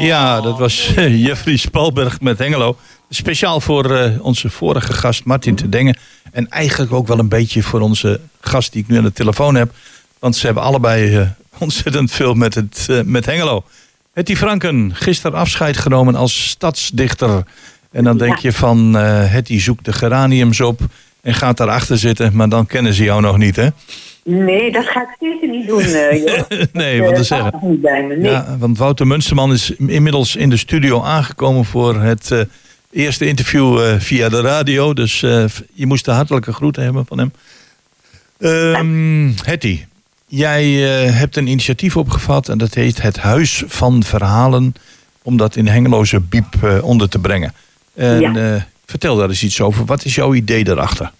Ja, 0.01 0.41
dat 0.41 0.57
was 0.57 0.91
Jeffrey 1.25 1.57
Spalberg 1.57 2.21
met 2.21 2.37
Hengelo. 2.37 2.77
Speciaal 3.09 3.61
voor 3.61 3.95
eh, 3.95 4.25
onze 4.25 4.49
vorige 4.49 4.93
gast 4.93 5.23
Martin 5.23 5.55
te 5.55 5.69
Dengen. 5.69 5.97
En 6.31 6.49
eigenlijk 6.49 6.93
ook 6.93 7.07
wel 7.07 7.19
een 7.19 7.29
beetje 7.29 7.63
voor 7.63 7.79
onze 7.79 8.19
gast 8.39 8.71
die 8.71 8.81
ik 8.81 8.87
nu 8.87 8.97
aan 8.97 9.03
de 9.03 9.13
telefoon 9.13 9.55
heb. 9.55 9.73
Want 10.19 10.35
ze 10.35 10.45
hebben 10.45 10.63
allebei 10.63 11.17
eh, 11.17 11.27
ontzettend 11.57 12.11
veel 12.11 12.33
met, 12.33 12.55
het, 12.55 12.85
eh, 12.89 13.01
met 13.01 13.25
Hengelo. 13.25 13.63
Hetty 14.13 14.35
Franken, 14.35 14.95
gisteren 14.95 15.37
afscheid 15.37 15.77
genomen 15.77 16.15
als 16.15 16.49
stadsdichter. 16.49 17.43
En 17.91 18.03
dan 18.03 18.17
denk 18.17 18.37
je 18.37 18.53
van 18.53 18.93
Hetty 18.93 19.59
zoekt 19.59 19.85
de 19.85 19.93
geraniums 19.93 20.61
op 20.61 20.81
en 21.21 21.33
gaat 21.33 21.57
daarachter 21.57 21.97
zitten. 21.97 22.35
Maar 22.35 22.49
dan 22.49 22.65
kennen 22.65 22.93
ze 22.93 23.03
jou 23.03 23.21
nog 23.21 23.37
niet, 23.37 23.55
hè? 23.55 23.67
Nee, 24.23 24.71
dat 24.71 24.85
ga 24.87 25.01
ik 25.01 25.15
zeker 25.19 25.49
niet 25.49 25.67
doen, 25.67 25.83
joh. 25.89 26.67
nee, 26.73 27.01
wat 27.01 27.09
te 27.13 27.19
Eh, 27.19 27.25
zeggen. 27.25 27.51
past 27.51 27.63
niet 27.63 27.81
bij 27.81 28.03
me, 28.07 28.15
nee. 28.15 28.31
Ja, 28.31 28.55
want 28.59 28.77
Wouter 28.77 29.07
Munsterman 29.07 29.51
is 29.51 29.71
inmiddels 29.77 30.35
in 30.35 30.49
de 30.49 30.57
studio 30.57 31.01
aangekomen 31.03 31.65
voor 31.65 32.01
het 32.01 32.31
eh, 32.31 32.39
eerste 32.91 33.25
interview 33.27 33.99
via 33.99 34.29
de 34.29 34.41
radio. 34.41 34.93
Dus 34.93 35.19
je 35.73 35.85
moest 35.85 36.05
de 36.05 36.11
hartelijke 36.11 36.53
groeten 36.53 36.83
hebben 36.83 37.05
van 37.05 37.17
hem. 37.17 37.31
Hetty, 39.43 39.79
jij 40.27 40.65
hebt 41.11 41.37
een 41.37 41.47
initiatief 41.47 41.97
opgevat 41.97 42.49
en 42.49 42.57
dat 42.57 42.73
heet 42.73 43.01
Het 43.01 43.17
Huis 43.17 43.63
van 43.67 44.03
Verhalen. 44.03 44.73
Om 45.23 45.37
dat 45.37 45.55
in 45.55 45.67
Hengeloze 45.67 46.19
Biep 46.19 46.79
onder 46.81 47.09
te 47.09 47.19
brengen. 47.19 47.53
En 47.95 48.19
Ja. 48.21 48.67
Vertel 48.91 49.15
daar 49.15 49.29
eens 49.29 49.43
iets 49.43 49.61
over. 49.61 49.85
Wat 49.85 50.05
is 50.05 50.15
jouw 50.15 50.33
idee 50.33 50.63
daarachter? 50.63 51.11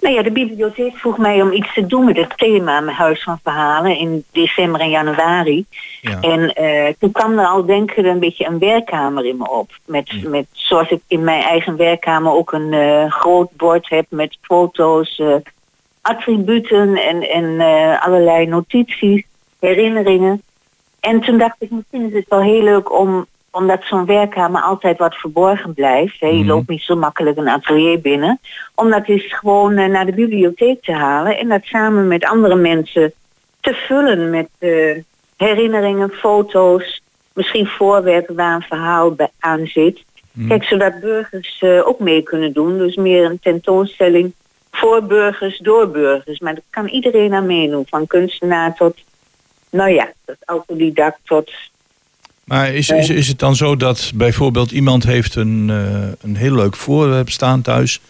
Nou 0.00 0.14
ja, 0.16 0.22
de 0.22 0.30
bibliotheek 0.30 0.96
vroeg 0.96 1.18
mij 1.18 1.42
om 1.42 1.52
iets 1.52 1.74
te 1.74 1.86
doen 1.86 2.04
met 2.04 2.16
het 2.16 2.32
thema 2.36 2.80
mijn 2.80 2.96
Huis 2.96 3.22
van 3.22 3.38
Verhalen 3.42 3.96
in 3.96 4.24
december 4.32 4.80
en 4.80 4.90
januari. 4.90 5.64
Ja. 6.00 6.20
En 6.20 6.54
eh, 6.54 6.94
toen 6.98 7.12
kwam 7.12 7.38
er 7.38 7.46
al 7.46 7.64
denk 7.64 7.90
ik 7.90 8.04
een 8.04 8.18
beetje 8.18 8.46
een 8.46 8.58
werkkamer 8.58 9.24
in 9.24 9.36
me 9.36 9.50
op. 9.50 9.70
Met, 9.84 10.28
met, 10.28 10.46
zoals 10.52 10.90
ik 10.90 11.00
in 11.06 11.24
mijn 11.24 11.42
eigen 11.42 11.76
werkkamer 11.76 12.32
ook 12.32 12.52
een 12.52 12.72
eh, 12.72 13.10
groot 13.10 13.56
bord 13.56 13.88
heb 13.88 14.06
met 14.08 14.38
foto's, 14.42 15.18
eh, 15.18 15.34
attributen 16.00 16.96
en, 16.96 17.28
en 17.30 17.60
allerlei 18.00 18.46
notities, 18.46 19.24
herinneringen. 19.58 20.42
En 21.00 21.20
toen 21.20 21.38
dacht 21.38 21.56
ik, 21.58 21.70
misschien 21.70 22.06
is 22.08 22.14
het 22.14 22.28
wel 22.28 22.42
heel 22.42 22.62
leuk 22.62 22.98
om, 22.98 23.26
omdat 23.54 23.84
zo'n 23.84 24.06
werkkamer 24.06 24.62
altijd 24.62 24.98
wat 24.98 25.14
verborgen 25.14 25.74
blijft. 25.74 26.20
Hè, 26.20 26.26
je 26.26 26.34
Mhm. 26.34 26.46
loopt 26.46 26.68
niet 26.68 26.82
zo 26.82 26.96
makkelijk 26.96 27.36
een 27.36 27.48
atelier 27.48 28.00
binnen. 28.00 28.40
Om 28.74 28.90
dat 28.90 29.06
eens 29.08 29.34
gewoon 29.34 29.76
eh, 29.76 29.88
naar 29.88 30.06
de 30.06 30.12
bibliotheek 30.12 30.82
te 30.82 30.92
halen 30.92 31.38
en 31.38 31.48
dat 31.48 31.64
samen 31.64 32.08
met 32.08 32.24
andere 32.24 32.54
mensen 32.54 33.12
te 33.60 33.74
vullen 33.74 34.30
met 34.30 34.48
eh, 34.58 34.98
herinneringen, 35.36 36.10
foto's, 36.10 37.02
misschien 37.32 37.66
voorwerpen 37.66 38.34
waar 38.34 38.54
een 38.54 38.62
verhaal 38.62 39.16
aan 39.38 39.66
zit. 39.66 40.04
Kijk, 40.48 40.64
zodat 40.64 41.00
burgers 41.00 41.58
eh, 41.60 41.86
ook 41.88 41.98
mee 41.98 42.22
kunnen 42.22 42.52
doen. 42.52 42.78
Dus 42.78 42.96
meer 42.96 43.24
een 43.24 43.40
tentoonstelling 43.40 44.32
voor 44.70 45.02
burgers, 45.02 45.58
door 45.58 45.88
burgers. 45.90 46.38
Maar 46.38 46.54
dat 46.54 46.64
kan 46.70 46.86
iedereen 46.88 47.34
aan 47.34 47.46
meedoen. 47.46 47.86
Van 47.88 48.06
kunstenaar 48.06 48.74
tot, 48.74 48.96
nou 49.70 49.90
ja, 49.90 50.12
tot 50.24 50.36
autodidact 50.44 51.18
tot... 51.24 51.50
Maar 52.44 52.74
is, 52.74 52.88
is, 52.88 53.08
is 53.08 53.28
het 53.28 53.38
dan 53.38 53.56
zo 53.56 53.76
dat 53.76 54.12
bijvoorbeeld 54.14 54.70
iemand 54.70 55.04
heeft 55.04 55.34
een, 55.34 55.70
eh, 55.70 56.28
een 56.30 56.36
heel 56.36 56.54
leuk 56.54 56.76
voorwerp 56.76 57.30
staan 57.30 57.62
thuis? 57.62 58.00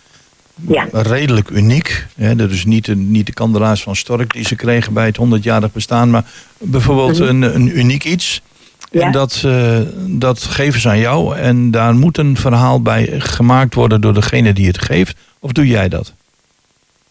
Ja. 0.69 0.89
Redelijk 0.93 1.51
uniek. 1.51 2.07
Hè? 2.17 2.37
Dat 2.37 2.51
is 2.51 2.65
niet 2.65 2.85
de, 2.85 2.97
niet 2.97 3.27
de 3.27 3.33
kandelaars 3.33 3.83
van 3.83 3.97
Stork 3.97 4.33
die 4.33 4.47
ze 4.47 4.57
kregen 4.57 4.93
bij 4.93 5.07
het 5.07 5.19
100-jarig 5.19 5.73
bestaan. 5.73 6.11
Maar 6.11 6.25
bijvoorbeeld 6.59 7.19
een, 7.19 7.43
een 7.43 7.79
uniek 7.79 8.05
iets. 8.05 8.43
Ja. 8.91 9.01
En 9.01 9.13
dat, 9.13 9.43
eh, 9.47 9.79
dat 10.07 10.43
geven 10.43 10.81
ze 10.81 10.89
aan 10.89 10.99
jou. 10.99 11.37
En 11.37 11.71
daar 11.71 11.95
moet 11.95 12.19
een 12.19 12.37
verhaal 12.37 12.83
bij 12.83 13.07
gemaakt 13.19 13.75
worden 13.75 14.01
door 14.01 14.15
degene 14.15 14.53
die 14.53 14.67
het 14.67 14.83
geeft. 14.83 15.17
Of 15.39 15.53
doe 15.53 15.67
jij 15.67 15.89
dat? 15.89 16.13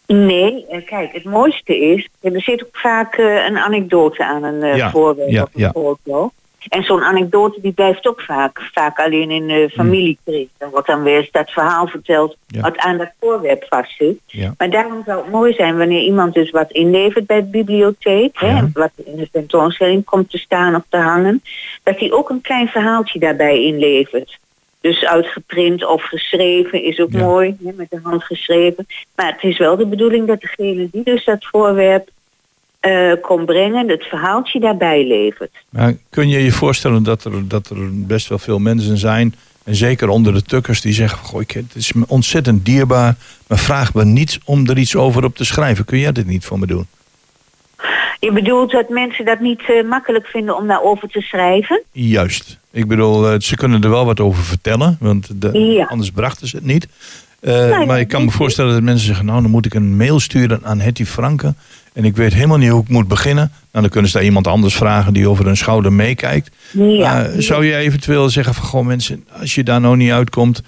Nee, 0.07 0.65
eh, 0.69 0.85
kijk, 0.85 1.13
het 1.13 1.23
mooiste 1.23 1.77
is, 1.77 2.07
er 2.21 2.41
zit 2.41 2.63
ook 2.63 2.77
vaak 2.77 3.17
een 3.17 3.57
anekdote 3.57 4.25
aan 4.25 4.43
een 4.43 4.75
Ja, 4.75 4.91
voorwerp 4.91 5.49
of 5.53 5.61
een 5.61 5.71
foto. 5.71 6.31
En 6.67 6.83
zo'n 6.83 7.03
anekdote 7.03 7.61
die 7.61 7.71
blijft 7.71 8.07
ook 8.07 8.21
vaak, 8.21 8.69
vaak 8.73 8.99
alleen 8.99 9.31
in 9.31 9.47
de 9.47 9.69
familiekring. 9.73 10.47
Dan 10.57 10.69
wordt 10.69 10.87
dan 10.87 11.03
weer 11.03 11.17
eens 11.17 11.31
dat 11.31 11.51
verhaal 11.51 11.87
verteld 11.87 12.35
Ja. 12.47 12.61
wat 12.61 12.77
aan 12.77 12.97
dat 12.97 13.11
voorwerp 13.19 13.65
vastzit. 13.69 14.17
Ja. 14.25 14.53
Maar 14.57 14.69
daarom 14.69 15.01
zou 15.05 15.21
het 15.21 15.31
mooi 15.31 15.53
zijn 15.53 15.77
wanneer 15.77 16.01
iemand 16.01 16.33
dus 16.33 16.49
wat 16.51 16.71
inlevert 16.71 17.25
bij 17.25 17.41
de 17.41 17.47
bibliotheek, 17.47 18.39
hè, 18.39 18.61
wat 18.73 18.91
in 19.05 19.15
de 19.15 19.29
tentoonstelling 19.31 20.03
komt 20.05 20.29
te 20.29 20.37
staan 20.37 20.75
of 20.75 20.83
te 20.89 20.97
hangen, 20.97 21.41
dat 21.83 21.99
hij 21.99 22.11
ook 22.11 22.29
een 22.29 22.41
klein 22.41 22.67
verhaaltje 22.67 23.19
daarbij 23.19 23.63
inlevert. 23.63 24.39
Dus 24.81 25.05
uitgeprint 25.05 25.85
of 25.85 26.03
geschreven 26.03 26.83
is 26.83 26.99
ook 26.99 27.11
mooi, 27.11 27.57
hè, 27.63 27.71
met 27.75 27.89
de 27.89 27.99
hand 28.03 28.23
geschreven. 28.23 28.87
Maar 29.15 29.31
het 29.31 29.43
is 29.43 29.57
wel 29.57 29.75
de 29.77 29.85
bedoeling 29.87 30.27
dat 30.27 30.41
degene 30.41 30.87
die 30.91 31.03
dus 31.03 31.25
dat 31.25 31.45
voorwerp 31.45 32.09
eh 32.83 33.11
kon 33.21 33.45
brengen, 33.45 33.89
het 33.89 34.03
verhaaltje 34.03 34.59
daarbij 34.59 35.07
levert. 35.07 35.51
Maar 35.69 35.93
kun 36.09 36.29
je 36.29 36.43
je 36.43 36.51
voorstellen 36.51 37.03
dat 37.03 37.23
er, 37.25 37.47
dat 37.47 37.69
er 37.69 37.77
best 38.05 38.27
wel 38.27 38.37
veel 38.39 38.59
mensen 38.59 38.97
zijn... 38.97 39.35
en 39.63 39.75
zeker 39.75 40.09
onder 40.09 40.33
de 40.33 40.41
tukkers 40.41 40.81
die 40.81 40.93
zeggen... 40.93 41.17
Goh, 41.17 41.41
ik, 41.41 41.51
het 41.51 41.75
is 41.75 41.93
me 41.93 42.03
ontzettend 42.07 42.65
dierbaar... 42.65 43.15
maar 43.47 43.57
vraag 43.57 43.93
me 43.93 44.05
niet 44.05 44.39
om 44.45 44.69
er 44.69 44.77
iets 44.77 44.95
over 44.95 45.23
op 45.23 45.35
te 45.35 45.45
schrijven. 45.45 45.85
Kun 45.85 45.99
jij 45.99 46.11
dit 46.11 46.27
niet 46.27 46.45
voor 46.45 46.59
me 46.59 46.67
doen? 46.67 46.87
Je 48.19 48.31
bedoelt 48.31 48.71
dat 48.71 48.89
mensen 48.89 49.25
dat 49.25 49.39
niet 49.39 49.61
eh, 49.67 49.83
makkelijk 49.89 50.25
vinden 50.27 50.57
om 50.57 50.67
daarover 50.67 51.07
te 51.09 51.21
schrijven? 51.21 51.81
Juist. 51.91 52.59
Ik 52.71 52.87
bedoel, 52.87 53.29
eh, 53.29 53.39
ze 53.39 53.55
kunnen 53.55 53.83
er 53.83 53.89
wel 53.89 54.05
wat 54.05 54.19
over 54.19 54.43
vertellen... 54.43 54.97
want 54.99 55.41
de- 55.41 55.59
Ja. 55.59 55.85
anders 55.85 56.11
brachten 56.11 56.47
ze 56.47 56.55
het 56.55 56.65
niet. 56.65 56.87
Maar 57.85 57.99
ik 57.99 58.07
kan 58.07 58.25
me 58.25 58.31
voorstellen 58.31 58.73
dat 58.73 58.81
mensen 58.81 59.05
zeggen... 59.07 59.25
nou, 59.25 59.41
dan 59.41 59.51
moet 59.51 59.65
ik 59.65 59.73
een 59.73 59.97
mail 59.97 60.19
sturen 60.19 60.59
aan 60.63 60.79
Hetty 60.79 61.05
Franke... 61.05 61.53
en 61.93 62.05
ik 62.05 62.15
weet 62.15 62.33
helemaal 62.33 62.57
niet 62.57 62.69
hoe 62.69 62.81
ik 62.81 62.89
moet 62.89 63.07
beginnen. 63.07 63.51
Nou, 63.71 63.83
dan 63.83 63.89
kunnen 63.89 64.09
ze 64.09 64.17
daar 64.17 64.25
iemand 64.25 64.47
anders 64.47 64.75
vragen... 64.75 65.13
die 65.13 65.29
over 65.29 65.45
hun 65.45 65.57
schouder 65.57 65.93
meekijkt. 65.93 66.55
Ja. 66.71 67.13
Maar 67.13 67.29
zou 67.37 67.65
je 67.65 67.75
eventueel 67.75 68.29
zeggen 68.29 68.53
van 68.53 68.63
goh 68.63 68.85
mensen, 68.85 69.27
als 69.39 69.55
je 69.55 69.63
daar 69.63 69.81
nou 69.81 69.95
niet 69.95 70.11
uitkomt, 70.11 70.61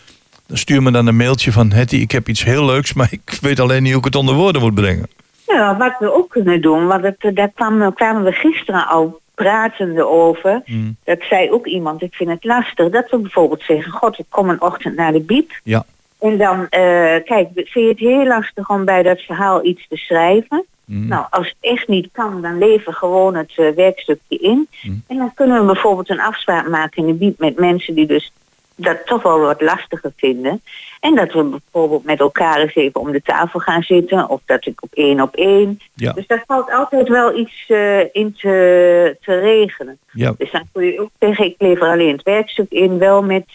dan 0.48 0.58
stuur 0.58 0.84
me 0.84 0.92
dan 0.92 1.08
een 1.08 1.16
mailtje 1.16 1.52
van 1.52 1.72
Hetty, 1.72 1.96
ik 1.96 2.12
heb 2.12 2.28
iets 2.28 2.44
heel 2.44 2.66
leuks, 2.66 2.94
maar 2.94 3.08
ik 3.12 3.38
weet 3.42 3.60
alleen 3.60 3.84
niet 3.84 3.92
hoe 3.92 4.00
ik 4.00 4.06
het 4.06 4.16
onder 4.16 4.36
woorden 4.36 4.62
moet 4.62 4.74
brengen. 4.74 5.08
Ja, 5.48 5.78
wat 5.78 5.96
we 6.00 6.14
ook 6.14 6.30
kunnen 6.30 6.62
doen, 6.62 6.88
want 6.88 7.04
het, 7.04 7.16
eh, 7.20 7.36
daar 7.36 7.52
kwam, 7.56 7.94
kwamen 7.94 8.24
we 8.24 8.32
gisteren 8.32 8.88
al 8.88 9.20
pratende 9.36 10.08
over. 10.08 10.62
Mm. 10.66 10.96
Dat 11.04 11.22
zei 11.22 11.52
ook 11.52 11.66
iemand, 11.66 12.02
ik 12.02 12.14
vind 12.14 12.30
het 12.30 12.44
lastig. 12.44 12.90
Dat 12.90 13.10
we 13.10 13.18
bijvoorbeeld 13.18 13.64
zeggen, 13.64 13.92
god, 13.92 14.20
ik 14.20 14.26
kom 14.30 14.50
een 14.50 14.62
ochtend 14.62 14.96
naar 14.96 15.12
de 15.12 15.22
biep. 15.22 15.52
Ja. 15.64 15.86
En 16.20 16.38
dan, 16.38 16.68
eh, 16.70 17.16
kijk, 17.24 17.48
vind 17.54 17.70
je 17.74 17.88
het 17.88 18.00
heel 18.00 18.26
lastig 18.26 18.70
om 18.70 18.86
bij 18.86 19.04
dat 19.04 19.20
verhaal 19.22 19.66
iets 19.66 19.88
te 19.88 19.98
schrijven? 19.98 20.66
Mm. 20.86 21.08
Nou, 21.08 21.26
als 21.30 21.48
het 21.48 21.56
echt 21.60 21.88
niet 21.88 22.10
kan, 22.12 22.42
dan 22.42 22.58
lever 22.58 22.94
gewoon 22.94 23.36
het 23.36 23.54
eh, 23.56 23.70
werkstukje 23.70 24.38
in. 24.38 24.68
Mm. 24.82 25.04
En 25.08 25.18
dan 25.18 25.34
kunnen 25.34 25.60
we 25.60 25.74
bijvoorbeeld 25.74 26.10
een 26.10 26.20
afspraak 26.20 26.68
maken 26.70 27.02
in 27.02 27.08
de 27.08 27.14
biep 27.14 27.40
met 27.40 27.60
mensen 27.60 27.96
die 27.96 28.06
dus 28.06 28.32
dat 28.76 29.06
toch 29.06 29.24
wel 29.24 29.40
wat 29.40 29.62
lastiger 29.62 30.12
vinden. 30.16 30.62
En 31.00 31.16
dat 31.16 31.34
we 31.34 31.44
bijvoorbeeld 31.44 32.04
met 32.04 32.20
elkaar 32.20 32.60
eens 32.60 32.76
even 32.76 33.00
om 33.00 33.12
de 33.12 33.22
tafel 33.22 33.60
gaan 33.60 33.84
zitten. 33.84 34.30
Of 34.30 34.42
dat 34.46 34.66
ik 34.66 34.84
op 34.84 34.94
één 34.94 35.22
op 35.22 35.36
één. 35.36 35.80
Ja. 35.94 36.12
Dus 36.12 36.28
daar 36.28 36.44
valt 36.48 36.72
altijd 36.72 37.08
wel 37.08 37.38
iets 37.38 37.66
eh, 37.68 38.00
in 38.00 38.36
te, 38.38 39.18
te 39.22 39.40
regelen. 39.40 39.98
Ja, 40.12 40.34
Dus 40.38 40.52
dan 40.52 40.64
kun 40.72 40.86
je 40.86 41.02
ook 41.02 41.10
zeggen, 41.20 41.46
ik 41.46 41.56
lever 41.58 41.88
alleen 41.88 42.12
het 42.12 42.24
werkstuk 42.24 42.72
in. 42.72 42.98
Wel 42.98 43.24
met 43.24 43.46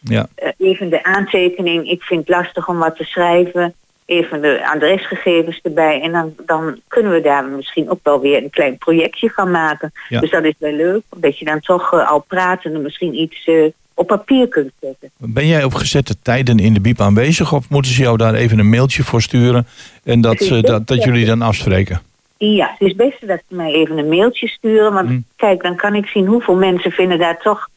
ja, 0.00 0.26
eh, 0.34 0.48
even 0.58 0.90
de 0.90 1.02
aantekening. 1.02 1.90
Ik 1.90 2.02
vind 2.02 2.20
het 2.20 2.36
lastig 2.36 2.68
om 2.68 2.78
wat 2.78 2.96
te 2.96 3.04
schrijven. 3.04 3.74
Even 4.06 4.40
de 4.42 4.68
adresgegevens 4.74 5.60
erbij. 5.62 6.00
En 6.00 6.12
dan, 6.12 6.34
dan 6.46 6.80
kunnen 6.88 7.12
we 7.12 7.20
daar 7.20 7.44
misschien 7.44 7.90
ook 7.90 8.00
wel 8.02 8.20
weer 8.20 8.42
een 8.42 8.50
klein 8.50 8.78
projectje 8.78 9.30
van 9.30 9.50
maken. 9.50 9.92
Ja. 10.08 10.20
Dus 10.20 10.30
dat 10.30 10.44
is 10.44 10.54
wel 10.58 10.72
leuk. 10.72 11.02
Dat 11.16 11.38
je 11.38 11.44
dan 11.44 11.60
toch 11.60 11.92
eh, 11.92 12.10
al 12.10 12.24
pratende 12.28 12.78
misschien 12.78 13.14
iets 13.20 13.44
eh, 13.44 13.64
op 13.94 14.06
papier 14.06 14.48
kunt 14.48 14.72
zetten. 14.80 15.10
Ben 15.16 15.46
jij 15.46 15.64
op 15.64 15.74
gezette 15.74 16.14
tijden 16.22 16.58
in 16.58 16.74
de 16.74 16.80
biep 16.80 17.00
aanwezig 17.00 17.52
of 17.52 17.68
moeten 17.70 17.92
ze 17.92 18.02
jou 18.02 18.16
daar 18.16 18.34
even 18.34 18.58
een 18.58 18.68
mailtje 18.68 19.02
voor 19.02 19.22
sturen 19.22 19.66
en 20.04 20.20
dat, 20.20 20.40
eh, 20.40 20.62
dat, 20.62 20.86
dat 20.86 21.02
jullie 21.04 21.26
dan 21.26 21.42
afspreken? 21.42 22.00
Ja, 22.38 22.68
het 22.70 22.80
is 22.80 22.88
het 22.88 22.96
beste 22.96 23.26
dat 23.26 23.42
ze 23.48 23.54
mij 23.54 23.72
even 23.72 23.98
een 23.98 24.08
mailtje 24.08 24.48
sturen. 24.48 24.92
Want 24.92 25.08
Hm. 25.08 25.20
kijk, 25.36 25.62
dan 25.62 25.76
kan 25.76 25.94
ik 25.94 26.06
zien 26.06 26.26
hoeveel 26.26 26.56
mensen 26.56 26.90
vinden 26.90 27.18
daar 27.18 27.38
toch... 27.42 27.68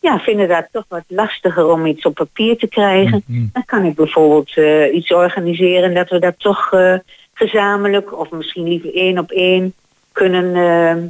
Ja, 0.00 0.18
vinden 0.18 0.48
daar 0.48 0.68
toch 0.72 0.84
wat 0.88 1.04
lastiger 1.06 1.66
om 1.66 1.86
iets 1.86 2.04
op 2.04 2.14
papier 2.14 2.58
te 2.58 2.66
krijgen. 2.66 3.22
Hm, 3.26 3.32
hm. 3.32 3.46
Dan 3.52 3.64
kan 3.64 3.84
ik 3.84 3.94
bijvoorbeeld 3.94 4.56
eh, 4.56 4.94
iets 4.94 5.12
organiseren 5.12 5.94
dat 5.94 6.08
we 6.08 6.18
dat 6.18 6.34
toch 6.38 6.72
eh, 6.72 6.94
gezamenlijk 7.34 8.18
of 8.18 8.30
misschien 8.30 8.68
liever 8.68 8.94
één 8.94 9.18
op 9.18 9.30
één 9.30 9.74
kunnen, 10.12 10.54
eh, 10.54 11.02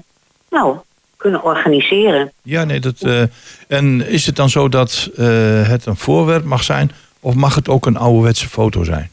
nou, 0.51 0.77
kunnen 1.17 1.43
organiseren. 1.43 2.33
Ja, 2.43 2.65
nee, 2.65 2.81
dat. 2.81 3.29
en 3.69 4.07
is 4.07 4.27
het 4.27 4.37
dan 4.37 4.49
zo 4.49 4.69
dat 4.69 5.11
het 5.67 5.87
een 5.87 5.97
voorwerp 5.97 6.45
mag 6.45 6.63
zijn 6.63 6.91
of 7.21 7.35
mag 7.35 7.55
het 7.55 7.69
ook 7.69 7.87
een 7.87 7.97
ouderwetse 7.97 8.49
foto 8.49 8.85
zijn? 8.85 9.11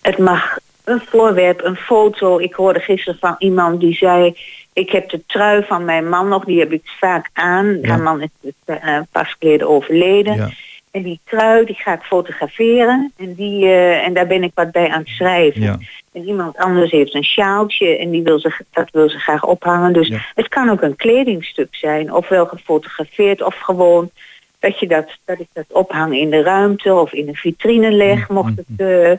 Het 0.00 0.18
mag 0.18 0.58
een 0.84 1.02
voorwerp, 1.06 1.64
een 1.64 1.76
foto. 1.76 2.38
Ik 2.38 2.54
hoorde 2.54 2.80
gisteren 2.80 3.18
van 3.20 3.34
iemand 3.38 3.80
die 3.80 3.94
zei... 3.94 4.36
ik 4.76 4.90
heb 4.90 5.10
de 5.10 5.22
trui 5.26 5.64
van 5.64 5.84
mijn 5.84 6.08
man 6.08 6.28
nog, 6.28 6.44
die 6.44 6.58
heb 6.58 6.72
ik 6.72 6.82
vaak 7.00 7.30
aan. 7.32 7.66
Ja. 7.66 7.80
Mijn 7.80 8.02
man 8.02 8.22
is 8.22 8.28
dus, 8.40 8.52
eh, 8.64 9.00
pas 9.12 9.36
geleden 9.38 9.68
overleden. 9.68 10.36
Ja, 10.36 10.50
En 10.90 11.02
die 11.02 11.20
trui, 11.24 11.64
die 11.64 11.74
ga 11.74 11.92
ik 11.92 12.02
fotograferen. 12.02 13.12
En, 13.16 13.34
die, 13.34 13.64
eh, 13.64 14.06
en 14.06 14.14
daar 14.14 14.26
ben 14.26 14.42
ik 14.42 14.50
wat 14.54 14.70
bij 14.70 14.88
aan 14.88 14.98
het 14.98 15.08
schrijven. 15.08 15.60
ja, 15.60 15.78
En 16.12 16.24
iemand 16.26 16.56
anders 16.56 16.90
heeft 16.90 17.14
een 17.14 17.24
sjaaltje 17.24 17.96
en 17.96 18.10
die 18.10 18.22
wil 18.22 18.40
ze, 18.40 18.52
dat 18.72 18.90
wil 18.90 19.08
ze 19.08 19.18
graag 19.18 19.44
ophangen. 19.44 19.92
Dus 19.92 20.12
het 20.34 20.48
kan 20.48 20.70
ook 20.70 20.82
een 20.82 20.96
kledingstuk 20.96 21.74
zijn, 21.74 22.12
ofwel 22.12 22.46
gefotografeerd 22.46 23.42
of 23.42 23.58
gewoon 23.58 24.10
dat, 24.58 24.78
je 24.78 24.86
dat, 24.86 25.18
dat 25.24 25.38
ik 25.40 25.48
dat 25.52 25.64
ophang 25.68 26.16
in 26.18 26.30
de 26.30 26.42
ruimte 26.42 26.94
of 26.94 27.12
in 27.12 27.28
een 27.28 27.34
vitrine 27.34 27.90
leg. 27.92 28.28
Mm, 28.28 28.34
Mocht 28.34 28.48
mm, 28.48 28.64
het 28.76 28.88
eh, 28.88 29.12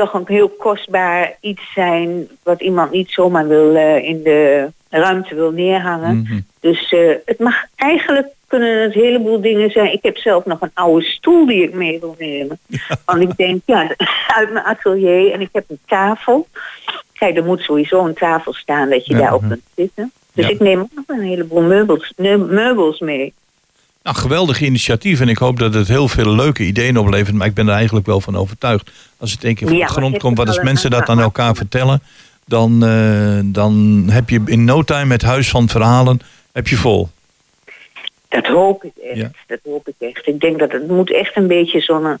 toch 0.00 0.14
een 0.14 0.24
heel 0.26 0.48
kostbaar 0.48 1.36
iets 1.40 1.72
zijn 1.74 2.28
wat 2.42 2.60
iemand 2.60 2.90
niet 2.90 3.10
zomaar 3.10 3.48
wil 3.48 3.74
eh, 3.74 4.04
in 4.04 4.22
de 4.22 4.68
ruimte 4.90 5.34
wil 5.34 5.50
neerhangen. 5.50 6.16
mhm. 6.16 6.40
Dus 6.60 6.92
eh, 6.92 7.14
het 7.24 7.38
mag 7.38 7.64
eigenlijk 7.76 8.28
kunnen 8.46 8.82
het 8.82 8.94
een 8.94 9.00
heleboel 9.00 9.40
dingen 9.40 9.70
zijn. 9.70 9.92
Ik 9.92 10.02
heb 10.02 10.16
zelf 10.16 10.44
nog 10.44 10.60
een 10.60 10.70
oude 10.74 11.04
stoel 11.04 11.46
die 11.46 11.62
ik 11.62 11.74
mee 11.74 12.00
wil 12.00 12.14
nemen. 12.18 12.58
Want 13.06 13.22
ik 13.22 13.36
denk, 13.36 13.62
ja, 13.64 13.94
uit 14.38 14.52
mijn 14.52 14.64
atelier 14.64 15.32
en 15.32 15.40
ik 15.40 15.48
heb 15.52 15.64
een 15.68 15.78
tafel. 15.86 16.46
Kijk, 17.12 17.36
er 17.36 17.44
moet 17.44 17.60
sowieso 17.60 18.04
een 18.06 18.14
tafel 18.14 18.52
staan 18.52 18.90
dat 18.90 19.06
je 19.06 19.14
Ja, 19.14 19.20
daarop 19.20 19.42
kunt 19.48 19.62
zitten. 19.74 20.12
Dus 20.34 20.46
Ja. 20.46 20.50
ik 20.50 20.60
neem 20.60 20.80
ook 20.80 20.90
nog 20.94 21.04
een 21.06 21.22
heleboel 21.24 21.62
meubels, 21.62 22.12
meubels 22.16 23.00
mee. 23.00 23.32
Nou, 24.02 24.16
geweldig 24.16 24.60
initiatief 24.60 25.20
en 25.20 25.28
ik 25.28 25.38
hoop 25.38 25.58
dat 25.58 25.74
het 25.74 25.88
heel 25.88 26.08
veel 26.08 26.34
leuke 26.34 26.62
ideeën 26.62 26.96
oplevert, 26.96 27.36
maar 27.36 27.46
ik 27.46 27.54
ben 27.54 27.68
er 27.68 27.74
eigenlijk 27.74 28.06
wel 28.06 28.20
van 28.20 28.36
overtuigd. 28.36 28.90
Als 29.18 29.32
het 29.32 29.44
één 29.44 29.54
keer 29.54 29.68
van 29.68 29.76
de 29.76 29.86
grond 29.86 30.18
komt, 30.18 30.36
wat 30.38 30.46
als 30.46 30.60
mensen 30.60 30.90
dat 30.90 31.08
aan 31.08 31.20
elkaar 31.20 31.54
vertellen, 31.54 32.02
dan, 32.44 32.84
eh, 32.84 33.38
dan 33.44 34.04
heb 34.10 34.30
je 34.30 34.42
in 34.44 34.64
no 34.64 34.82
time 34.82 35.12
het 35.12 35.22
huis 35.22 35.50
van 35.50 35.68
verhalen 35.68 36.20
heb 36.52 36.68
je 36.68 36.76
vol. 36.76 37.08
Dat 38.28 38.46
hoop 38.46 38.84
ik 38.84 38.92
echt. 39.02 39.16
Ja. 39.16 39.30
Dat 39.46 39.58
hoop 39.64 39.88
ik 39.88 39.94
echt. 39.98 40.26
Ik 40.26 40.40
denk 40.40 40.58
dat 40.58 40.72
het 40.72 40.88
moet 40.88 41.12
echt 41.12 41.36
een 41.36 41.46
beetje 41.46 41.80
zo'n 41.80 42.06
eh, 42.06 42.14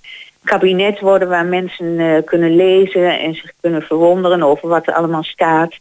kabinet 0.44 1.00
worden 1.00 1.28
waar 1.28 1.46
mensen 1.46 1.98
eh, 1.98 2.24
kunnen 2.24 2.56
lezen 2.56 3.20
en 3.20 3.34
zich 3.34 3.52
kunnen 3.60 3.82
verwonderen 3.82 4.42
over 4.42 4.68
wat 4.68 4.86
er 4.86 4.94
allemaal 4.94 5.24
staat. 5.24 5.74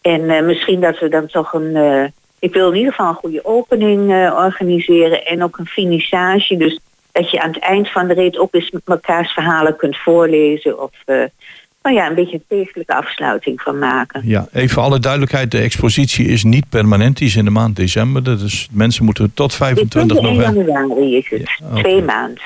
En 0.00 0.46
misschien 0.46 0.80
dat 0.80 0.98
we 0.98 1.08
dan 1.08 1.26
toch 1.26 1.52
een. 1.52 2.12
Ik 2.38 2.52
wil 2.52 2.70
in 2.70 2.76
ieder 2.76 2.92
geval 2.92 3.08
een 3.08 3.14
goede 3.14 3.44
opening 3.44 4.12
eh, 4.12 4.34
organiseren 4.36 5.24
en 5.26 5.42
ook 5.42 5.58
een 5.58 5.66
finissage. 5.66 6.56
Dus 6.56 6.78
dat 7.12 7.30
je 7.30 7.40
aan 7.42 7.52
het 7.52 7.58
eind 7.62 7.90
van 7.90 8.08
de 8.08 8.14
rit 8.14 8.38
ook 8.38 8.54
eens 8.54 8.72
mekaars 8.84 9.32
verhalen 9.32 9.76
kunt 9.76 9.96
voorlezen 9.96 10.82
of. 10.82 10.90
eh, 11.04 11.16
nou 11.82 11.98
ja, 11.98 12.08
een 12.08 12.14
beetje 12.14 12.34
een 12.34 12.58
feestelijke 12.58 12.94
afsluiting 12.94 13.60
van 13.60 13.78
maken. 13.78 14.22
Ja, 14.24 14.48
even 14.52 14.68
voor 14.68 14.82
alle 14.82 14.98
duidelijkheid, 14.98 15.50
de 15.50 15.58
expositie 15.58 16.26
is 16.26 16.44
niet 16.44 16.68
permanent, 16.68 17.16
die 17.16 17.26
is 17.26 17.36
in 17.36 17.44
de 17.44 17.50
maand 17.50 17.76
december. 17.76 18.24
Dus 18.24 18.68
mensen 18.72 19.04
moeten 19.04 19.30
tot 19.34 19.54
25 19.54 20.16
In 20.16 20.22
november. 20.22 20.66
januari 20.66 21.16
is 21.16 21.26
het. 21.30 21.50
Ja. 21.74 21.82
Twee 21.82 22.02
maanden. 22.02 22.42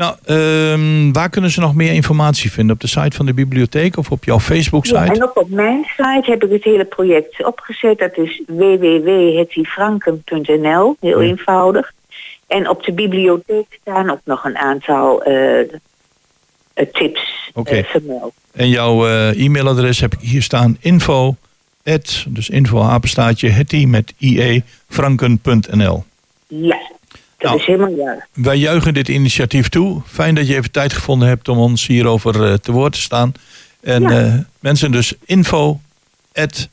Nou, 0.00 0.14
ehm, 0.24 1.12
waar 1.12 1.30
kunnen 1.30 1.50
ze 1.50 1.60
nog 1.60 1.74
meer 1.74 1.92
informatie 1.92 2.52
vinden? 2.52 2.74
Op 2.74 2.80
de 2.80 2.86
site 2.86 3.16
van 3.16 3.26
de 3.26 3.34
bibliotheek 3.34 3.96
of 3.96 4.10
op 4.10 4.24
jouw 4.24 4.38
Facebook-site? 4.38 5.00
Ja, 5.00 5.12
en 5.12 5.22
ook 5.22 5.38
op 5.38 5.50
mijn 5.50 5.84
site 5.96 6.30
heb 6.30 6.44
ik 6.44 6.50
het 6.50 6.64
hele 6.64 6.84
project 6.84 7.44
opgezet. 7.44 7.98
Dat 7.98 8.16
is 8.16 8.42
www.hettyfranken.nl, 8.46 10.96
heel 11.00 11.20
eenvoudig. 11.20 11.92
En 12.46 12.68
op 12.68 12.82
de 12.82 12.92
bibliotheek 12.92 13.78
staan 13.80 14.10
ook 14.10 14.20
nog 14.24 14.44
een 14.44 14.56
aantal 14.56 15.22
eh, 15.22 15.60
eh, 15.60 15.66
tips 16.92 17.50
Oké. 17.54 17.76
eh, 17.76 17.84
vermeld. 17.84 18.32
En 18.52 18.68
jouw 18.68 19.06
e-mailadres 19.32 20.00
heb 20.00 20.12
ik 20.12 20.20
hier 20.20 20.42
staan. 20.42 20.76
Info, 20.80 21.36
at, 21.84 22.24
dus 22.28 22.48
info 22.48 22.82
apenstaatje, 22.82 23.48
hetty 23.48 23.84
met 23.84 24.14
ie, 24.18 24.64
franken.nl. 24.88 26.04
Ja, 26.46 26.78
dat 27.40 27.50
Nou. 27.50 27.58
is 27.60 27.66
helemaal 27.66 27.94
juist. 28.06 28.22
Wij 28.32 28.56
juichen 28.56 28.94
dit 28.94 29.08
initiatief 29.08 29.68
toe. 29.68 30.02
Fijn 30.06 30.34
dat 30.34 30.48
je 30.48 30.54
even 30.56 30.70
tijd 30.70 30.92
gevonden 30.92 31.28
hebt 31.28 31.48
om 31.48 31.58
ons 31.58 31.86
hierover 31.86 32.44
eh, 32.44 32.52
te 32.54 32.72
woord 32.72 32.92
te 32.92 33.00
staan. 33.00 33.32
En 33.80 34.02
Ja. 34.02 34.10
eh, 34.10 34.34
mensen 34.58 34.92
dus 34.92 35.14
info, 35.24 35.80
at 36.34 36.68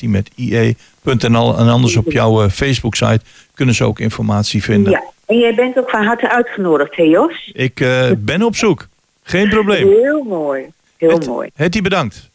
met 0.00 0.30
ie.nl. 0.34 1.58
En 1.58 1.68
anders 1.68 1.96
op 1.96 2.12
jouw 2.12 2.42
eh, 2.42 2.50
Facebook-site 2.50 3.20
kunnen 3.54 3.74
ze 3.74 3.84
ook 3.84 3.98
informatie 3.98 4.62
vinden. 4.62 4.92
Ja, 4.92 5.02
en 5.26 5.38
jij 5.38 5.54
bent 5.54 5.78
ook 5.78 5.90
van 5.90 6.04
harte 6.04 6.30
uitgenodigd, 6.30 6.96
hè 6.96 7.02
Jos? 7.02 7.50
Ik 7.52 7.74
ben 8.18 8.42
op 8.42 8.56
zoek. 8.56 8.88
Geen 9.22 9.48
probleem. 9.48 9.88
Heel 9.88 10.22
mooi, 10.22 10.66
heel 10.96 11.10
Het- 11.10 11.26
mooi. 11.26 11.50
Hetty, 11.54 11.82
bedankt. 11.82 12.28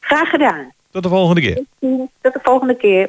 Graag 0.00 0.28
gedaan. 0.28 0.72
Tot 0.90 1.02
de 1.02 1.08
volgende 1.08 1.40
keer. 1.40 1.62
Tot 2.20 2.32
de 2.32 2.40
volgende 2.42 2.76
keer. 2.76 3.08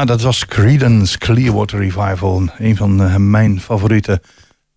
Ja, 0.00 0.06
dat 0.06 0.22
was 0.22 0.46
Creedence 0.46 1.18
Clearwater 1.18 1.78
Revival. 1.78 2.48
Een 2.58 2.76
van 2.76 3.02
eh, 3.02 3.16
mijn 3.16 3.60
favoriete 3.60 4.20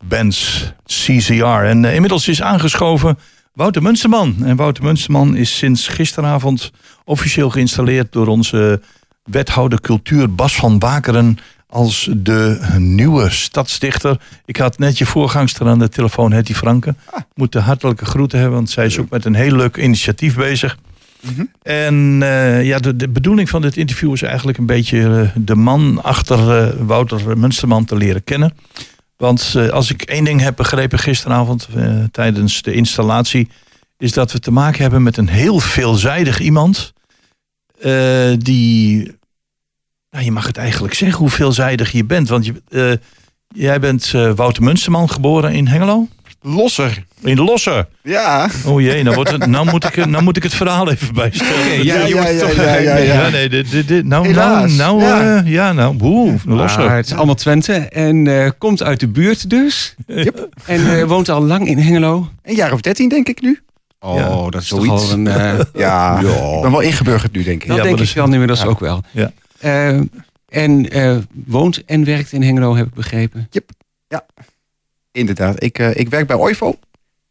bands, 0.06 0.72
CCR. 0.86 1.44
En 1.44 1.86
eh, 1.86 1.94
inmiddels 1.94 2.28
is 2.28 2.42
aangeschoven 2.42 3.18
Wouter 3.54 3.82
Munsterman. 3.82 4.36
En 4.44 4.56
Wouter 4.56 4.84
Munsterman 4.84 5.36
is 5.36 5.58
sinds 5.58 5.88
gisteravond 5.88 6.72
officieel 7.06 7.50
geïnstalleerd 7.50 8.12
door 8.12 8.28
onze 8.28 8.82
wethouder 9.24 9.82
cultuur 9.82 10.36
Bas 10.36 10.56
van 10.56 10.80
Wakeren 10.80 11.38
als 11.68 12.10
de 12.18 12.60
nieuwe 12.78 13.30
stadsdichter. 13.30 14.20
Ik 14.46 14.58
had 14.58 14.78
net 14.78 14.98
je 14.98 15.06
voorgangster 15.06 15.68
aan 15.68 15.80
de 15.80 15.90
telefoon, 15.90 16.32
Hetty 16.32 16.54
Franke. 16.54 16.96
Moet 17.36 17.52
de 17.52 17.60
hartelijke 17.60 18.06
groeten 18.06 18.40
hebben, 18.40 18.58
want 18.58 18.70
zij 18.70 18.86
is 18.86 19.00
ook 19.00 19.10
met 19.10 19.26
een 19.26 19.36
heel 19.36 19.56
leuk 19.56 19.78
initiatief 19.78 20.36
bezig. 20.36 20.78
En 21.62 22.20
eh, 22.22 22.66
ja, 22.66 22.80
de, 22.80 23.10
bedoeling 23.10 23.50
van 23.50 23.62
dit 23.62 23.78
interview 23.78 24.14
is 24.14 24.22
eigenlijk 24.22 24.58
een 24.58 24.66
beetje 24.66 25.00
eh, 25.00 25.30
de 25.36 25.56
man 25.56 26.04
achter 26.04 26.58
eh, 26.58 26.74
Wouter 26.80 27.38
Munsterman 27.38 27.86
te 27.86 27.96
leren 27.96 28.24
kennen. 28.24 28.54
Want 29.18 29.56
als 29.72 29.92
ik 29.92 30.02
één 30.02 30.24
ding 30.24 30.42
heb 30.42 30.56
begrepen 30.56 31.00
gisteravond 31.00 31.68
tijdens 32.12 32.62
de 32.62 32.74
installatie, 32.74 33.50
is 33.98 34.12
dat 34.12 34.32
we 34.32 34.40
te 34.40 34.52
maken 34.52 34.82
hebben 34.82 35.04
met 35.04 35.18
een 35.18 35.30
heel 35.30 35.60
veelzijdig 35.60 36.40
iemand. 36.40 36.94
die, 38.38 39.16
nou, 40.10 40.24
je 40.24 40.32
mag 40.32 40.48
het 40.48 40.58
eigenlijk 40.58 40.94
zeggen 40.94 41.20
hoe 41.20 41.30
veelzijdig 41.30 41.92
je 41.92 42.06
bent. 42.06 42.30
Want 42.30 42.46
je, 42.46 43.00
jij 43.48 43.80
bent 43.80 44.12
Wouter 44.12 44.64
Munsterman, 44.64 45.10
geboren 45.10 45.54
in 45.54 45.68
Hengelo? 45.68 46.08
Losser. 46.42 47.04
In 47.24 47.38
Losser. 47.38 47.88
Ja. 48.02 48.50
Oh 48.66 48.82
jee, 48.82 49.04
nou, 49.04 49.16
wordt 49.16 49.32
het, 49.32 49.46
nou, 49.46 49.70
moet 49.70 49.84
ik, 49.84 50.06
nou 50.06 50.24
moet 50.24 50.38
ik 50.38 50.44
het 50.44 50.54
verhaal 50.54 50.92
even 50.92 51.14
bijstellen. 51.14 51.84
ja, 51.84 51.96
ja, 52.06 52.28
ja, 52.28 52.40
toch- 52.40 52.56
ja, 52.56 52.76
ja, 52.76 52.98
ja. 52.98 53.30
nee, 53.30 53.50
dit, 53.50 53.72
dit, 53.72 53.88
dit- 53.88 54.06
nou, 54.06 54.28
Helaas, 54.28 54.72
nou, 54.76 55.00
nou, 55.02 55.24
ja. 55.24 55.34
ja, 55.36 55.42
ja 55.46 55.74
nou, 55.74 55.96
boe, 55.96 56.36
Losser. 56.46 56.84
Ah, 56.88 56.96
het 56.96 57.06
is 57.06 57.14
allemaal 57.14 57.36
Twente 57.36 57.74
en 57.74 58.28
eh, 58.44 58.50
komt 58.58 58.84
uit 58.84 59.00
de 59.00 59.08
buurt 59.08 59.50
dus. 59.50 59.96
Yep. 60.08 60.50
En 60.66 60.98
eh, 61.00 61.04
woont 61.04 61.30
al 61.30 61.42
lang 61.44 61.68
in 61.68 61.78
Hengelo. 61.78 62.30
Een 62.44 62.56
jaar 62.56 62.72
of 62.74 62.82
dertien 62.82 63.10
denk 63.10 63.28
ik 63.28 63.42
nu. 63.42 63.60
Oh, 64.00 64.16
Ja, 64.18 64.50
dat 64.50 64.62
is 64.62 64.68
zoiets. 64.68 64.88
toch 64.88 65.12
al 65.12 65.18
een... 65.18 65.28
eh, 65.28 65.60
Ja, 65.74 66.20
ik 66.20 66.62
ben 66.62 66.72
wel 66.72 66.80
ingeburgerd 66.82 67.32
nu 67.32 67.44
denk 67.44 67.62
ik. 67.62 67.68
dat 67.68 67.78
Ja, 67.78 67.84
denk 67.84 68.00
ik 68.00 68.06
dat 68.06 68.14
wel 68.14 68.32
inmiddels 68.32 68.66
ook 68.66 68.80
wel. 68.80 69.04
Ja. 69.12 69.32
Eh, 69.60 69.88
en 70.50 70.90
eh, 70.90 71.16
woont 71.46 71.86
en 71.86 72.04
werkt 72.06 72.32
in 72.32 72.44
Hengelo, 72.44 72.76
heb 72.76 72.86
ik 72.88 72.94
begrepen. 72.94 73.50
Inderdaad. 75.12 75.64
Ik, 75.64 75.80
eh, 75.80 75.96
ik 75.96 76.10
werk 76.10 76.28
bij 76.28 76.36
OIVO. 76.36 76.76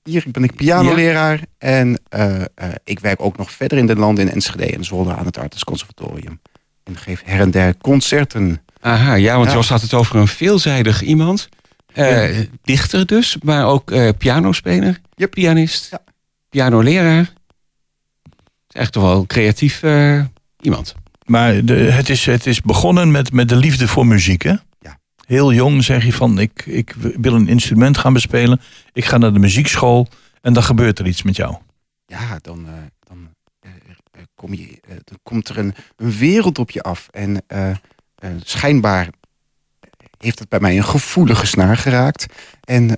Hier 0.03 0.25
ben 0.31 0.45
ik 0.45 0.55
pianoleraar. 0.57 1.41
En 1.59 2.01
eh, 2.09 2.41
eh, 2.41 2.47
ik 2.85 3.01
werk 3.01 3.23
ook 3.23 3.37
nog 3.37 3.51
verder 3.51 3.79
in 3.79 3.87
de 3.87 3.97
landen 3.97 4.27
in 4.27 4.33
Enschede 4.33 4.67
en 4.77 4.85
Zwolle 4.85 5.15
aan 5.15 5.25
het 5.27 5.39
Artes 5.39 5.65
Conservatorium. 5.65 6.41
En 6.85 6.97
geef 6.97 7.23
her 7.25 7.41
en 7.41 7.51
der 7.51 7.77
concerten. 7.77 8.63
Aha, 8.81 9.15
ja, 9.15 9.37
want 9.37 9.49
Ja. 9.49 9.55
Jos 9.55 9.69
had 9.69 9.83
het 9.83 9.95
over 9.95 10.17
een 10.17 10.27
veelzijdig 10.29 11.03
iemand. 11.03 11.49
Eh, 11.93 12.39
Dichter 12.63 13.07
dus, 13.07 13.37
maar 13.43 13.67
ook 13.67 13.91
eh 13.91 14.09
pianospeler, 14.19 15.01
Yep. 15.15 15.31
pianist, 15.31 15.89
Ja. 15.91 15.99
pianoleraar. 16.49 17.33
Is 18.69 18.81
echt 18.81 18.93
toch 18.93 19.03
wel 19.03 19.19
een 19.19 19.27
creatief 19.27 19.83
eh, 19.83 20.21
iemand. 20.61 20.95
Maar 21.27 21.65
de, 21.65 21.75
het, 21.75 22.09
is, 22.09 22.27
het 22.27 22.47
is 22.47 22.61
begonnen 22.61 23.11
met, 23.11 23.33
met 23.33 23.49
de 23.49 23.57
liefde 23.57 23.89
voor 23.89 24.07
muziek, 24.07 24.43
hè? 24.43 24.55
Heel 25.33 25.53
jong 25.53 25.85
zeg 25.85 26.05
je 26.05 26.13
van, 26.13 26.39
ik, 26.39 26.67
ik 26.67 26.95
wil 26.97 27.35
een 27.35 27.49
instrument 27.49 27.99
gaan 27.99 28.13
bespelen. 28.13 28.61
Ik 28.93 29.05
ga 29.05 29.19
naar 29.19 29.33
de 29.33 29.39
muziekschool 29.39 30.09
en 30.41 30.53
dan 30.53 30.63
gebeurt 30.63 30.99
er 30.99 31.07
iets 31.07 31.23
met 31.23 31.37
jou. 31.37 31.57
Ja, 32.07 32.39
dan, 32.41 32.67
eh, 32.67 32.73
dan, 33.09 33.29
eh, 33.61 34.23
kom 34.35 34.55
je, 34.55 34.81
eh, 34.81 34.97
dan 35.05 35.19
komt 35.23 35.49
er 35.49 35.59
een, 35.59 35.75
een 35.97 36.13
wereld 36.13 36.59
op 36.59 36.71
je 36.71 36.83
af. 36.83 37.09
En 37.11 37.45
schijnbaar 38.43 39.09
heeft 40.19 40.39
het 40.39 40.49
bij 40.49 40.61
mij 40.61 40.77
een 40.77 40.85
gevoelige 40.85 41.47
snaar 41.47 41.77
geraakt. 41.77 42.27
En 42.61 42.97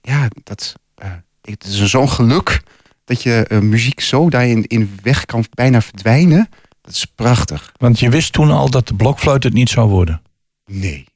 ja, 0.00 0.28
dat, 0.42 0.74
eh, 0.94 1.10
het 1.40 1.64
is 1.64 1.84
zo'n 1.84 2.10
geluk 2.10 2.62
dat 3.04 3.22
je 3.22 3.58
muziek 3.62 4.00
zo 4.00 4.30
daarin 4.30 4.66
in 4.66 4.98
weg 5.02 5.24
kan 5.24 5.44
bijna 5.50 5.80
verdwijnen. 5.80 6.48
Dat 6.80 6.94
is 6.94 7.04
prachtig. 7.04 7.72
Want 7.76 7.98
je 7.98 8.10
wist 8.10 8.32
toen 8.32 8.50
al 8.50 8.70
dat 8.70 8.88
de 8.88 8.94
blokfluit 8.94 9.42
het 9.42 9.52
niet 9.52 9.68
zou 9.68 9.88
worden. 9.88 10.22
Nee. 10.66 11.07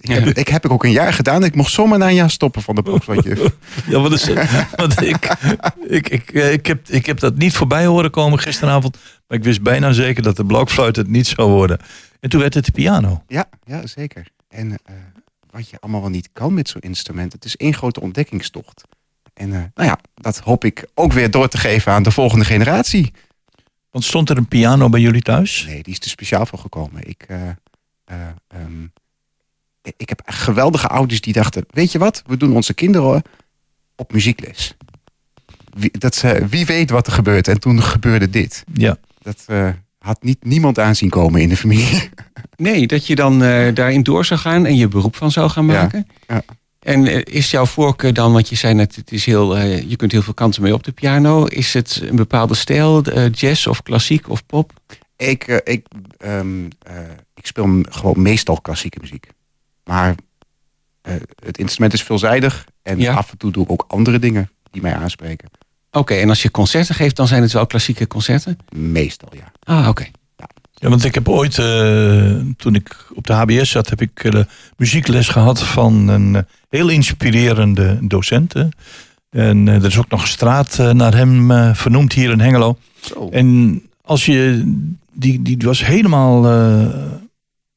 Ik 0.00 0.08
heb, 0.10 0.26
ik 0.26 0.48
heb 0.48 0.66
ook 0.66 0.84
een 0.84 0.90
jaar 0.90 1.12
gedaan. 1.12 1.44
Ik 1.44 1.54
mocht 1.54 1.72
zomaar 1.72 1.98
na 1.98 2.08
een 2.08 2.14
jaar 2.14 2.30
stoppen 2.30 2.62
van 2.62 2.74
de 2.74 2.82
blokfluitjuf. 2.82 3.38
Ja, 3.86 4.00
wat 4.00 4.12
is 4.12 4.26
het? 4.26 4.66
Want 4.76 5.02
ik, 5.02 5.36
ik, 5.88 6.08
ik, 6.08 6.30
eh, 6.30 6.52
ik, 6.52 6.66
heb, 6.66 6.88
ik 6.88 7.06
heb 7.06 7.20
dat 7.20 7.36
niet 7.36 7.56
voorbij 7.56 7.86
horen 7.86 8.10
komen 8.10 8.38
gisteravond. 8.38 8.98
Maar 9.26 9.38
ik 9.38 9.44
wist 9.44 9.62
bijna 9.62 9.92
zeker 9.92 10.22
dat 10.22 10.36
de 10.36 10.44
blokfluit 10.44 10.96
het 10.96 11.08
niet 11.08 11.26
zou 11.26 11.50
worden. 11.50 11.78
En 12.20 12.30
toen 12.30 12.40
werd 12.40 12.54
het 12.54 12.64
de 12.64 12.72
piano. 12.72 13.22
Ja, 13.26 13.48
ja 13.64 13.86
zeker. 13.86 14.28
En 14.48 14.70
eh, 14.84 14.94
wat 15.50 15.68
je 15.68 15.76
allemaal 15.80 16.00
wel 16.00 16.10
niet 16.10 16.28
kan 16.32 16.54
met 16.54 16.68
zo'n 16.68 16.80
instrument. 16.80 17.32
Het 17.32 17.44
is 17.44 17.56
één 17.56 17.74
grote 17.74 18.00
ontdekkingstocht. 18.00 18.84
En 19.34 19.52
eh, 19.52 19.62
nou 19.74 19.88
ja, 19.88 19.98
dat 20.14 20.38
hoop 20.38 20.64
ik 20.64 20.88
ook 20.94 21.12
weer 21.12 21.30
door 21.30 21.48
te 21.48 21.58
geven 21.58 21.92
aan 21.92 22.02
de 22.02 22.10
volgende 22.10 22.44
generatie. 22.44 23.12
Want 23.90 24.04
stond 24.04 24.30
er 24.30 24.36
een 24.36 24.48
piano 24.48 24.88
bij 24.88 25.00
jullie 25.00 25.22
thuis? 25.22 25.64
Nee, 25.66 25.82
die 25.82 25.92
is 25.92 26.00
er 26.00 26.10
speciaal 26.10 26.46
voor 26.46 26.58
gekomen. 26.58 27.08
Ik, 27.08 27.22
eh, 27.28 27.48
eh, 27.48 27.56
ehm, 28.48 28.86
ik- 29.82 30.08
heb 30.08 30.20
geweldige 30.26 30.86
ouders 30.88 31.20
die 31.20 31.32
dachten... 31.32 31.64
weet 31.70 31.92
je 31.92 31.98
wat, 31.98 32.22
we 32.26 32.36
doen 32.36 32.54
onze 32.54 32.74
kinderen 32.74 33.22
op 33.96 34.12
muziekles. 34.12 34.74
Wie, 35.76 35.90
dat, 35.98 36.14
ze- 36.14 36.46
wie 36.50 36.66
weet 36.66 36.90
wat 36.90 37.06
er 37.06 37.12
gebeurt. 37.12 37.48
En 37.48 37.60
toen 37.60 37.82
gebeurde 37.82 38.30
dit. 38.30 38.64
Ja. 38.72 38.96
Dat 39.22 39.44
eh, 39.46 39.68
had 39.98 40.22
niet, 40.22 40.44
niemand 40.44 40.78
aanzien 40.78 41.08
komen 41.10 41.40
in 41.40 41.48
de 41.48 41.56
familie. 41.56 42.08
Nee, 42.56 42.86
dat 42.86 43.06
je 43.06 43.14
dan 43.14 43.42
eh, 43.42 43.74
daarin 43.74 44.02
door 44.02 44.24
zou 44.24 44.40
gaan 44.40 44.66
en 44.66 44.76
je 44.76 44.88
beroep 44.88 45.16
van 45.16 45.30
zou 45.30 45.50
gaan 45.50 45.66
maken. 45.66 46.06
ja. 46.26 46.42
En 46.78 47.06
eh, 47.06 47.34
is 47.34 47.50
jouw 47.50 47.66
voorkeur 47.66 48.12
dan, 48.14 48.32
want 48.32 48.48
je 48.48 48.56
zei 48.56 48.74
net, 48.74 48.96
het 48.96 49.12
is 49.12 49.24
heel, 49.24 49.56
eh, 49.56 49.82
je 49.90 49.96
kunt 49.96 50.12
heel 50.12 50.22
veel 50.22 50.34
kanten 50.34 50.62
mee 50.62 50.74
op 50.74 50.84
de 50.84 50.92
piano. 50.92 51.44
Is 51.44 51.74
het 51.74 52.00
een 52.04 52.16
bepaalde 52.16 52.54
stijl, 52.54 53.02
eh, 53.02 53.32
jazz 53.32 53.66
of 53.66 53.82
klassiek 53.82 54.28
of 54.28 54.46
pop? 54.46 54.72
Ik, 55.16 55.44
ik, 55.64 55.86
ehm, 56.18 56.64
eh, 56.78 56.94
ik 57.34 57.46
speel 57.46 57.82
gewoon 57.88 58.22
meestal 58.22 58.60
klassieke 58.60 58.98
muziek. 59.00 59.26
Maar 59.88 60.14
eh, 61.02 61.14
het 61.44 61.58
instrument 61.58 61.92
is 61.92 62.02
veelzijdig. 62.02 62.64
En 62.82 62.98
Ja. 62.98 63.14
af 63.14 63.30
en 63.30 63.38
toe 63.38 63.52
doe 63.52 63.64
ik 63.64 63.70
ook 63.70 63.84
andere 63.88 64.18
dingen 64.18 64.50
die 64.70 64.82
mij 64.82 64.94
aanspreken. 64.94 65.48
Oké, 65.90 66.14
en 66.14 66.28
als 66.28 66.42
je 66.42 66.50
concerten 66.50 66.94
geeft, 66.94 67.16
dan 67.16 67.26
zijn 67.26 67.42
het 67.42 67.52
wel 67.52 67.66
klassieke 67.66 68.06
concerten? 68.06 68.58
Meestal, 68.76 69.28
ja. 69.34 69.52
Ah, 69.62 69.88
oké. 69.88 70.06
Ja, 70.74 70.88
want 70.88 71.04
ik 71.04 71.14
heb 71.14 71.28
ooit, 71.28 71.58
eh, 71.58 72.36
toen 72.56 72.74
ik 72.74 73.06
op 73.14 73.26
de 73.26 73.32
HBS 73.32 73.70
zat, 73.70 73.88
heb 73.88 74.00
ik 74.00 74.24
eh, 74.24 74.40
muziekles 74.76 75.28
gehad 75.28 75.62
van 75.62 76.08
een 76.08 76.36
eh, 76.36 76.42
heel 76.68 76.88
inspirerende 76.88 77.98
docent. 78.02 78.52
hè. 78.52 78.64
En 79.30 79.68
eh, 79.68 79.74
er 79.74 79.84
is 79.84 79.98
ook 79.98 80.08
nog 80.10 80.22
een 80.22 80.28
straat 80.28 80.78
eh, 80.78 80.90
naar 80.90 81.14
hem 81.14 81.50
eh, 81.50 81.74
vernoemd 81.74 82.12
hier 82.12 82.30
in 82.30 82.40
Hengelo. 82.40 82.78
Zo. 83.00 83.28
En 83.28 83.82
als 84.02 84.26
je, 84.26 84.62
die, 85.12 85.42
die 85.42 85.56
was 85.58 85.84
helemaal, 85.86 86.46
eh, 86.46 86.94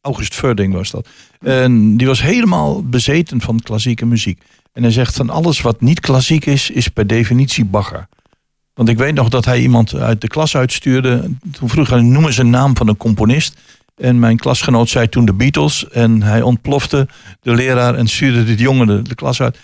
August 0.02 0.36
Verding 0.36 0.74
was 0.74 0.92
dat. 0.92 1.08
En 1.42 1.98
die 1.98 2.08
was 2.08 2.22
helemaal 2.22 2.84
bezeten 2.84 3.42
van 3.42 3.60
klassieke 3.60 4.06
muziek. 4.06 4.42
En 4.74 4.84
hij 4.84 4.92
zegt 4.92 5.16
van 5.16 5.30
alles 5.30 5.62
wat 5.62 5.82
niet 5.82 6.00
klassiek 6.00 6.46
is, 6.46 6.70
is 6.70 6.88
per 6.88 7.08
definitie 7.08 7.66
bagger. 7.66 8.08
Want 8.74 8.90
ik 8.90 8.98
weet 8.98 9.14
nog 9.14 9.30
dat 9.30 9.46
hij 9.46 9.60
iemand 9.62 9.96
uit 9.96 10.22
de 10.22 10.28
klas 10.28 10.56
uitstuurde. 10.56 11.30
Toen 11.52 11.70
vroeg 11.70 11.90
hij, 11.90 12.02
noem 12.02 12.26
eens 12.26 12.38
een 12.38 12.50
naam 12.50 12.78
van 12.78 12.88
een 12.88 12.98
componist. 12.98 13.60
En 13.96 14.20
mijn 14.20 14.38
klasgenoot 14.38 14.90
zei 14.90 15.10
toen 15.10 15.26
de 15.26 15.34
Beatles. 15.34 15.90
En 15.90 16.22
hij 16.22 16.42
ontplofte 16.42 17.08
de 17.42 17.56
leraar 17.56 17.96
en 17.96 18.08
stuurde 18.08 18.44
dit 18.44 18.60
jongen 18.60 18.88
de, 18.88 19.02
de 19.02 19.16
klas 19.16 19.42
uit. 19.42 19.58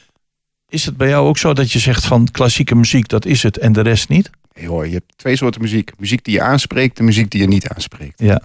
Is 0.70 0.86
het 0.86 0.98
bij 0.98 1.08
jou 1.08 1.28
ook 1.28 1.38
zo 1.38 1.54
dat 1.54 1.72
je 1.72 1.80
zegt 1.80 2.06
van 2.06 2.28
klassieke 2.32 2.76
muziek, 2.76 3.08
dat 3.08 3.26
is 3.26 3.44
het 3.44 3.58
en 3.58 3.74
de 3.74 3.82
rest 3.82 4.10
niet? 4.10 4.30
Hey, 4.54 4.68
hoor, 4.68 4.88
je 4.88 4.94
hebt 4.94 5.14
twee 5.16 5.36
soorten 5.36 5.62
muziek. 5.62 5.92
Muziek 5.98 6.24
die 6.24 6.34
je 6.34 6.42
aanspreekt 6.42 7.00
en 7.00 7.06
muziek 7.06 7.32
die 7.32 7.42
je 7.42 7.48
niet 7.48 7.68
aanspreekt. 7.68 8.20
Ja. 8.20 8.42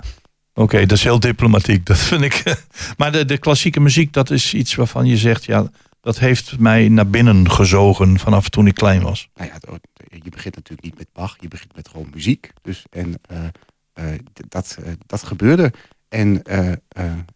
Oké, 0.55 0.87
dat 0.87 0.99
is 0.99 1.05
heel 1.05 1.21
diplomatiek. 1.21 1.87
Dat 1.87 1.99
vind 1.99 2.23
ik. 2.23 2.43
Maar 2.97 3.13
de, 3.13 3.25
de 3.25 3.39
klassieke 3.39 3.81
muziek, 3.81 4.13
dat 4.13 4.31
is 4.31 4.55
iets 4.55 4.75
waarvan 4.75 5.07
je 5.07 5.17
zegt, 5.17 5.45
ja, 5.45 5.71
dat 6.01 6.19
heeft 6.19 6.59
mij 6.59 6.89
naar 6.89 7.09
binnen 7.09 7.51
gezogen 7.51 8.19
vanaf 8.19 8.49
toen 8.49 8.67
ik 8.67 8.75
klein 8.75 9.03
was. 9.03 9.29
Nou 9.35 9.51
ja, 9.51 9.79
je 10.23 10.31
begint 10.31 10.55
natuurlijk 10.55 10.83
niet 10.83 10.99
met 10.99 11.09
Bach. 11.13 11.37
Je 11.41 11.49
begint 11.49 11.75
met 11.75 11.89
gewoon 11.89 12.11
muziek. 12.15 12.53
Dus, 12.63 12.85
en 12.91 13.15
eh, 13.29 13.45
eh, 13.93 14.19
dat, 14.49 14.77
eh, 14.85 14.93
dat 15.07 15.23
gebeurde. 15.23 15.73
En 16.09 16.43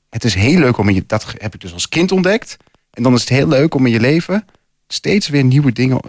het 0.08 0.24
is 0.24 0.34
heel 0.34 0.58
leuk 0.58 0.78
om 0.78 0.88
in 0.88 0.94
je... 0.94 1.04
Dat 1.06 1.34
heb 1.38 1.54
ik 1.54 1.60
dus 1.60 1.72
als 1.72 1.88
kind 1.88 2.12
ontdekt. 2.12 2.56
En 2.90 3.02
dan 3.02 3.14
is 3.14 3.20
het 3.20 3.28
heel 3.28 3.48
leuk 3.48 3.74
om 3.74 3.86
in 3.86 3.92
je 3.92 4.00
leven... 4.00 4.44
steeds 4.88 5.28
weer 5.28 5.44
nieuwe 5.44 5.72
dingen 5.72 6.00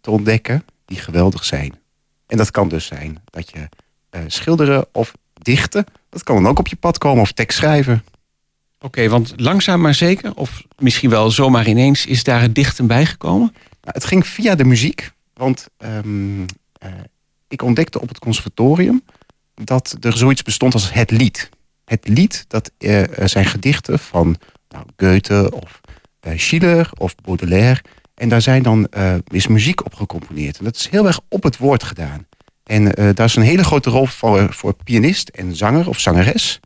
te 0.00 0.10
ontdekken... 0.10 0.64
die 0.84 0.98
geweldig 0.98 1.44
zijn. 1.44 1.74
En 2.26 2.36
dat 2.36 2.50
kan 2.50 2.68
dus 2.68 2.86
zijn 2.86 3.22
dat 3.24 3.50
je 3.50 3.68
schilderen 4.26 4.86
of 4.92 5.12
dichten... 5.46 5.84
dat 6.08 6.22
kan 6.22 6.36
dan 6.36 6.46
ook 6.46 6.58
op 6.58 6.66
je 6.66 6.76
pad 6.76 6.98
komen 6.98 7.22
of 7.22 7.32
tekst 7.32 7.58
schrijven. 7.58 8.04
Oké, 8.80 9.08
want 9.08 9.32
langzaam 9.36 9.80
maar 9.80 9.94
zeker, 9.94 10.34
of 10.34 10.62
misschien 10.78 11.10
wel 11.10 11.30
zomaar 11.30 11.68
ineens, 11.68 12.06
is 12.06 12.24
daar 12.24 12.40
het 12.40 12.54
dichten 12.54 12.86
bijgekomen? 12.86 13.48
Nou, 13.52 13.94
het 13.94 14.04
ging 14.04 14.26
via 14.26 14.54
de 14.54 14.64
muziek. 14.64 15.10
Want 15.34 15.66
ehm, 15.76 16.42
eh, 16.72 16.90
ik 17.48 17.62
ontdekte 17.62 18.00
op 18.00 18.08
het 18.08 18.18
conservatorium 18.18 19.04
dat 19.54 19.96
er 20.00 20.16
zoiets 20.16 20.42
bestond 20.42 20.72
als 20.72 20.92
het 20.92 21.10
lied. 21.10 21.48
Het 21.84 22.08
lied, 22.08 22.44
dat 22.48 22.70
eh, 22.78 23.02
eh, 23.02 23.28
zijn 23.28 23.44
gedichten 23.44 23.98
van 23.98 24.36
nou, 24.68 24.84
Goethe 24.96 25.50
of 25.52 25.80
Schiller 26.36 26.90
of 26.98 27.14
Baudelaire. 27.14 27.82
En 28.14 28.28
daar 28.28 28.42
zijn 28.42 28.62
dan, 28.62 28.88
is 29.28 29.46
muziek 29.46 29.84
op 29.84 29.94
gecomponeerd. 29.94 30.58
En 30.58 30.64
dat 30.64 30.76
is 30.76 30.88
heel 30.88 31.06
erg 31.06 31.20
op 31.28 31.42
het 31.42 31.56
woord 31.56 31.82
gedaan. 31.82 32.26
En 32.66 32.94
eh, 32.94 33.08
daar 33.14 33.26
is 33.26 33.36
een 33.36 33.42
hele 33.42 33.64
grote 33.64 33.90
rol 33.90 34.06
voor, 34.06 34.52
voor 34.52 34.74
pianist 34.84 35.28
en 35.28 35.56
zanger 35.56 35.88
of 35.88 36.00
zangeres. 36.00 36.60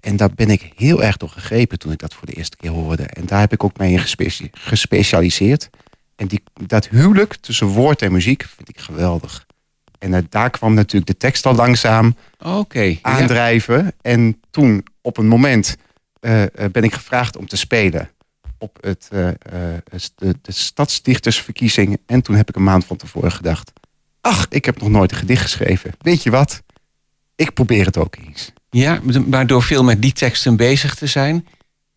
En 0.00 0.16
daar 0.16 0.30
ben 0.34 0.50
ik 0.50 0.72
heel 0.76 1.02
erg 1.02 1.16
door 1.16 1.28
gegrepen 1.28 1.78
toen 1.78 1.92
ik 1.92 1.98
dat 1.98 2.14
voor 2.14 2.26
de 2.26 2.32
eerste 2.32 2.56
keer 2.56 2.70
hoorde. 2.70 3.02
En 3.02 3.26
daar 3.26 3.40
heb 3.40 3.52
ik 3.52 3.64
ook 3.64 3.78
mee 3.78 3.92
in 3.92 3.98
gespecia- 3.98 4.48
gespecialiseerd. 4.52 5.70
En 6.16 6.26
die, 6.26 6.42
dat 6.66 6.88
huwelijk 6.88 7.36
tussen 7.36 7.66
woord 7.66 8.02
en 8.02 8.12
muziek 8.12 8.46
vind 8.56 8.68
ik 8.68 8.78
geweldig. 8.78 9.46
En 9.98 10.14
eh, 10.14 10.22
daar 10.28 10.50
kwam 10.50 10.74
natuurlijk 10.74 11.12
de 11.12 11.16
tekst 11.16 11.46
al 11.46 11.54
langzaam 11.54 12.16
ja. 13.02 13.10
aandrijven. 13.10 13.92
En 14.00 14.40
toen 14.50 14.84
op 15.00 15.18
een 15.18 15.26
moment 15.26 15.76
eh, 16.20 16.42
eh, 16.42 16.48
ben 16.72 16.82
ik 16.82 16.92
gevraagd 16.92 17.36
om 17.36 17.46
te 17.46 17.56
spelen 17.56 18.10
op 18.62 18.78
het, 18.80 19.08
eh, 19.12 19.28
eh, 19.28 19.34
de, 20.14 20.34
de 20.42 20.52
stadsdichtersverkiezing. 20.52 21.98
En 22.06 22.22
toen 22.22 22.36
heb 22.36 22.48
ik 22.48 22.56
een 22.56 22.62
maand 22.62 22.84
van 22.84 22.96
tevoren 22.96 23.32
gedacht... 23.32 23.72
ach, 24.22 24.46
ik 24.48 24.64
heb 24.64 24.80
nog 24.80 24.88
nooit 24.88 25.10
een 25.10 25.16
gedicht 25.16 25.42
geschreven. 25.42 25.92
Weet 26.00 26.22
je 26.22 26.30
wat? 26.30 26.62
Ik 27.36 27.52
probeer 27.54 27.86
het 27.86 27.96
ook 27.96 28.16
eens. 28.26 28.52
Ja, 28.70 29.00
maar 29.26 29.46
door 29.46 29.62
veel 29.62 29.84
met 29.84 30.02
die 30.02 30.12
teksten 30.12 30.56
bezig 30.56 30.94
te 30.94 31.06
zijn, 31.06 31.46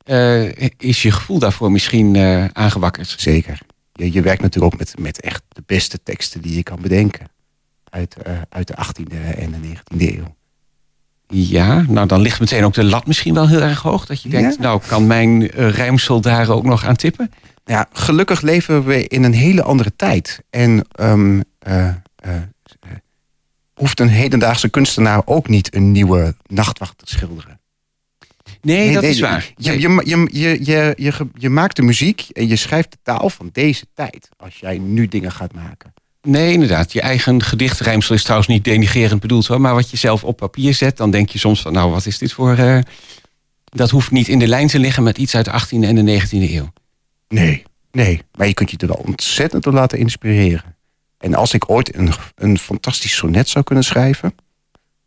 eh, 0.03 0.69
is 0.77 1.01
je 1.01 1.11
gevoel 1.11 1.39
daarvoor 1.39 1.71
misschien 1.71 2.15
eh, 2.15 2.45
aangewakkerd. 2.45 3.15
Zeker. 3.17 3.59
Je, 3.93 4.11
je 4.11 4.21
werkt 4.21 4.41
natuurlijk 4.41 4.73
ook 4.73 4.79
met, 4.79 4.99
met 4.99 5.21
echt 5.21 5.43
de 5.47 5.63
beste 5.65 6.03
teksten 6.03 6.41
die 6.41 6.55
je 6.55 6.63
kan 6.63 6.81
bedenken. 6.81 7.27
Uit, 7.89 8.15
eh, 8.15 8.33
uit 8.49 8.67
de 8.67 8.75
18e 8.75 9.35
en 9.37 9.51
de 9.51 9.57
19e 9.57 10.17
eeuw. 10.17 10.35
Ja, 11.27 11.81
nou 11.87 12.07
dan 12.07 12.21
ligt 12.21 12.39
meteen 12.39 12.63
ook 12.63 12.73
de 12.73 12.83
lat 12.83 13.07
misschien 13.07 13.33
wel 13.33 13.47
heel 13.47 13.61
erg 13.61 13.81
hoog. 13.81 14.05
Dat 14.05 14.21
je 14.21 14.29
denkt, 14.29 14.55
Ja. 14.55 14.61
nou 14.61 14.81
kan 14.87 15.07
mijn 15.07 15.45
rijmsel 15.55 16.21
daar 16.21 16.49
ook 16.49 16.63
nog 16.63 16.85
aan 16.85 16.95
tippen? 16.95 17.29
Nou 17.65 17.79
Ja, 17.79 17.87
gelukkig 17.93 18.41
leven 18.41 18.83
we 18.85 19.07
in 19.07 19.23
een 19.23 19.33
hele 19.33 19.63
andere 19.63 19.95
tijd. 19.95 20.41
En 20.49 20.85
ehm, 20.91 21.41
eh, 21.59 21.87
eh, 21.87 21.87
eh, 21.87 21.95
hoeft 23.73 23.99
een 23.99 24.09
hedendaagse 24.09 24.69
kunstenaar 24.69 25.21
ook 25.25 25.47
niet 25.47 25.75
een 25.75 25.91
nieuwe 25.91 26.35
nachtwacht 26.47 26.97
te 26.97 27.05
schilderen. 27.07 27.59
Nee, 28.61 28.93
dat 28.93 29.03
is 29.03 29.19
waar. 29.19 29.53
Je, 29.55 29.79
je, 29.79 30.01
je, 30.03 30.27
je, 30.63 30.93
je, 30.97 31.27
je 31.33 31.49
maakt 31.49 31.75
de 31.75 31.81
muziek 31.81 32.25
en 32.31 32.47
je 32.47 32.55
schrijft 32.55 32.91
de 32.91 32.97
taal 33.03 33.29
van 33.29 33.49
deze 33.51 33.85
tijd. 33.93 34.29
Als 34.37 34.55
jij 34.55 34.77
nu 34.77 35.07
dingen 35.07 35.31
gaat 35.31 35.53
maken. 35.53 35.93
Nee, 36.21 36.53
inderdaad. 36.53 36.93
Je 36.93 37.01
eigen 37.01 37.43
gedichtrijmsel 37.43 38.15
is 38.15 38.21
trouwens 38.21 38.49
niet 38.49 38.63
denigerend 38.63 39.21
bedoeld 39.21 39.47
hoor. 39.47 39.61
Maar 39.61 39.73
wat 39.73 39.89
je 39.89 39.97
zelf 39.97 40.23
op 40.23 40.37
papier 40.37 40.73
zet, 40.73 40.97
dan 40.97 41.11
denk 41.11 41.29
je 41.29 41.39
soms 41.39 41.61
van, 41.61 41.73
nou 41.73 41.91
wat 41.91 42.05
is 42.05 42.17
dit 42.17 42.33
voor... 42.33 42.55
eh, 42.55 42.79
dat 43.65 43.89
hoeft 43.89 44.11
niet 44.11 44.27
in 44.27 44.39
de 44.39 44.47
lijn 44.47 44.67
te 44.67 44.79
liggen 44.79 45.03
met 45.03 45.17
iets 45.17 45.35
uit 45.35 45.45
de 45.45 45.51
18e 45.51 45.87
en 45.87 46.05
de 46.05 46.21
19e 46.21 46.29
eeuw. 46.31 46.73
Nee, 47.27 47.63
nee. 47.91 48.21
Maar 48.37 48.47
je 48.47 48.53
kunt 48.53 48.71
je 48.71 48.77
er 48.77 48.87
wel 48.87 49.03
ontzettend 49.05 49.63
door 49.63 49.73
laten 49.73 49.97
inspireren. 49.97 50.74
En 51.17 51.33
als 51.33 51.53
ik 51.53 51.69
ooit 51.69 51.95
een, 51.95 52.11
een 52.35 52.57
fantastisch 52.57 53.15
sonnet 53.15 53.49
zou 53.49 53.63
kunnen 53.63 53.83
schrijven... 53.83 54.35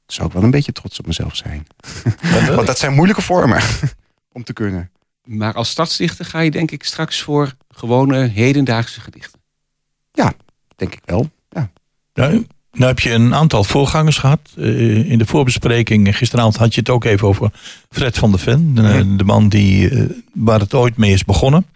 zou 0.07 0.27
ik 0.29 0.35
wel 0.35 0.43
een 0.43 0.51
beetje 0.51 0.73
trots 0.73 0.99
op 0.99 1.07
mezelf 1.07 1.37
zijn. 1.37 1.67
Want 2.55 2.67
dat 2.67 2.79
zijn 2.79 2.95
moeilijke 2.95 3.23
vormen 3.23 3.63
om 4.33 4.45
te 4.45 4.53
kunnen. 4.53 4.91
Maar 5.25 5.55
als 5.55 5.71
stadsdichter 5.71 6.25
ga 6.25 6.41
je 6.41 6.51
denk 6.51 6.71
ik 6.71 6.85
straks 6.85 7.23
voor 7.23 7.55
gewone 7.69 8.27
hedendaagse 8.27 9.01
gedichten. 9.01 9.41
Denk 10.79 10.95
ik 10.95 11.03
wel. 11.05 11.31
Ja. 11.51 11.71
Nou, 12.15 12.47
nou 12.73 12.87
heb 12.87 13.01
je 13.01 13.11
een 13.11 13.35
aantal 13.35 13.65
voorgangers 13.65 14.19
gehad. 14.19 14.41
Eh, 14.57 15.11
in 15.11 15.19
de 15.19 15.27
voorbespreking 15.27 16.17
gisteravond 16.17 16.57
had 16.57 16.75
je 16.75 16.81
het 16.81 16.91
ook 16.91 17.05
even 17.05 17.29
over 17.29 17.51
Fred 17.91 18.19
van 18.19 18.31
der 18.31 18.41
Ven. 18.41 18.75
De, 18.75 19.17
de 19.17 19.25
man 19.25 19.49
die, 19.49 19.91
eh, 19.91 20.05
waar 20.35 20.61
het 20.61 20.75
ooit 20.75 20.97
mee 20.97 21.13
is 21.13 21.25
begonnen. 21.25 21.67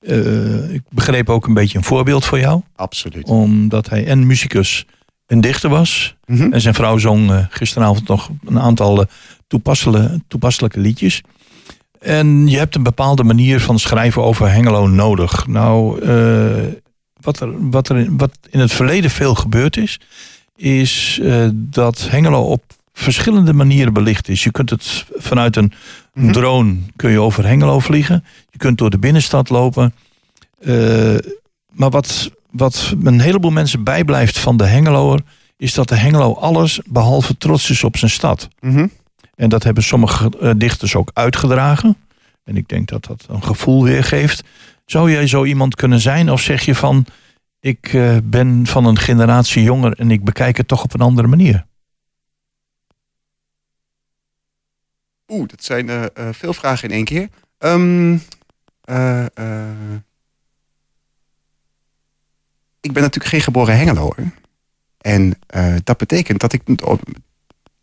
Eh, 0.00 0.74
ik 0.74 0.82
begreep 0.88 1.28
ook 1.28 1.46
een 1.46 1.54
beetje 1.54 1.78
een 1.78 1.84
voorbeeld 1.84 2.24
voor 2.24 2.38
jou. 2.38 2.62
Absoluut. 2.76 3.28
Omdat 3.28 3.88
hij 3.88 4.06
en 4.06 4.26
muzikus 4.26 4.86
en 5.26 5.40
dichter 5.40 5.70
was. 5.70 6.16
Mhm. 6.26 6.52
En 6.52 6.60
zijn 6.60 6.74
vrouw 6.74 6.98
zong 6.98 7.30
eh, 7.30 7.44
gisteravond 7.50 8.08
nog 8.08 8.30
een 8.44 8.60
aantal 8.60 9.00
eh, 9.00 9.06
toepasselijke, 9.46 10.20
toepasselijke 10.28 10.80
liedjes. 10.80 11.22
En 11.98 12.46
je 12.46 12.58
hebt 12.58 12.74
een 12.74 12.82
bepaalde 12.82 13.24
manier 13.24 13.60
van 13.60 13.78
schrijven 13.78 14.22
over 14.22 14.50
Hengelo 14.50 14.86
nodig. 14.86 15.46
Nou, 15.46 16.00
wat, 17.20 17.40
er, 17.40 17.70
wat 17.70 17.88
er 17.88 17.96
in, 17.96 18.16
wat 18.16 18.38
in 18.50 18.60
het 18.60 18.72
verleden 18.72 19.10
veel 19.10 19.34
gebeurd 19.34 19.76
is, 19.76 20.00
is 20.56 21.20
dat 21.52 22.08
Hengelo 22.10 22.42
op 22.42 22.62
verschillende 23.02 23.52
manieren 23.52 23.92
belicht 23.92 24.28
is. 24.28 24.44
Je 24.44 24.50
kunt 24.50 24.70
het 24.70 25.06
vanuit 25.16 25.56
een 25.56 25.72
Mhm. 26.14 26.32
drone 26.32 26.76
kun 26.96 27.10
je 27.10 27.20
over 27.20 27.46
Hengelo 27.46 27.78
vliegen. 27.78 28.24
Je 28.50 28.58
kunt 28.58 28.78
door 28.78 28.90
de 28.90 28.98
binnenstad 28.98 29.48
lopen. 29.48 29.94
Eh, 30.60 31.14
maar 31.70 31.90
wat, 31.90 32.30
wat 32.50 32.94
een 33.04 33.20
heleboel 33.20 33.50
mensen 33.50 33.84
bijblijft 33.84 34.38
van 34.38 34.56
de 34.56 34.66
Hengeloer, 34.66 35.20
is 35.56 35.74
dat 35.74 35.88
de 35.88 35.96
Hengelo 35.96 36.34
alles 36.34 36.80
behalve 36.84 37.36
trots 37.36 37.70
is 37.70 37.84
op 37.84 37.96
zijn 37.96 38.10
stad. 38.10 38.48
Mhm. 38.60 38.86
En 39.36 39.48
dat 39.48 39.62
hebben 39.62 39.82
sommige 39.82 40.32
eh, 40.40 40.50
dichters 40.56 40.94
ook 40.94 41.10
uitgedragen. 41.14 41.96
En 42.44 42.56
ik 42.56 42.68
denk 42.68 42.88
dat 42.88 43.04
dat 43.04 43.26
een 43.28 43.42
gevoel 43.42 43.84
weergeeft. 43.84 44.42
Zou 44.86 45.10
jij 45.10 45.26
zo 45.26 45.44
iemand 45.44 45.74
kunnen 45.74 46.00
zijn? 46.00 46.30
Of 46.30 46.40
zeg 46.40 46.64
je 46.64 46.74
van, 46.74 47.06
ik 47.60 47.92
eh, 47.92 48.16
ben 48.24 48.66
van 48.66 48.84
een 48.84 48.98
generatie 48.98 49.62
jonger 49.62 49.92
en 49.92 50.10
ik 50.10 50.24
bekijk 50.24 50.56
het 50.56 50.68
toch 50.68 50.82
op 50.82 50.94
een 50.94 51.00
andere 51.00 51.28
manier? 51.28 51.66
Oeh, 55.30 55.48
dat 55.48 55.64
zijn 55.64 55.88
eh, 55.88 56.04
eh, 56.04 56.28
veel 56.32 56.52
vragen 56.52 56.88
in 56.88 56.94
één 56.94 57.04
keer. 57.04 57.28
Ehm, 57.58 58.16
eh, 58.84 59.24
ik 62.80 62.92
ben 62.92 63.02
natuurlijk 63.02 63.30
geen 63.30 63.40
geboren 63.40 63.76
Hengeloer. 63.76 64.16
En 65.00 65.38
dat 65.84 65.96
betekent 65.96 66.40
dat 66.40 66.52
ik 66.52 66.62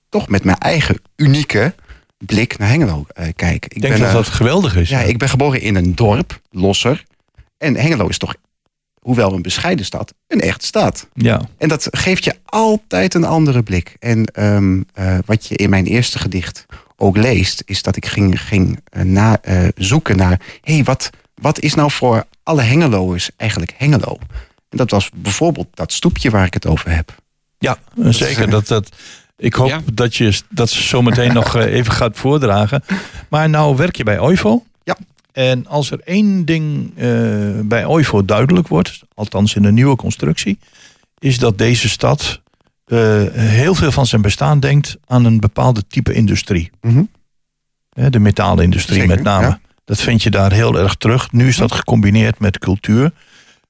toch 0.09 0.27
met 0.27 0.43
mijn 0.43 0.57
eigen 0.57 1.01
unieke 1.15 1.75
blik 2.17 2.57
naar 2.57 2.69
Hengelo 2.69 3.05
kijk. 3.35 3.65
Ik 3.65 3.81
denk 3.81 3.93
ben, 3.93 4.03
dat 4.03 4.11
dat 4.11 4.27
geweldig 4.27 4.75
is. 4.75 4.89
ja, 4.89 4.99
ik 4.99 5.17
ben 5.17 5.29
geboren 5.29 5.61
in 5.61 5.75
een 5.75 5.95
dorp, 5.95 6.41
Losser. 6.51 7.03
En 7.57 7.75
Hengelo 7.75 8.07
is 8.07 8.17
toch, 8.17 8.35
hoewel 8.99 9.33
een 9.33 9.41
bescheiden 9.41 9.85
stad, 9.85 10.13
een 10.27 10.41
echte 10.41 10.65
stad. 10.65 11.07
ja. 11.13 11.41
En 11.57 11.69
dat 11.69 11.87
geeft 11.91 12.23
je 12.23 12.35
altijd 12.45 13.13
een 13.13 13.23
andere 13.23 13.63
blik. 13.63 13.95
En 13.99 14.25
ehm, 14.25 14.81
eh, 14.93 15.17
wat 15.25 15.45
je 15.45 15.55
in 15.55 15.69
mijn 15.69 15.85
eerste 15.85 16.19
gedicht 16.19 16.65
ook 16.97 17.17
leest, 17.17 17.63
is 17.65 17.81
dat 17.81 17.95
ik 17.95 18.05
ging, 18.05 18.41
ging 18.41 18.79
eh, 18.89 19.01
na, 19.03 19.41
eh, 19.41 19.67
zoeken 19.75 20.17
naar, 20.17 20.39
hé, 20.61 20.73
hey, 20.73 20.83
wat, 20.83 21.09
wat 21.35 21.59
is 21.59 21.73
nou 21.73 21.91
voor 21.91 22.25
alle 22.43 22.61
Hengeloers 22.61 23.29
eigenlijk 23.37 23.73
Hengelo? 23.77 24.17
En 24.69 24.77
dat 24.77 24.91
was 24.91 25.09
bijvoorbeeld 25.15 25.67
dat 25.73 25.93
stoepje 25.93 26.29
waar 26.29 26.45
ik 26.45 26.53
het 26.53 26.65
over 26.65 26.95
heb. 26.95 27.15
Ja, 27.59 27.77
zeker. 27.95 28.49
Dat, 28.49 28.67
dat, 28.67 28.89
ik 29.37 29.53
hoop 29.53 29.67
Ja. 29.67 29.81
dat 29.93 30.15
je 30.15 30.41
dat 30.49 30.69
ze 30.69 30.83
zometeen 30.83 31.33
nog 31.33 31.55
eh, 31.55 31.73
even 31.73 31.91
gaat 31.91 32.17
voordragen. 32.17 32.83
Maar 33.29 33.49
nou 33.49 33.75
werk 33.75 33.95
je 33.95 34.03
bij 34.03 34.19
OIVO. 34.19 34.63
Ja. 34.83 34.97
En 35.31 35.67
als 35.67 35.91
er 35.91 35.99
één 36.03 36.45
ding 36.45 36.91
eh, 36.95 37.07
bij 37.63 37.85
OIVO 37.85 38.25
duidelijk 38.25 38.67
wordt, 38.67 38.99
althans 39.13 39.55
in 39.55 39.61
de 39.61 39.71
nieuwe 39.71 39.95
constructie, 39.95 40.57
is 41.19 41.39
dat 41.39 41.57
deze 41.57 41.89
stad 41.89 42.41
eh, 42.87 43.23
heel 43.33 43.75
veel 43.75 43.91
van 43.91 44.05
zijn 44.05 44.21
bestaan 44.21 44.59
denkt 44.59 44.97
aan 45.05 45.25
een 45.25 45.39
bepaalde 45.39 45.87
type 45.87 46.13
industrie. 46.13 46.71
Mhm. 46.81 47.03
De 48.09 48.19
metaalindustrie 48.19 48.99
Zeker, 48.99 49.15
met 49.15 49.23
name. 49.23 49.45
ja. 49.47 49.59
Dat 49.85 50.01
vind 50.01 50.23
je 50.23 50.29
daar 50.29 50.51
heel 50.51 50.79
erg 50.79 50.95
terug. 50.95 51.31
Nu 51.31 51.47
is 51.47 51.57
dat 51.57 51.71
gecombineerd 51.71 52.39
met 52.39 52.59
cultuur. 52.59 53.11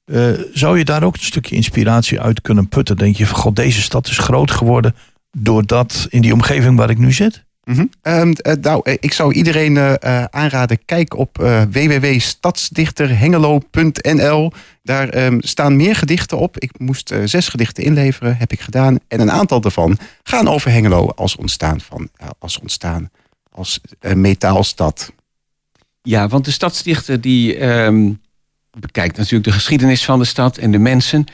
Eh, 0.05 0.29
zou 0.53 0.77
je 0.77 0.85
daar 0.85 1.03
ook 1.03 1.13
een 1.13 1.23
stukje 1.23 1.55
inspiratie 1.55 2.21
uit 2.21 2.41
kunnen 2.41 2.67
putten? 2.67 2.97
Denk 2.97 3.15
je 3.15 3.27
van, 3.27 3.37
god, 3.37 3.55
deze 3.55 3.81
stad 3.81 4.07
is 4.07 4.17
groot 4.17 4.51
geworden 4.51 4.95
doordat 5.31 6.07
in 6.09 6.21
die 6.21 6.33
omgeving 6.33 6.77
waar 6.77 6.89
ik 6.89 6.97
nu 6.97 7.11
zit? 7.11 7.45
Mhm. 7.67 7.85
Ehm, 8.01 8.31
eh, 8.31 8.53
nou, 8.61 8.81
eh, 8.83 8.93
ik 8.99 9.13
zou 9.13 9.33
iedereen 9.33 9.77
eh, 9.77 10.23
aanraden, 10.23 10.85
kijk 10.85 11.17
op 11.17 11.39
eh 11.39 11.61
www.stadsdichterhengelo.nl. 11.71 14.51
Daar 14.83 15.09
ehm, 15.09 15.37
staan 15.39 15.75
meer 15.75 15.95
gedichten 15.95 16.37
op. 16.37 16.59
Ik 16.59 16.79
moest 16.79 17.13
zes 17.23 17.49
gedichten 17.49 17.83
inleveren, 17.83 18.37
heb 18.37 18.51
ik 18.51 18.59
gedaan. 18.59 18.99
En 19.07 19.19
een 19.19 19.31
aantal 19.31 19.61
daarvan 19.61 19.97
gaan 20.23 20.47
over 20.47 20.71
Hengelo 20.71 21.11
als 21.15 21.35
ontstaan, 21.35 21.81
van, 21.81 22.09
als, 22.39 22.59
ontstaan 22.59 23.09
als 23.51 23.81
metaalstad. 24.15 25.13
Ja, 26.01 26.27
want 26.27 26.45
de 26.45 26.51
stadsdichter 26.51 27.21
die 27.21 27.57
ehm, 27.57 28.11
bekijkt 28.79 29.17
natuurlijk 29.17 29.45
de 29.45 29.51
geschiedenis 29.51 30.05
van 30.05 30.19
de 30.19 30.25
stad 30.25 30.57
en 30.57 30.71
de 30.71 30.79
mensen. 30.79 31.25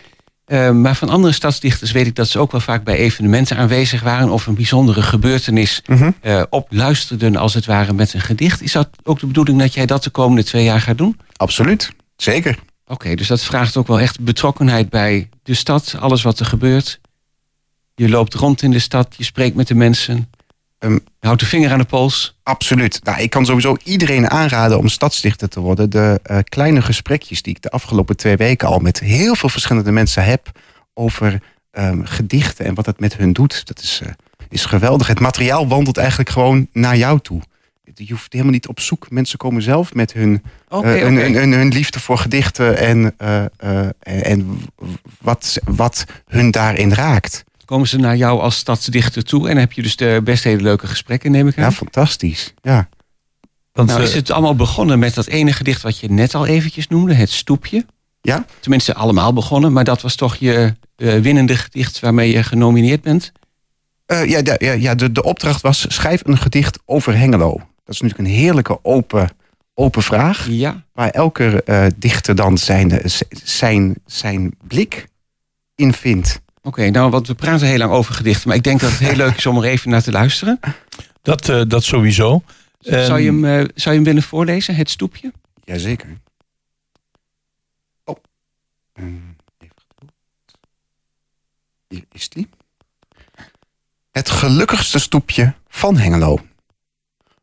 Ehm, 0.45 0.81
maar 0.81 0.95
van 0.95 1.09
andere 1.09 1.33
stadsdichters 1.33 1.91
weet 1.91 2.07
ik 2.07 2.15
dat 2.15 2.27
ze 2.27 2.39
ook 2.39 2.51
wel 2.51 2.61
vaak 2.61 2.83
bij 2.83 2.95
evenementen 2.95 3.57
aanwezig 3.57 4.01
waren 4.01 4.29
of 4.29 4.47
een 4.47 4.55
bijzondere 4.55 5.01
gebeurtenis 5.01 5.81
eh, 6.21 6.43
opluisterden 6.49 7.35
als 7.35 7.53
het 7.53 7.65
ware 7.65 7.93
met 7.93 8.13
een 8.13 8.21
gedicht. 8.21 8.61
Is 8.61 8.71
dat 8.71 8.89
ook 9.03 9.19
de 9.19 9.27
bedoeling 9.27 9.59
dat 9.59 9.73
jij 9.73 9.85
dat 9.85 10.03
de 10.03 10.09
komende 10.09 10.43
twee 10.43 10.63
jaar 10.63 10.81
gaat 10.81 10.97
doen? 10.97 11.19
Absoluut, 11.35 11.91
zeker. 12.15 12.59
Oké, 12.85 13.15
dus 13.15 13.27
dat 13.27 13.43
vraagt 13.43 13.77
ook 13.77 13.87
wel 13.87 13.99
echt 13.99 14.19
betrokkenheid 14.19 14.89
bij 14.89 15.29
de 15.43 15.53
stad, 15.53 15.95
alles 15.99 16.21
wat 16.21 16.39
er 16.39 16.45
gebeurt. 16.45 16.99
Je 17.95 18.09
loopt 18.09 18.33
rond 18.33 18.61
in 18.61 18.71
de 18.71 18.79
stad, 18.79 19.15
je 19.17 19.23
spreekt 19.23 19.55
met 19.55 19.67
de 19.67 19.75
mensen. 19.75 20.29
Ehm, 20.84 20.93
je 20.93 21.27
houdt 21.27 21.39
de 21.39 21.45
vinger 21.45 21.71
aan 21.71 21.77
de 21.77 21.86
pols. 21.86 22.39
Absoluut. 22.43 22.99
Nou, 23.03 23.21
ik 23.21 23.29
kan 23.29 23.45
sowieso 23.45 23.75
iedereen 23.84 24.29
aanraden 24.29 24.77
om 24.77 24.88
stadsdichter 24.88 25.49
te 25.49 25.59
worden. 25.59 25.89
De 25.89 26.19
eh, 26.23 26.38
kleine 26.43 26.81
gesprekjes 26.81 27.41
die 27.41 27.55
ik 27.55 27.61
de 27.61 27.69
afgelopen 27.69 28.17
twee 28.17 28.38
weken 28.38 28.67
al 28.67 28.79
met 28.79 28.99
heel 28.99 29.36
veel 29.36 29.49
verschillende 29.49 29.91
mensen 29.91 30.23
heb 30.23 30.51
over 30.93 31.41
ehm, 31.71 32.03
gedichten 32.03 32.65
en 32.65 32.73
wat 32.73 32.86
het 32.86 32.99
met 32.99 33.17
hun 33.17 33.34
doet, 33.34 33.67
dat 33.67 33.79
is, 33.79 34.01
eh, 34.03 34.11
is 34.49 34.65
geweldig. 34.65 35.07
Het 35.07 35.19
materiaal 35.19 35.67
wandelt 35.67 35.97
eigenlijk 35.97 36.29
gewoon 36.29 36.67
naar 36.71 36.97
jou 36.97 37.19
toe. 37.19 37.41
Je 37.95 38.11
hoeft 38.11 38.34
helemaal 38.34 38.53
niet 38.53 38.67
op 38.67 38.79
zoek. 38.79 39.09
Mensen 39.09 39.38
komen 39.38 39.61
zelf 39.61 39.93
met 39.93 40.13
hun, 40.13 40.41
eh, 40.67 40.79
hun, 40.79 40.79
oké. 40.79 41.05
hun, 41.05 41.36
hun, 41.36 41.51
hun 41.51 41.69
liefde 41.69 41.99
voor 41.99 42.17
gedichten 42.17 42.77
en, 42.77 43.17
en 43.99 44.59
wat, 45.19 45.57
wat 45.65 46.05
hun 46.27 46.51
daarin 46.51 46.93
raakt. 46.93 47.43
Komen 47.66 47.88
ze 47.88 47.97
naar 47.97 48.18
jou 48.18 48.39
als 48.39 48.55
stadsdichter 48.55 49.24
toe 49.24 49.49
en 49.49 49.57
heb 49.57 49.72
je 49.72 49.82
dus 49.82 49.95
de 49.95 50.22
best 50.24 50.43
hele 50.43 50.61
leuke 50.61 50.88
gesprekken, 50.88 51.32
neem 51.32 51.47
ik 51.47 51.57
aan. 51.57 51.64
Ja, 51.64 51.72
fantastisch. 51.72 52.53
Ja. 52.61 52.89
Want, 53.72 53.89
Nou, 53.89 54.01
eh, 54.01 54.07
is 54.07 54.14
het 54.14 54.32
allemaal 54.32 54.55
begonnen 54.55 54.99
met 54.99 55.14
dat 55.14 55.28
ene 55.28 55.53
gedicht 55.53 55.82
wat 55.82 55.99
je 55.99 56.11
net 56.11 56.36
al 56.36 56.45
eventjes 56.45 56.88
noemde, 56.88 57.14
het 57.14 57.30
stoepje? 57.30 57.86
Ja. 58.22 58.45
Tenminste, 58.59 58.93
allemaal 58.93 59.34
begonnen, 59.34 59.74
maar 59.74 59.84
dat 59.84 60.01
was 60.01 60.16
toch 60.16 60.36
je 60.36 60.74
eh, 60.95 61.16
winnende 61.16 61.55
gedicht 61.55 61.99
waarmee 61.99 62.32
je 62.32 62.43
genomineerd 62.43 63.01
bent? 63.01 63.32
Eh, 64.05 64.26
ja, 64.26 64.41
de, 64.41 64.55
ja, 64.57 64.72
ja 64.72 64.95
de, 64.95 65.11
de 65.11 65.24
opdracht 65.24 65.61
was: 65.61 65.86
schrijf 65.88 66.22
een 66.24 66.38
gedicht 66.38 66.80
over 66.86 67.18
Hengelo. 67.18 67.57
Dat 67.57 67.95
is 67.95 68.01
natuurlijk 68.01 68.30
een 68.30 68.36
heerlijke 68.36 68.80
open, 68.82 69.30
open 69.74 70.03
vraag. 70.03 70.47
Ja. 70.49 70.84
Waar 70.93 71.09
elke 71.09 71.64
dichter 71.97 72.36
dan 72.36 72.57
zijn, 72.57 73.01
zijn, 73.43 73.95
zijn 74.05 74.55
blik 74.68 75.07
in 75.76 75.93
vindt. 75.93 76.41
Oké, 76.66 76.89
nou, 76.89 77.09
want 77.09 77.28
we 77.28 77.36
praten 77.36 77.68
heel 77.68 77.78
lang 77.78 77.91
over 77.91 78.14
gedichten, 78.14 78.47
maar 78.47 78.57
ik 78.57 78.64
denk 78.64 78.80
dat 78.80 78.89
het 78.89 78.99
heel 78.99 79.16
leuk 79.16 79.38
is 79.38 79.45
om 79.45 79.57
er 79.57 79.64
even 79.64 79.89
naar 79.89 80.03
te 80.03 80.11
luisteren. 80.11 80.59
dat, 81.22 81.49
eh, 81.49 81.61
dat 81.68 81.84
sowieso. 81.84 82.43
Zou, 82.80 83.20
je 83.20 83.26
hem, 83.26 83.45
eh, 83.45 83.51
zou 83.51 83.70
je 83.76 83.91
hem 83.91 84.03
willen 84.03 84.24
voorlezen, 84.24 84.76
het 84.76 84.89
stoepje? 84.89 85.34
Jazeker. 85.64 86.18
Oh. 88.03 88.18
Ehm, 88.93 89.07
even 89.57 89.76
geduld. 89.88 90.11
Hier 91.88 92.05
is 92.11 92.30
die. 92.30 92.49
Het 94.11 94.30
gelukkigste 94.30 94.99
stoepje 94.99 95.53
van 95.68 95.97
Hengelo. 95.97 96.39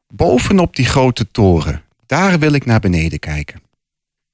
Bovenop 0.09 0.77
die 0.77 0.87
grote 0.87 1.31
toren, 1.31 1.83
daar 2.07 2.39
wil 2.39 2.53
ik 2.53 2.65
naar 2.65 2.81
beneden 2.81 3.19
kijken. 3.19 3.63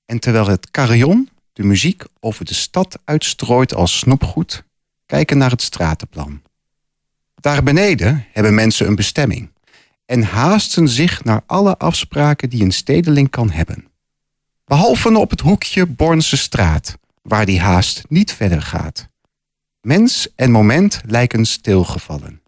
En 0.04 0.18
terwijl 0.18 0.46
het 0.46 0.70
carillon 0.70 1.28
de 1.52 1.62
muziek 1.64 2.04
over 2.20 2.44
de 2.44 2.54
stad 2.54 2.98
uitstrooit 3.04 3.74
als 3.74 3.98
snoepgoed, 3.98 4.64
kijken 5.06 5.38
naar 5.38 5.50
het 5.50 5.62
stratenplan. 5.62 6.42
Daar 7.34 7.62
beneden 7.62 8.26
hebben 8.32 8.54
mensen 8.54 8.86
een 8.86 8.94
bestemming 8.94 9.50
en 10.06 10.22
haasten 10.22 10.88
zich 10.88 11.24
naar 11.24 11.42
alle 11.46 11.78
afspraken 11.78 12.50
die 12.50 12.64
een 12.64 12.72
stedeling 12.72 13.30
kan 13.30 13.50
hebben. 13.50 13.88
Behalve 14.64 15.18
op 15.18 15.30
het 15.30 15.40
hoekje 15.40 15.86
Bornse 15.86 16.36
straat, 16.36 16.98
waar 17.22 17.46
die 17.46 17.60
haast 17.60 18.04
niet 18.08 18.32
verder 18.32 18.62
gaat. 18.62 19.08
Mens 19.80 20.28
en 20.34 20.50
moment 20.50 21.00
lijken 21.04 21.44
stilgevallen. 21.44 22.42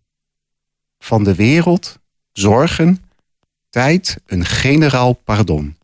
Van 0.99 1.25
de 1.25 1.35
wereld, 1.35 1.99
zorgen, 2.33 3.05
tijd 3.71 4.21
een 4.27 4.45
generaal 4.45 5.13
pardon. 5.13 5.77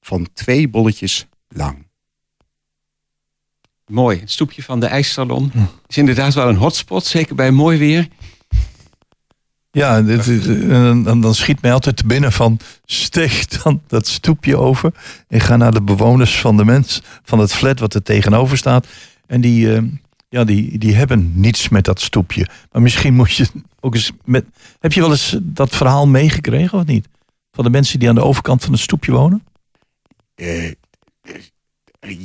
Van 0.00 0.28
twee 0.32 0.68
bolletjes 0.68 1.26
lang. 1.48 1.86
Mooi, 3.92 4.20
het 4.20 4.30
stoepje 4.30 4.62
van 4.62 4.80
de 4.80 4.86
ijssalon 4.86 5.52
is 5.86 5.96
inderdaad 5.96 6.34
wel 6.34 6.48
een 6.48 6.56
hotspot, 6.56 7.04
zeker 7.06 7.34
bij 7.34 7.50
mooi 7.50 7.78
weer. 7.78 8.08
Ja, 9.70 10.02
dit 10.02 10.26
is- 10.26 10.46
en 10.46 11.02
dan, 11.02 11.20
dan 11.20 11.34
schiet 11.34 11.62
mij 11.62 11.72
altijd 11.72 11.96
te 11.96 12.06
binnen 12.06 12.32
van 12.32 12.58
steeg 12.84 13.46
dan 13.46 13.82
dat 13.86 14.06
stoepje 14.06 14.56
over 14.56 14.92
en 15.28 15.40
ga 15.40 15.56
naar 15.56 15.72
de 15.72 15.82
bewoners 15.82 16.40
van 16.40 16.56
de 16.56 16.64
mens 16.64 17.02
van 17.22 17.38
het 17.38 17.52
flat 17.52 17.78
wat 17.78 17.94
er 17.94 18.02
tegenover 18.02 18.56
staat. 18.56 18.86
En 19.26 19.40
die, 19.40 19.74
eh, 19.74 19.82
ja, 20.28 20.44
die, 20.44 20.78
die 20.78 20.94
hebben 20.94 21.32
niets 21.34 21.68
met 21.68 21.84
dat 21.84 22.00
stoepje. 22.00 22.46
Maar 22.72 22.82
misschien 22.82 23.14
moet 23.14 23.32
je 23.32 23.46
ook 23.80 23.94
eens 23.94 24.12
met. 24.24 24.44
Heb 24.80 24.92
je 24.92 25.00
wel 25.00 25.10
eens 25.10 25.36
dat 25.42 25.76
verhaal 25.76 26.06
meegekregen 26.06 26.78
of 26.78 26.84
niet? 26.84 27.08
Van 27.52 27.64
de 27.64 27.70
mensen 27.70 27.98
die 27.98 28.08
aan 28.08 28.14
de 28.14 28.24
overkant 28.24 28.62
van 28.62 28.72
het 28.72 28.80
stoepje 28.80 29.12
wonen? 29.12 29.44
Eh, 30.34 30.66
eh, 30.66 30.74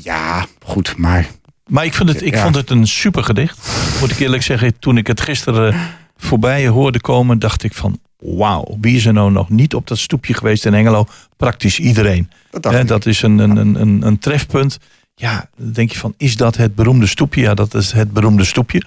ja, 0.03 0.45
goed, 0.65 0.97
maar 0.97 1.30
Maar 1.68 1.86
ik, 1.86 1.93
vind 1.93 2.09
het, 2.09 2.22
ik 2.22 2.34
Ja. 2.34 2.41
vond 2.43 2.55
het 2.55 2.70
een 2.70 2.88
super 2.88 3.24
gedicht. 3.24 3.70
Moet 3.99 4.11
ik 4.11 4.20
eerlijk 4.20 4.43
zeggen, 4.43 4.80
toen 4.80 4.97
ik 4.97 5.07
het 5.07 5.22
gisteren 5.22 5.76
voorbij 6.18 6.68
hoorde 6.68 7.01
komen, 7.01 7.39
dacht 7.39 7.63
ik 7.63 7.74
van 7.74 7.99
wauw, 8.20 8.78
wie 8.82 8.95
is 8.95 9.05
er 9.05 9.13
nou 9.13 9.32
nog 9.32 9.49
niet 9.49 9.74
op 9.76 9.88
dat 9.88 9.97
stoepje 9.97 10.34
geweest 10.34 10.65
in 10.65 10.74
Engelo? 10.74 11.05
Praktisch 11.38 11.80
iedereen. 11.80 12.32
dat 12.51 12.88
dat 12.88 13.05
is 13.05 13.22
een, 13.22 13.38
een, 13.38 13.57
een, 13.57 13.82
een, 13.82 14.01
een 14.05 14.20
trefpunt. 14.20 14.78
Ja, 15.15 15.49
dan 15.57 15.72
denk 15.72 15.91
je 15.91 15.97
van, 15.97 16.13
is 16.18 16.36
dat 16.36 16.55
het 16.57 16.76
beroemde 16.76 17.07
stoepje? 17.07 17.41
Ja, 17.41 17.53
dat 17.53 17.74
is 17.74 17.91
het 17.91 18.13
beroemde 18.13 18.43
stoepje. 18.43 18.82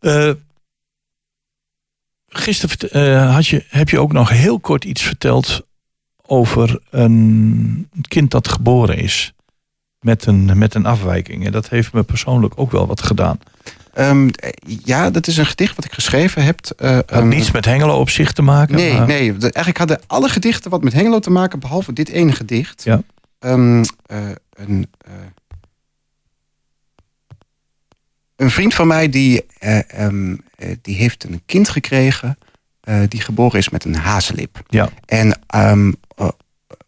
Eh 0.00 0.30
gisteren 2.28 2.90
eh, 2.90 3.34
had 3.34 3.46
je, 3.46 3.64
heb 3.68 3.88
je 3.88 4.00
ook 4.00 4.12
nog 4.12 4.28
heel 4.28 4.60
kort 4.60 4.84
iets 4.84 5.02
verteld 5.02 5.66
over 6.26 6.80
een 6.90 7.88
kind 8.08 8.30
dat 8.30 8.48
geboren 8.48 8.98
is. 8.98 9.32
Met 10.00 10.26
een, 10.26 10.58
met 10.58 10.74
een 10.74 10.86
afwijking. 10.86 11.46
En 11.46 11.52
dat 11.52 11.68
heeft 11.68 11.92
me 11.92 12.02
persoonlijk 12.02 12.54
ook 12.56 12.70
wel 12.70 12.86
wat 12.86 13.02
gedaan. 13.02 13.38
Ehm, 13.94 14.28
eh, 14.28 14.50
ja, 14.84 15.10
dat 15.10 15.26
is 15.26 15.36
een 15.36 15.46
gedicht 15.46 15.76
wat 15.76 15.84
ik 15.84 15.92
geschreven 15.92 16.44
heb. 16.44 16.60
eh, 16.76 16.98
Had 17.06 17.24
niets 17.24 17.50
met 17.50 17.64
Hengelo 17.64 17.98
op 18.00 18.10
zich 18.10 18.32
te 18.32 18.42
maken. 18.42 18.74
Nee, 18.74 18.92
maar- 18.94 19.06
nee. 19.06 19.32
De- 19.36 19.40
eigenlijk 19.52 19.78
hadden 19.78 20.00
alle 20.06 20.28
gedichten 20.28 20.70
wat 20.70 20.82
met 20.82 20.92
Hengelo 20.92 21.18
te 21.18 21.30
maken, 21.30 21.58
behalve 21.60 21.92
dit 21.92 22.08
ene 22.08 22.32
gedicht. 22.32 22.84
Ja. 22.84 23.02
Ehm, 23.38 23.84
eh, 24.06 24.28
een, 24.52 24.86
eh, 24.98 25.12
een 28.36 28.50
vriend 28.50 28.74
van 28.74 28.86
mij 28.86 29.08
die, 29.08 29.44
eh, 29.58 30.04
ehm, 30.04 30.36
eh, 30.56 30.76
die 30.82 30.96
heeft 30.96 31.24
een 31.24 31.42
kind 31.46 31.68
gekregen 31.68 32.38
die 33.08 33.20
geboren 33.20 33.58
is 33.58 33.68
met 33.68 33.84
een 33.84 33.94
hazenlip. 33.96 34.62
Ja. 34.66 34.88
En 35.06 35.38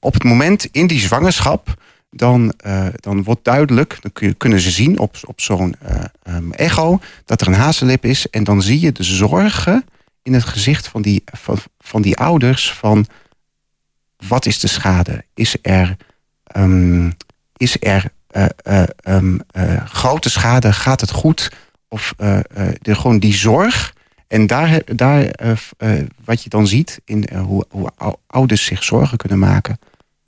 op 0.00 0.12
het 0.14 0.24
moment 0.24 0.64
in 0.72 0.86
die 0.86 1.00
zwangerschap, 1.00 1.82
dan, 2.10 2.52
eh, 2.56 2.86
dan 2.94 3.22
wordt 3.22 3.44
duidelijk, 3.44 3.98
dan 4.00 4.12
kun 4.12 4.28
je, 4.28 4.34
kunnen 4.34 4.60
ze 4.60 4.70
zien 4.70 4.98
op, 4.98 5.16
op 5.24 5.40
zo'n 5.40 5.74
eh, 5.80 6.04
ehm, 6.22 6.50
echo, 6.50 7.00
dat 7.24 7.40
er 7.40 7.46
een 7.46 7.54
hazenlip 7.54 8.04
is. 8.04 8.30
En 8.30 8.44
dan 8.44 8.62
zie 8.62 8.80
je 8.80 8.92
de 8.92 9.02
zorgen 9.02 9.84
in 10.22 10.32
het 10.32 10.44
gezicht 10.44 10.88
van 10.88 11.02
die, 11.02 11.22
van, 11.24 11.58
van 11.78 12.02
die 12.02 12.16
ouders 12.16 12.72
van 12.72 13.06
wat 14.28 14.46
is 14.46 14.58
de 14.58 14.66
schade? 14.66 15.24
Is 15.34 15.56
er, 15.62 15.96
ehm, 16.44 17.10
is 17.56 17.76
er 17.80 18.12
eh, 18.26 18.46
eh, 18.62 18.82
ehm, 18.96 19.38
eh, 19.50 19.86
grote 19.86 20.30
schade? 20.30 20.72
Gaat 20.72 21.00
het 21.00 21.10
goed? 21.10 21.52
Of 21.88 22.14
de, 22.82 22.94
gewoon 22.94 23.18
die 23.18 23.34
zorg. 23.34 23.94
En 24.28 24.46
daar, 24.46 24.82
daar 24.84 25.30
wat 26.24 26.42
je 26.42 26.48
dan 26.48 26.66
ziet 26.66 27.00
in 27.04 27.28
hoe, 27.36 27.64
hoe 27.70 27.90
ou- 27.96 28.16
ouders 28.26 28.64
zich 28.64 28.84
zorgen 28.84 29.18
kunnen 29.18 29.38
maken. 29.38 29.78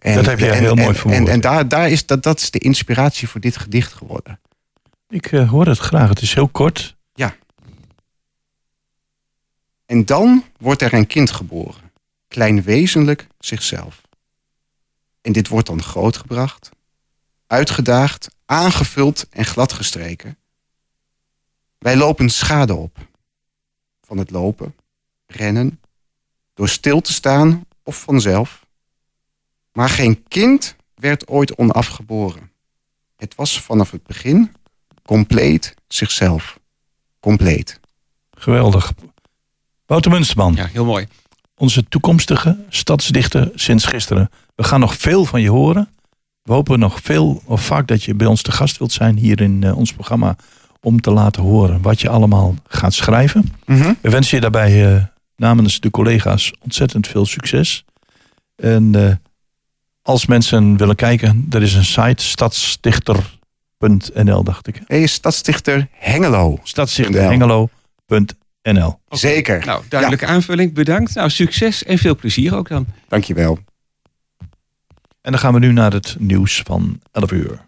En, 0.03 0.15
Dat 0.15 0.27
heb 0.27 0.39
jij 0.39 0.51
en, 0.51 0.59
heel 0.59 0.75
mooi 0.75 0.95
verwoord. 0.95 1.21
En, 1.21 1.29
en 1.29 1.41
daar, 1.41 1.69
daar 1.69 1.91
is 1.91 2.07
dat, 2.07 2.23
dat 2.23 2.41
is 2.41 2.51
de 2.51 2.59
inspiratie 2.59 3.29
voor 3.29 3.41
dit 3.41 3.57
gedicht 3.57 3.93
geworden. 3.93 4.41
Ik 5.09 5.27
eh, 5.27 5.51
hoor 5.51 5.67
het 5.67 5.79
graag. 5.79 6.09
Het 6.09 6.23
is 6.23 6.35
heel 6.35 6.49
kort. 6.49 6.97
En 9.93 10.05
dan 10.05 10.45
wordt 10.59 10.83
er 10.83 10.95
een 10.95 11.07
kind 11.07 11.31
geboren, 11.31 11.93
kleinwezenlijk 12.29 13.27
zichzelf. 13.39 14.01
En 15.21 15.33
dit 15.33 15.49
wordt 15.49 15.67
dan 15.67 15.83
grootgebracht, 15.83 16.71
uitgedaagd, 17.47 18.29
aangevuld 18.47 19.27
en 19.31 19.45
gladgestreken. 19.45 20.39
Wij 21.79 21.97
lopen 21.97 22.31
schade 22.31 22.75
op. 22.75 22.97
Van 24.01 24.19
het 24.19 24.31
lopen, 24.31 24.75
rennen, 25.27 25.81
door 26.55 26.69
stil 26.69 27.01
te 27.01 27.13
staan 27.13 27.67
of 27.83 28.01
vanzelf. 28.03 28.62
Maar 29.73 29.89
geen 29.89 30.23
kind 30.29 30.77
werd 30.95 31.29
ooit 31.29 31.57
onafgeboren. 31.57 32.51
Het 33.17 33.35
was 33.35 33.61
vanaf 33.61 33.91
het 33.91 34.07
begin 34.07 34.53
compleet 35.03 35.75
zichzelf. 35.89 36.59
Compleet. 37.21 37.81
Geweldig. 38.31 38.93
Wouter 39.87 40.11
Munsterman. 40.11 40.55
Ja, 40.55 40.67
heel 40.67 40.85
mooi. 40.85 41.07
onze 41.57 41.89
toekomstige 41.89 42.65
stadsdichter 42.69 43.51
sinds 43.55 43.85
gisteren. 43.85 44.31
We 44.55 44.65
gaan 44.65 44.81
nog 44.81 44.97
veel 44.97 45.25
van 45.25 45.41
je 45.41 45.51
horen. 45.51 45.89
We 46.43 46.53
hopen 46.53 46.79
nog 46.79 47.01
veel 47.03 47.43
of 47.45 47.65
vaak 47.65 47.87
dat 47.89 48.03
je 48.03 48.15
bij 48.15 48.27
ons 48.27 48.43
te 48.43 48.53
gast 48.53 48.79
wilt 48.79 48.93
zijn 48.93 49.17
hier 49.17 49.41
in 49.41 49.63
eh, 49.63 49.77
ons 49.77 49.93
programma 49.93 50.37
om 50.81 51.01
te 51.01 51.11
laten 51.11 51.43
horen 51.43 51.83
wat 51.83 52.01
je 52.01 52.09
allemaal 52.09 52.55
gaat 52.69 52.95
schrijven. 52.95 53.53
Mhm. 53.67 53.93
We 54.01 54.11
wensen 54.11 54.35
je 54.37 54.41
daarbij 54.41 54.95
eh, 54.95 55.05
namens 55.37 55.81
de 55.81 55.91
collega's 55.91 56.53
ontzettend 56.61 57.07
veel 57.07 57.27
succes. 57.27 57.85
En 58.57 58.95
eh, 58.95 59.15
als 60.03 60.27
mensen 60.27 60.77
willen 60.77 60.97
kijken, 60.97 61.47
er 61.51 61.63
is 61.63 61.75
een 61.75 61.85
site 61.85 62.25
stadsdichter.nl 62.25 64.45
dacht 64.45 64.67
ik. 64.67 64.83
Is 64.87 65.13
stadsdichter 65.13 65.89
Hengelo. 65.91 66.59
Stadsdichterhengelo.nl. 66.63 69.01
Zeker. 69.09 69.67
Nou, 69.67 69.83
duidelijke 69.89 70.27
aanvulling. 70.27 70.75
Bedankt. 70.75 71.15
Nou, 71.15 71.31
succes 71.31 71.85
en 71.85 71.99
veel 71.99 72.17
plezier 72.17 72.57
ook 72.57 72.69
dan. 72.69 72.87
Dankjewel. 73.09 73.59
En 75.21 75.31
dan 75.31 75.39
gaan 75.39 75.53
we 75.53 75.59
nu 75.59 75.73
naar 75.73 75.93
het 75.93 76.17
nieuws 76.19 76.63
van 76.65 77.01
11 77.13 77.33
uur. 77.33 77.61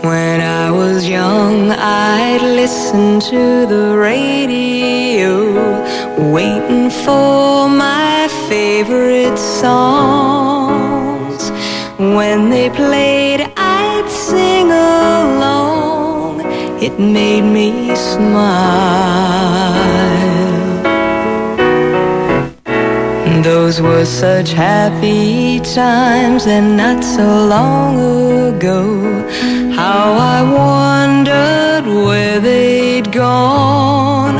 When 0.00 0.40
I 0.40 0.55
was 0.96 1.06
young, 1.06 1.70
I'd 1.72 2.40
listen 2.40 3.20
to 3.20 3.66
the 3.66 3.98
radio, 3.98 5.34
waiting 6.32 6.88
for 7.04 7.68
my 7.68 8.28
favorite 8.48 9.36
songs. 9.36 10.70
When 11.98 12.48
they 12.48 12.70
played, 12.70 13.52
I'd 13.58 14.08
sing 14.08 14.70
along. 14.72 16.40
It 16.82 16.98
made 16.98 17.42
me 17.42 17.94
smile. 17.94 19.36
Those 23.46 23.80
were 23.80 24.04
such 24.04 24.50
happy 24.50 25.60
times 25.60 26.48
and 26.48 26.76
not 26.76 27.04
so 27.04 27.46
long 27.46 27.94
ago. 28.48 28.82
How 29.72 30.14
I 30.34 30.42
wondered 30.42 31.86
where 31.86 32.40
they'd 32.40 33.12
gone. 33.12 34.38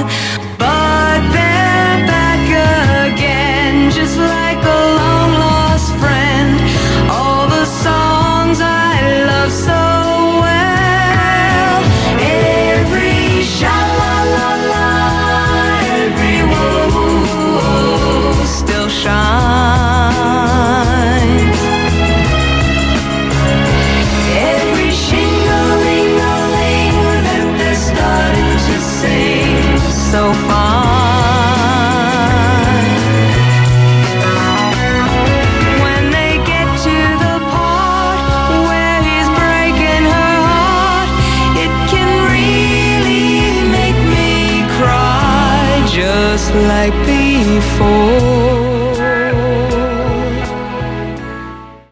Before. 47.57 48.46